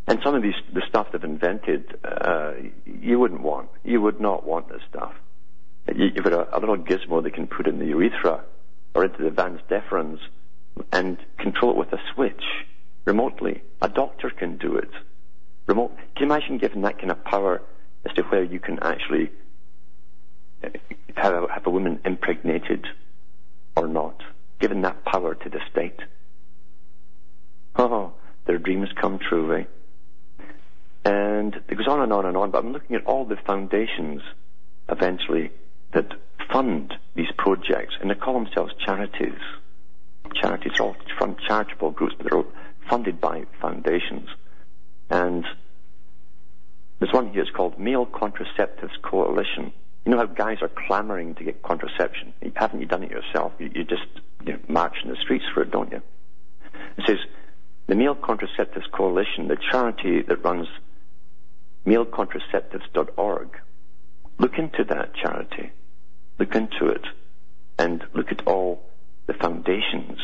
And 0.07 0.19
some 0.25 0.35
of 0.35 0.43
these, 0.43 0.55
the 0.73 0.83
stuff 0.89 1.09
they've 1.13 1.23
invented, 1.23 1.99
uh, 2.03 2.53
you 2.85 3.19
wouldn't 3.19 3.43
want. 3.43 3.69
You 3.85 4.01
would 4.01 4.21
not 4.21 4.47
want 4.47 4.69
this 4.71 4.83
stuff. 4.89 5.13
You've 5.95 6.25
got 6.25 6.33
a, 6.33 6.57
a 6.57 6.59
little 6.59 6.79
gizmo 6.79 7.23
they 7.23 7.31
can 7.31 7.47
put 7.47 7.67
in 7.67 7.79
the 7.79 7.87
urethra 7.87 8.45
or 8.95 9.05
into 9.05 9.23
the 9.23 9.31
vas 9.31 9.61
deferens 9.71 10.19
and 10.91 11.19
control 11.39 11.73
it 11.73 11.77
with 11.77 11.93
a 11.93 12.01
switch 12.15 12.43
remotely. 13.05 13.63
A 13.83 13.89
doctor 13.89 14.31
can 14.31 14.57
do 14.57 14.77
it. 14.77 14.91
Remote. 15.67 15.97
Can 16.17 16.27
you 16.29 16.35
imagine 16.35 16.59
giving 16.59 16.83
that 16.83 16.99
kind 16.99 17.11
of 17.11 17.25
power 17.25 17.63
as 18.05 18.15
to 18.15 18.23
where 18.23 18.43
you 18.43 18.61
can 18.61 18.79
actually 18.81 19.31
uh, 20.65 20.69
have 21.17 21.35
a, 21.35 21.53
have 21.53 21.67
a 21.67 21.71
woman 21.71 22.01
impregnated 22.05 22.87
or 23.77 23.87
not, 23.87 24.23
given 24.59 24.83
that 24.83 25.05
power 25.05 25.35
to 25.35 25.49
the 25.49 25.61
state. 25.71 26.01
Oh, 27.77 28.13
their 28.47 28.59
dreams 28.59 28.89
come 29.01 29.19
true, 29.19 29.55
eh? 29.55 29.65
And 31.05 31.55
it 31.69 31.77
goes 31.77 31.89
on 31.89 32.01
and 32.01 32.13
on 32.13 32.27
and 32.27 32.37
on, 32.37 32.51
but 32.51 32.65
I'm 32.65 32.73
looking 32.73 32.97
at 32.97 33.07
all 33.07 33.25
the 33.25 33.37
foundations 33.47 34.23
eventually 34.89 35.51
that 35.93 36.13
fund 36.53 36.93
these 37.15 37.31
projects, 37.39 37.95
and 38.01 38.11
they 38.11 38.15
call 38.15 38.35
themselves 38.35 38.73
charities. 38.85 39.39
Charities 40.35 40.73
are 40.79 40.83
all 40.83 40.97
from 41.19 41.37
charitable 41.47 41.93
groups, 41.93 42.15
but 42.19 42.29
they're 42.29 42.45
funded 42.91 43.21
by 43.21 43.45
foundations. 43.61 44.29
And 45.09 45.45
there's 46.99 47.13
one 47.13 47.33
here, 47.33 47.43
it's 47.43 47.51
called 47.51 47.79
Male 47.79 48.05
Contraceptives 48.05 49.01
Coalition. 49.03 49.73
You 50.05 50.13
know 50.13 50.19
how 50.19 50.27
guys 50.27 50.59
are 50.61 50.71
clamoring 50.87 51.37
to 51.37 51.45
get 51.45 51.63
contraception? 51.63 52.35
Haven't 52.57 52.81
you 52.81 52.87
done 52.87 53.05
it 53.05 53.11
yourself? 53.11 53.53
You, 53.59 53.71
you 53.75 53.85
just 53.85 54.03
you 54.45 54.55
know, 54.55 54.59
march 54.69 54.97
in 55.05 55.11
the 55.11 55.17
streets 55.17 55.45
for 55.55 55.63
it, 55.63 55.71
don't 55.71 55.91
you? 55.93 56.03
It 56.99 57.05
says, 57.07 57.19
the 57.87 57.95
Male 57.95 58.15
Contraceptives 58.15 58.91
Coalition, 58.93 59.49
the 59.49 59.57
charity 59.71 60.23
that 60.23 60.45
runs 60.45 60.69
malecontraceptives.org, 61.87 63.61
look 64.39 64.59
into 64.59 64.85
that 64.85 65.15
charity. 65.15 65.73
Look 66.39 66.55
into 66.55 66.87
it. 66.87 67.05
And 67.79 68.05
look 68.15 68.31
at 68.31 68.47
all 68.47 68.83
the 69.27 69.35
foundations. 69.35 70.19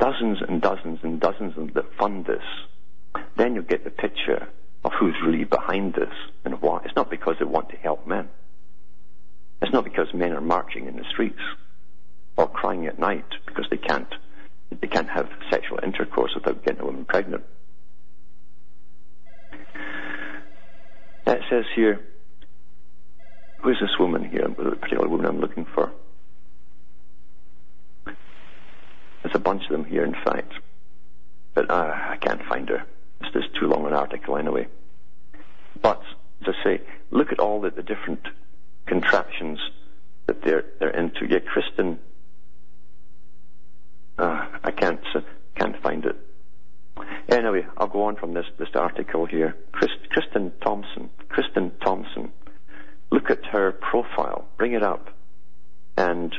Dozens 0.00 0.38
and 0.40 0.62
dozens 0.62 0.98
and 1.02 1.20
dozens 1.20 1.54
that 1.74 1.94
fund 1.98 2.24
this. 2.24 2.42
Then 3.36 3.54
you'll 3.54 3.64
get 3.64 3.84
the 3.84 3.90
picture 3.90 4.48
of 4.82 4.92
who's 4.98 5.14
really 5.24 5.44
behind 5.44 5.94
this 5.94 6.12
and 6.44 6.60
why. 6.62 6.80
It's 6.84 6.96
not 6.96 7.10
because 7.10 7.36
they 7.38 7.44
want 7.44 7.68
to 7.68 7.76
help 7.76 8.06
men. 8.06 8.28
It's 9.60 9.72
not 9.72 9.84
because 9.84 10.08
men 10.14 10.32
are 10.32 10.40
marching 10.40 10.86
in 10.86 10.96
the 10.96 11.04
streets 11.10 11.40
or 12.36 12.48
crying 12.48 12.86
at 12.86 12.98
night 12.98 13.26
because 13.46 13.66
they 13.70 13.76
can't 13.76 14.08
they 14.80 14.86
can't 14.86 15.08
have 15.08 15.28
sexual 15.50 15.80
intercourse 15.82 16.32
without 16.34 16.64
getting 16.64 16.80
a 16.80 16.84
woman 16.86 17.04
pregnant. 17.04 17.44
That 21.26 21.40
says 21.50 21.64
here, 21.74 22.00
who's 23.58 23.78
this 23.80 23.98
woman 23.98 24.30
here, 24.30 24.46
the 24.48 24.76
particular 24.76 25.08
woman 25.08 25.26
I'm 25.26 25.40
looking 25.40 25.66
for? 25.74 25.92
There's 29.22 29.34
a 29.34 29.39
bunch 29.50 29.64
of 29.64 29.72
them 29.72 29.84
here, 29.84 30.04
in 30.04 30.12
fact, 30.12 30.52
but 31.54 31.68
uh, 31.68 31.92
I 32.14 32.16
can't 32.20 32.44
find 32.44 32.68
her. 32.68 32.84
It's 33.20 33.32
just 33.32 33.52
too 33.56 33.66
long 33.66 33.84
an 33.84 33.92
article 33.92 34.36
anyway. 34.36 34.68
But, 35.82 36.00
as 36.46 36.54
I 36.54 36.64
say, 36.64 36.80
look 37.10 37.32
at 37.32 37.40
all 37.40 37.60
the, 37.60 37.70
the 37.70 37.82
different 37.82 38.20
contraptions 38.86 39.58
that 40.26 40.42
they're 40.42 40.66
they're 40.78 40.90
into. 40.90 41.26
Yeah, 41.28 41.40
Kristen. 41.40 41.98
Uh, 44.16 44.46
I 44.62 44.70
can't 44.70 45.00
uh, 45.16 45.22
can't 45.56 45.82
find 45.82 46.04
it. 46.04 46.16
Anyway, 47.28 47.66
I'll 47.76 47.88
go 47.88 48.04
on 48.04 48.14
from 48.14 48.34
this 48.34 48.46
this 48.56 48.68
article 48.76 49.26
here. 49.26 49.56
Kristen 49.72 50.52
Thompson. 50.60 51.10
Kristen 51.28 51.72
Thompson. 51.82 52.30
Look 53.10 53.30
at 53.30 53.44
her 53.46 53.72
profile. 53.72 54.46
Bring 54.58 54.74
it 54.74 54.84
up, 54.84 55.10
and 55.96 56.32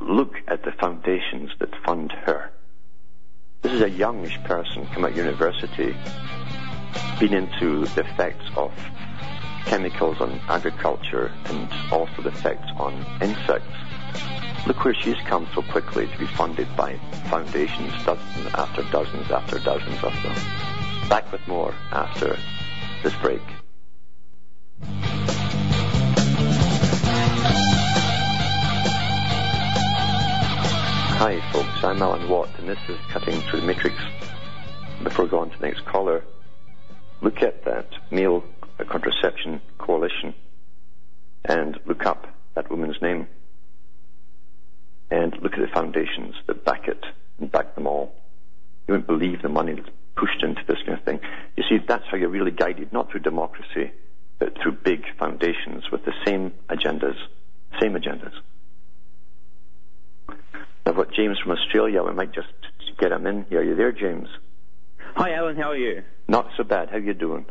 look 0.00 0.34
at 0.48 0.64
the 0.64 0.72
foundations 0.72 1.50
that 1.58 1.68
fund 1.84 2.12
her. 2.24 2.50
This 3.62 3.72
is 3.72 3.82
a 3.82 3.90
youngish 3.90 4.38
person 4.44 4.86
come 4.86 5.04
out 5.04 5.10
of 5.10 5.16
university, 5.16 5.94
been 7.18 7.34
into 7.34 7.84
the 7.86 8.00
effects 8.00 8.46
of 8.56 8.72
chemicals 9.66 10.20
on 10.20 10.40
agriculture 10.48 11.30
and 11.44 11.70
also 11.92 12.22
the 12.22 12.30
effects 12.30 12.68
on 12.78 12.94
insects. 13.20 13.76
Look 14.66 14.84
where 14.84 14.94
she's 14.94 15.18
come 15.26 15.46
so 15.54 15.62
quickly 15.62 16.06
to 16.06 16.18
be 16.18 16.26
funded 16.26 16.74
by 16.76 16.96
foundations, 17.28 17.92
dozens 18.04 18.46
after 18.54 18.82
dozens 18.90 19.30
after 19.30 19.58
dozens 19.58 20.02
of 20.02 20.12
them. 20.22 21.08
Back 21.08 21.30
with 21.30 21.46
more 21.46 21.74
after 21.92 22.38
this 23.02 23.14
break. 23.16 23.42
Hi 31.20 31.38
folks, 31.52 31.84
I'm 31.84 32.00
Alan 32.00 32.30
Watt 32.30 32.48
and 32.58 32.66
this 32.66 32.78
is 32.88 32.96
Cutting 33.10 33.42
Through 33.42 33.60
the 33.60 33.66
Matrix. 33.66 33.94
Before 35.04 35.26
we 35.26 35.30
go 35.30 35.40
on 35.40 35.50
to 35.50 35.58
the 35.58 35.66
next 35.66 35.84
caller, 35.84 36.24
look 37.20 37.42
at 37.42 37.62
that 37.66 37.90
male 38.10 38.42
contraception 38.88 39.60
coalition 39.76 40.34
and 41.44 41.78
look 41.84 42.06
up 42.06 42.26
that 42.54 42.70
woman's 42.70 43.02
name 43.02 43.26
and 45.10 45.36
look 45.42 45.52
at 45.52 45.60
the 45.60 45.68
foundations 45.74 46.36
that 46.46 46.64
back 46.64 46.88
it 46.88 47.04
and 47.38 47.52
back 47.52 47.74
them 47.74 47.86
all. 47.86 48.14
You 48.88 48.94
won't 48.94 49.06
believe 49.06 49.42
the 49.42 49.50
money 49.50 49.74
that's 49.74 49.90
pushed 50.16 50.42
into 50.42 50.62
this 50.66 50.78
kind 50.86 50.98
of 50.98 51.04
thing. 51.04 51.20
You 51.54 51.64
see, 51.68 51.84
that's 51.86 52.04
how 52.10 52.16
you're 52.16 52.30
really 52.30 52.50
guided, 52.50 52.94
not 52.94 53.10
through 53.10 53.20
democracy, 53.20 53.92
but 54.38 54.56
through 54.62 54.72
big 54.72 55.04
foundations 55.18 55.90
with 55.92 56.02
the 56.06 56.14
same 56.24 56.54
agendas, 56.70 57.16
same 57.78 57.92
agendas. 57.92 58.32
I've 60.86 60.96
got 60.96 61.12
James 61.12 61.38
from 61.38 61.52
Australia. 61.52 62.02
We 62.02 62.12
might 62.12 62.32
just 62.32 62.48
get 62.98 63.12
him 63.12 63.26
in 63.26 63.44
here. 63.48 63.60
Are 63.60 63.64
you 63.64 63.76
there, 63.76 63.92
James? 63.92 64.28
Hi, 65.16 65.34
Alan. 65.34 65.56
How 65.56 65.70
are 65.70 65.76
you? 65.76 66.02
Not 66.28 66.48
so 66.56 66.64
bad. 66.64 66.90
How 66.90 66.96
are 66.96 67.00
you 67.00 67.14
doing? 67.14 67.46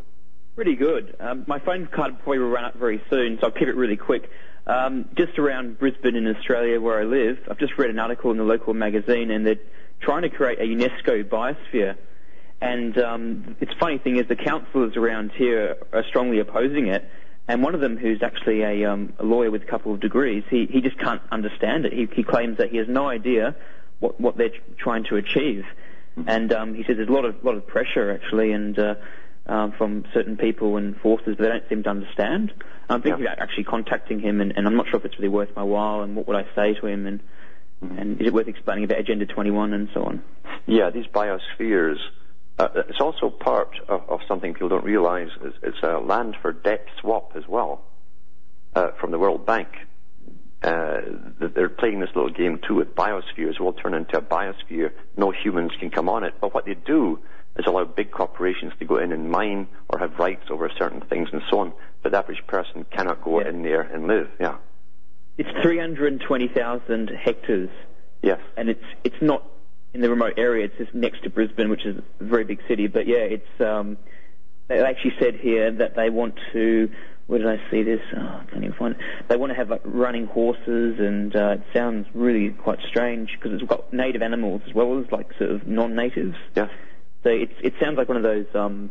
Pretty 0.56 0.76
good. 0.76 1.16
Um, 1.20 1.46
my 1.48 1.60
phone 1.60 1.88
card 1.88 2.20
probably 2.20 2.40
will 2.40 2.50
run 2.50 2.66
up 2.66 2.76
very 2.76 3.02
soon, 3.10 3.38
so 3.40 3.48
I'll 3.48 3.52
keep 3.52 3.68
it 3.68 3.76
really 3.76 3.98
quick. 3.98 4.30
Um, 4.68 5.06
just 5.16 5.40
around 5.40 5.80
Brisbane 5.80 6.16
in 6.16 6.28
Australia, 6.28 6.80
where 6.82 7.00
I 7.00 7.04
live, 7.04 7.38
I've 7.50 7.58
just 7.60 7.78
read 7.78 7.90
an 7.90 8.00
article 8.00 8.32
in 8.32 8.38
the 8.38 8.44
local 8.44 8.74
magazine, 8.74 9.32
and 9.32 9.46
they're 9.46 9.56
trying 10.02 10.24
to 10.24 10.30
create 10.30 10.60
a 10.60 10.64
UNESCO 10.64 11.24
biosphere. 11.24 11.96
And 12.62 12.98
um, 12.98 13.56
it's 13.62 13.72
funny 13.80 14.00
thing 14.00 14.18
is, 14.18 14.28
the 14.28 14.36
councillors 14.36 14.98
around 14.98 15.32
here 15.32 15.78
are 15.94 16.04
strongly 16.10 16.40
opposing 16.40 16.88
it. 16.88 17.10
And 17.50 17.64
one 17.64 17.74
of 17.74 17.82
them, 17.82 17.97
who's 17.97 18.22
actually 18.22 18.62
a, 18.62 18.86
um, 18.86 19.12
a 19.18 19.24
lawyer 19.24 19.50
with 19.50 19.64
a 19.64 19.66
couple 19.66 19.91
of 19.91 20.00
degrees, 20.00 20.43
he, 20.52 20.68
he 20.70 20.82
just 20.82 21.00
can't 21.00 21.22
understand 21.32 21.84
it. 21.84 21.93
He, 21.93 22.08
he 22.16 22.24
claims 22.24 22.60
that 22.60 22.70
he 22.70 22.78
has 22.78 22.88
no 22.88 23.10
idea 23.10 23.56
what, 24.00 24.22
what 24.22 24.38
they're 24.38 24.52
trying 24.78 25.04
to 25.06 25.16
achieve. 25.16 25.66
And 26.28 26.54
um, 26.54 26.76
he 26.76 26.84
says 26.84 26.97
there's 26.97 27.10
a 27.10 27.12
lot 27.12 27.26
of 27.26 27.43
lot 27.43 27.56
of 27.56 27.66
pressure 27.66 28.12
actually, 28.12 28.52
and 28.52 28.78
uh, 28.78 28.95
um, 29.47 29.74
from 29.78 30.06
certain 30.14 30.38
people 30.38 30.78
and 30.78 30.95
forces, 30.97 31.36
but 31.38 31.43
they 31.43 31.50
don't 31.50 31.70
seem 31.70 31.84
to 31.84 31.89
understand. 31.89 32.52
I'm 32.89 33.02
thinking 33.02 33.24
yeah. 33.24 33.34
about 33.34 33.41
actually 33.41 33.64
contacting 33.64 34.20
him, 34.20 34.41
and, 34.41 34.54
and, 34.56 34.68
I'm 34.68 34.76
not 34.76 34.88
sure 34.89 35.00
if 35.00 35.06
it's 35.06 35.18
really 35.18 35.30
worth 35.30 35.56
my 35.56 35.64
while, 35.64 36.02
and 36.02 36.16
what 36.16 36.28
would 36.28 36.36
I 36.36 36.43
say 36.56 36.74
to 36.80 36.88
him, 36.88 37.08
and 37.08 37.20
mm-hmm. 37.84 37.97
and 37.97 38.22
is 38.22 38.28
it 38.28 38.34
worth 38.34 38.47
explaining 38.47 38.84
about 38.84 39.00
Agenda 39.00 39.26
21 39.26 39.74
and 39.74 39.89
so 39.93 40.04
on? 40.04 40.24
Yeah, 40.68 40.89
these 40.89 41.06
biospheres. 41.08 41.97
Uh, 42.60 42.68
it's 42.89 42.99
also 42.99 43.30
part 43.30 43.72
of, 43.88 44.01
of, 44.10 44.20
something 44.28 44.53
people 44.53 44.68
don't 44.68 44.84
realize. 44.84 45.30
It's, 45.41 45.57
it's 45.64 45.78
a 45.82 45.97
land 45.97 46.36
for 46.41 46.51
debt 46.51 46.86
swap 46.99 47.32
as 47.36 47.47
well 47.47 47.82
uh, 48.76 48.91
from 48.99 49.12
the 49.12 49.18
World 49.18 49.45
Bank. 49.45 49.70
Uh, 50.62 50.97
they're 51.39 51.70
playing 51.70 52.01
this 52.01 52.10
little 52.14 52.30
game 52.30 52.60
too 52.68 52.76
with 52.76 52.93
biospheres. 52.95 53.55
It 53.55 53.62
will 53.62 53.72
turn 53.72 53.93
into 53.93 54.18
a 54.18 54.22
biosphere. 54.22 54.91
No 55.16 55.32
humans 55.32 55.72
can 55.80 55.89
come 55.89 56.10
on 56.10 56.26
it. 56.26 56.34
But 56.41 56.53
what 56.53 56.66
they 56.66 56.74
do 56.74 57.20
is 57.57 57.66
allow 57.66 57.86
big 57.86 58.12
corporations 58.12 58.74
to 58.80 58.86
go 58.86 58.97
in 58.97 59.14
and 59.14 59.32
mine 59.32 59.70
or 59.88 59.99
have 59.99 60.20
rights 60.20 60.47
over 60.49 60.70
certain 60.78 60.99
things 60.99 61.30
and 61.32 61.41
so 61.49 61.60
on, 61.60 61.74
but 62.03 62.12
the 62.12 62.18
average 62.18 62.45
person 62.45 62.86
cannot 62.91 63.24
go 63.24 63.39
yeah. 63.39 63.47
in 63.47 63.64
there 63.64 63.82
and 63.82 64.05
live. 64.07 64.30
Yeah. 64.38 64.57
It's 65.38 65.49
320,000 65.62 67.10
hectares. 67.10 67.70
Yes. 68.22 68.39
And 68.57 68.68
it's 68.68 68.84
it's 69.05 69.22
not 69.22 69.45
in 69.94 70.02
the 70.02 70.10
remote 70.10 70.34
area. 70.38 70.66
It's 70.66 70.78
just 70.78 70.94
next 70.94 71.24
to 71.24 71.30
Brisbane, 71.30 71.70
which 71.70 71.86
is 71.86 71.98
a 71.98 72.24
very 72.24 72.44
big 72.44 72.60
city. 72.68 72.88
But 72.88 73.08
yeah, 73.08 73.18
it's 73.18 73.62
um, 73.62 73.98
they 74.68 74.80
actually 74.80 75.14
said 75.20 75.36
here 75.36 75.72
that 75.72 75.96
they 75.96 76.10
want 76.10 76.36
to. 76.54 76.90
Where 77.28 77.38
did 77.38 77.48
I 77.48 77.58
see 77.70 77.84
this? 77.84 78.02
Oh, 78.16 78.22
I 78.22 78.46
can't 78.50 78.64
even 78.64 78.76
find 78.76 78.96
it. 78.96 79.02
They 79.28 79.38
want 79.38 79.52
to 79.52 79.56
have 79.56 79.70
like, 79.70 79.82
running 79.84 80.26
horses, 80.26 81.00
and 81.00 81.36
uh, 81.36 81.58
it 81.58 81.64
sounds 81.74 82.08
really 82.16 82.50
quite 82.50 82.80
strange 82.88 83.30
because 83.38 83.60
it's 83.60 83.70
got 83.70 83.94
native 83.94 84.24
animals 84.24 84.62
as 84.68 84.74
well 84.74 85.00
as 85.00 85.12
like 85.12 85.28
sort 85.38 85.52
of 85.52 85.68
non-natives. 85.68 86.36
Yeah. 86.56 86.70
So 87.24 87.30
it 87.30 87.50
it 87.62 87.74
sounds 87.82 87.98
like 87.98 88.08
one 88.08 88.18
of 88.18 88.24
those 88.24 88.48
um, 88.56 88.90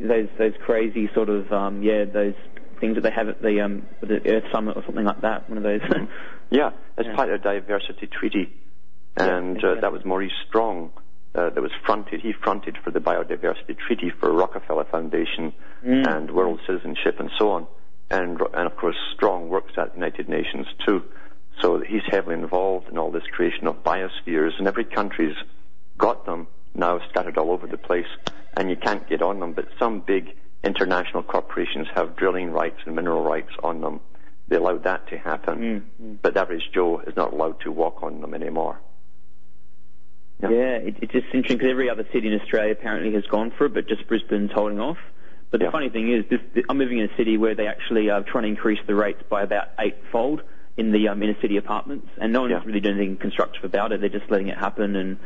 those 0.00 0.28
those 0.38 0.52
crazy 0.64 1.10
sort 1.14 1.28
of 1.28 1.50
um, 1.52 1.82
yeah 1.82 2.04
those 2.04 2.34
things 2.80 2.94
that 2.94 3.02
they 3.02 3.10
have 3.10 3.28
at 3.28 3.42
the 3.42 3.60
um, 3.60 3.86
the 4.00 4.20
Earth 4.26 4.44
Summit 4.52 4.76
or 4.76 4.84
something 4.84 5.04
like 5.04 5.20
that. 5.22 5.48
One 5.48 5.58
of 5.58 5.64
those. 5.64 5.80
yeah, 6.50 6.70
it's 6.96 7.08
yeah. 7.08 7.16
part 7.16 7.30
of 7.30 7.42
the 7.42 7.44
diversity 7.44 8.06
treaty, 8.06 8.52
and 9.16 9.62
uh, 9.64 9.76
that 9.80 9.92
was 9.92 10.04
Maurice 10.04 10.32
Strong. 10.48 10.92
Uh, 11.32 11.48
that 11.50 11.62
was 11.62 11.70
fronted. 11.86 12.20
He 12.20 12.32
fronted 12.32 12.76
for 12.82 12.90
the 12.90 12.98
biodiversity 12.98 13.78
treaty 13.78 14.10
for 14.18 14.32
Rockefeller 14.32 14.84
Foundation 14.90 15.52
mm. 15.86 16.04
and 16.08 16.28
World 16.32 16.58
Citizenship 16.66 17.20
and 17.20 17.30
so 17.38 17.52
on. 17.52 17.68
And 18.10 18.40
and 18.52 18.66
of 18.66 18.76
course 18.76 18.96
Strong 19.14 19.48
works 19.48 19.74
at 19.76 19.90
the 19.90 19.94
United 19.94 20.28
Nations 20.28 20.66
too. 20.84 21.04
So 21.60 21.80
he's 21.80 22.02
heavily 22.08 22.34
involved 22.34 22.88
in 22.88 22.98
all 22.98 23.12
this 23.12 23.22
creation 23.30 23.68
of 23.68 23.84
biospheres, 23.84 24.58
and 24.58 24.66
every 24.66 24.84
country's 24.84 25.36
got 25.98 26.26
them 26.26 26.48
now 26.74 27.00
scattered 27.10 27.36
all 27.36 27.50
over 27.50 27.66
the 27.66 27.76
place, 27.76 28.06
and 28.56 28.70
you 28.70 28.76
can't 28.76 29.08
get 29.08 29.22
on 29.22 29.40
them. 29.40 29.52
But 29.52 29.68
some 29.78 30.00
big 30.00 30.34
international 30.64 31.22
corporations 31.22 31.86
have 31.94 32.16
drilling 32.16 32.50
rights 32.50 32.80
and 32.86 32.96
mineral 32.96 33.22
rights 33.22 33.52
on 33.62 33.80
them. 33.80 34.00
They 34.48 34.56
allowed 34.56 34.84
that 34.84 35.08
to 35.08 35.18
happen, 35.18 35.58
mm-hmm. 36.00 36.14
but 36.22 36.34
the 36.34 36.40
average 36.40 36.70
Joe 36.74 37.00
is 37.06 37.14
not 37.16 37.32
allowed 37.32 37.60
to 37.60 37.70
walk 37.70 38.02
on 38.02 38.20
them 38.20 38.34
anymore. 38.34 38.80
Yeah, 40.42 40.76
it, 40.78 40.96
it's 41.02 41.12
just 41.12 41.26
interesting 41.32 41.58
because 41.58 41.70
every 41.70 41.90
other 41.90 42.06
city 42.12 42.28
in 42.32 42.40
Australia 42.40 42.72
apparently 42.72 43.12
has 43.14 43.24
gone 43.26 43.50
for 43.56 43.66
it, 43.66 43.74
but 43.74 43.86
just 43.88 44.06
Brisbane's 44.08 44.52
holding 44.52 44.80
off. 44.80 44.98
But 45.50 45.58
the 45.60 45.66
Yeah. 45.66 45.70
funny 45.72 45.88
thing 45.90 46.10
is, 46.12 46.24
this, 46.30 46.40
I'm 46.68 46.78
living 46.78 46.98
in 46.98 47.10
a 47.10 47.16
city 47.16 47.36
where 47.36 47.54
they 47.54 47.66
actually 47.66 48.08
are 48.10 48.22
trying 48.22 48.44
to 48.44 48.48
increase 48.48 48.78
the 48.86 48.94
rates 48.94 49.22
by 49.28 49.42
about 49.42 49.68
eightfold 49.78 50.42
in 50.76 50.92
the 50.92 51.08
um, 51.08 51.22
inner 51.22 51.36
city 51.40 51.56
apartments, 51.56 52.06
and 52.18 52.32
no 52.32 52.42
one's 52.42 52.52
Yeah. 52.52 52.62
really 52.64 52.80
doing 52.80 52.96
anything 52.96 53.16
constructive 53.16 53.64
about 53.64 53.92
it. 53.92 54.00
They're 54.00 54.08
just 54.08 54.30
letting 54.30 54.48
it 54.48 54.56
happen, 54.56 54.96
and 54.96 55.18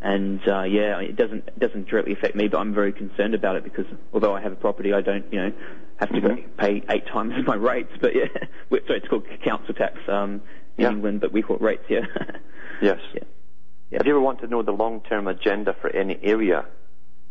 and 0.00 0.40
uh, 0.48 0.62
yeah, 0.62 1.00
it 1.00 1.16
doesn't 1.16 1.48
it 1.48 1.58
doesn't 1.58 1.88
directly 1.88 2.12
affect 2.12 2.36
me, 2.36 2.46
but 2.48 2.58
I'm 2.58 2.72
very 2.74 2.92
concerned 2.92 3.34
about 3.34 3.56
it 3.56 3.64
because 3.64 3.86
although 4.12 4.34
I 4.34 4.40
have 4.40 4.52
a 4.52 4.56
property, 4.56 4.92
I 4.92 5.00
don't 5.00 5.24
you 5.32 5.40
know 5.40 5.52
have 5.96 6.10
to 6.10 6.20
Mhm. 6.20 6.44
pay 6.56 6.82
eight 6.88 7.06
times 7.06 7.32
my 7.46 7.54
rates. 7.56 7.92
But 8.00 8.14
yeah, 8.14 8.26
sorry, 8.86 8.98
it's 8.98 9.08
called 9.08 9.26
council 9.44 9.74
tax 9.74 9.98
um, 10.08 10.40
in 10.78 10.84
Yeah. 10.84 10.90
England, 10.90 11.20
but 11.20 11.32
we 11.32 11.42
call 11.42 11.56
it 11.56 11.62
rates 11.62 11.84
here. 11.88 12.06
Yes. 12.82 12.98
Yeah. 13.14 13.22
If 13.90 14.06
you 14.06 14.12
ever 14.12 14.20
want 14.20 14.40
to 14.40 14.46
know 14.48 14.62
the 14.62 14.72
long-term 14.72 15.28
agenda 15.28 15.74
for 15.80 15.88
any 15.90 16.18
area, 16.22 16.64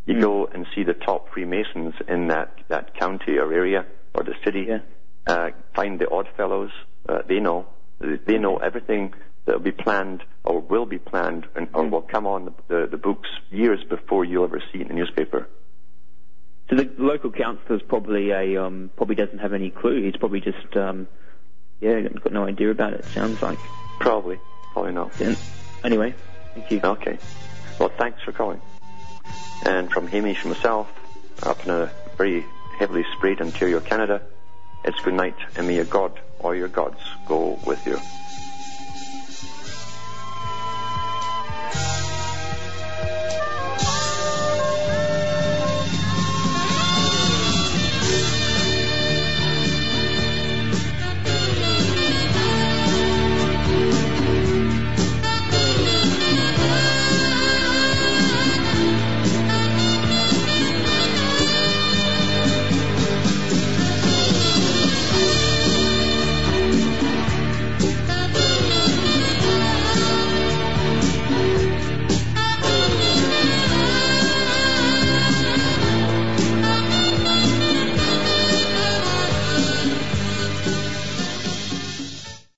you 0.05 0.15
Mm. 0.15 0.21
go 0.21 0.45
and 0.45 0.65
see 0.75 0.83
the 0.83 0.93
top 0.93 1.29
Freemasons 1.33 1.93
in 2.07 2.27
that, 2.27 2.53
that 2.69 2.93
county 2.95 3.37
or 3.37 3.51
area 3.53 3.85
or 4.13 4.23
the 4.23 4.35
city. 4.43 4.65
Yeah. 4.69 4.79
Uh, 5.27 5.49
find 5.75 5.99
the 5.99 6.09
odd 6.09 6.27
fellows. 6.37 6.71
Uh, 7.07 7.21
they 7.27 7.39
know. 7.39 7.65
They 7.99 8.17
they 8.25 8.37
know 8.37 8.57
everything 8.57 9.13
that 9.45 9.53
will 9.55 9.63
be 9.63 9.71
planned 9.71 10.23
or 10.43 10.59
will 10.61 10.85
be 10.85 10.99
planned 10.99 11.45
and, 11.55 11.67
or 11.73 11.83
Mm. 11.83 11.89
will 11.91 12.01
come 12.01 12.25
on 12.27 12.45
the, 12.45 12.53
the, 12.67 12.87
the 12.91 12.97
books 12.97 13.29
years 13.49 13.83
before 13.89 14.23
you'll 14.25 14.43
ever 14.45 14.61
see 14.71 14.79
it 14.79 14.83
in 14.83 14.87
the 14.89 14.93
newspaper. 14.93 15.47
So 16.69 16.75
the 16.77 16.89
local 16.97 17.31
councillor's 17.31 17.81
probably 17.81 18.31
a 18.31 18.57
um, 18.63 18.89
probably 18.95 19.15
doesn't 19.15 19.39
have 19.39 19.53
any 19.53 19.69
clue. 19.69 20.01
He's 20.03 20.15
probably 20.17 20.39
just 20.41 20.75
um, 20.77 21.07
yeah 21.81 21.99
got 22.01 22.31
no 22.33 22.45
idea 22.45 22.71
about 22.71 22.93
it. 22.93 23.03
Sounds 23.05 23.41
like. 23.41 23.59
Probably. 23.99 24.39
Probably 24.73 24.93
not. 24.93 25.11
Yeah. 25.19 25.35
Anyway, 25.83 26.15
thank 26.53 26.71
you. 26.71 26.81
Okay. 26.83 27.17
Well, 27.79 27.89
thanks 27.89 28.21
for 28.23 28.31
calling. 28.31 28.61
And 29.65 29.91
from 29.91 30.07
Hamish 30.07 30.41
himself, 30.41 30.91
up 31.43 31.63
in 31.65 31.71
a 31.71 31.91
very 32.17 32.45
heavily 32.77 33.05
sprayed 33.13 33.41
Ontario, 33.41 33.79
Canada, 33.79 34.21
it's 34.83 34.99
good 35.01 35.13
night, 35.13 35.35
and 35.55 35.67
may 35.67 35.75
your 35.75 35.85
God 35.85 36.19
or 36.39 36.55
your 36.55 36.67
gods 36.67 36.99
go 37.25 37.59
with 37.65 37.85
you. 37.87 37.97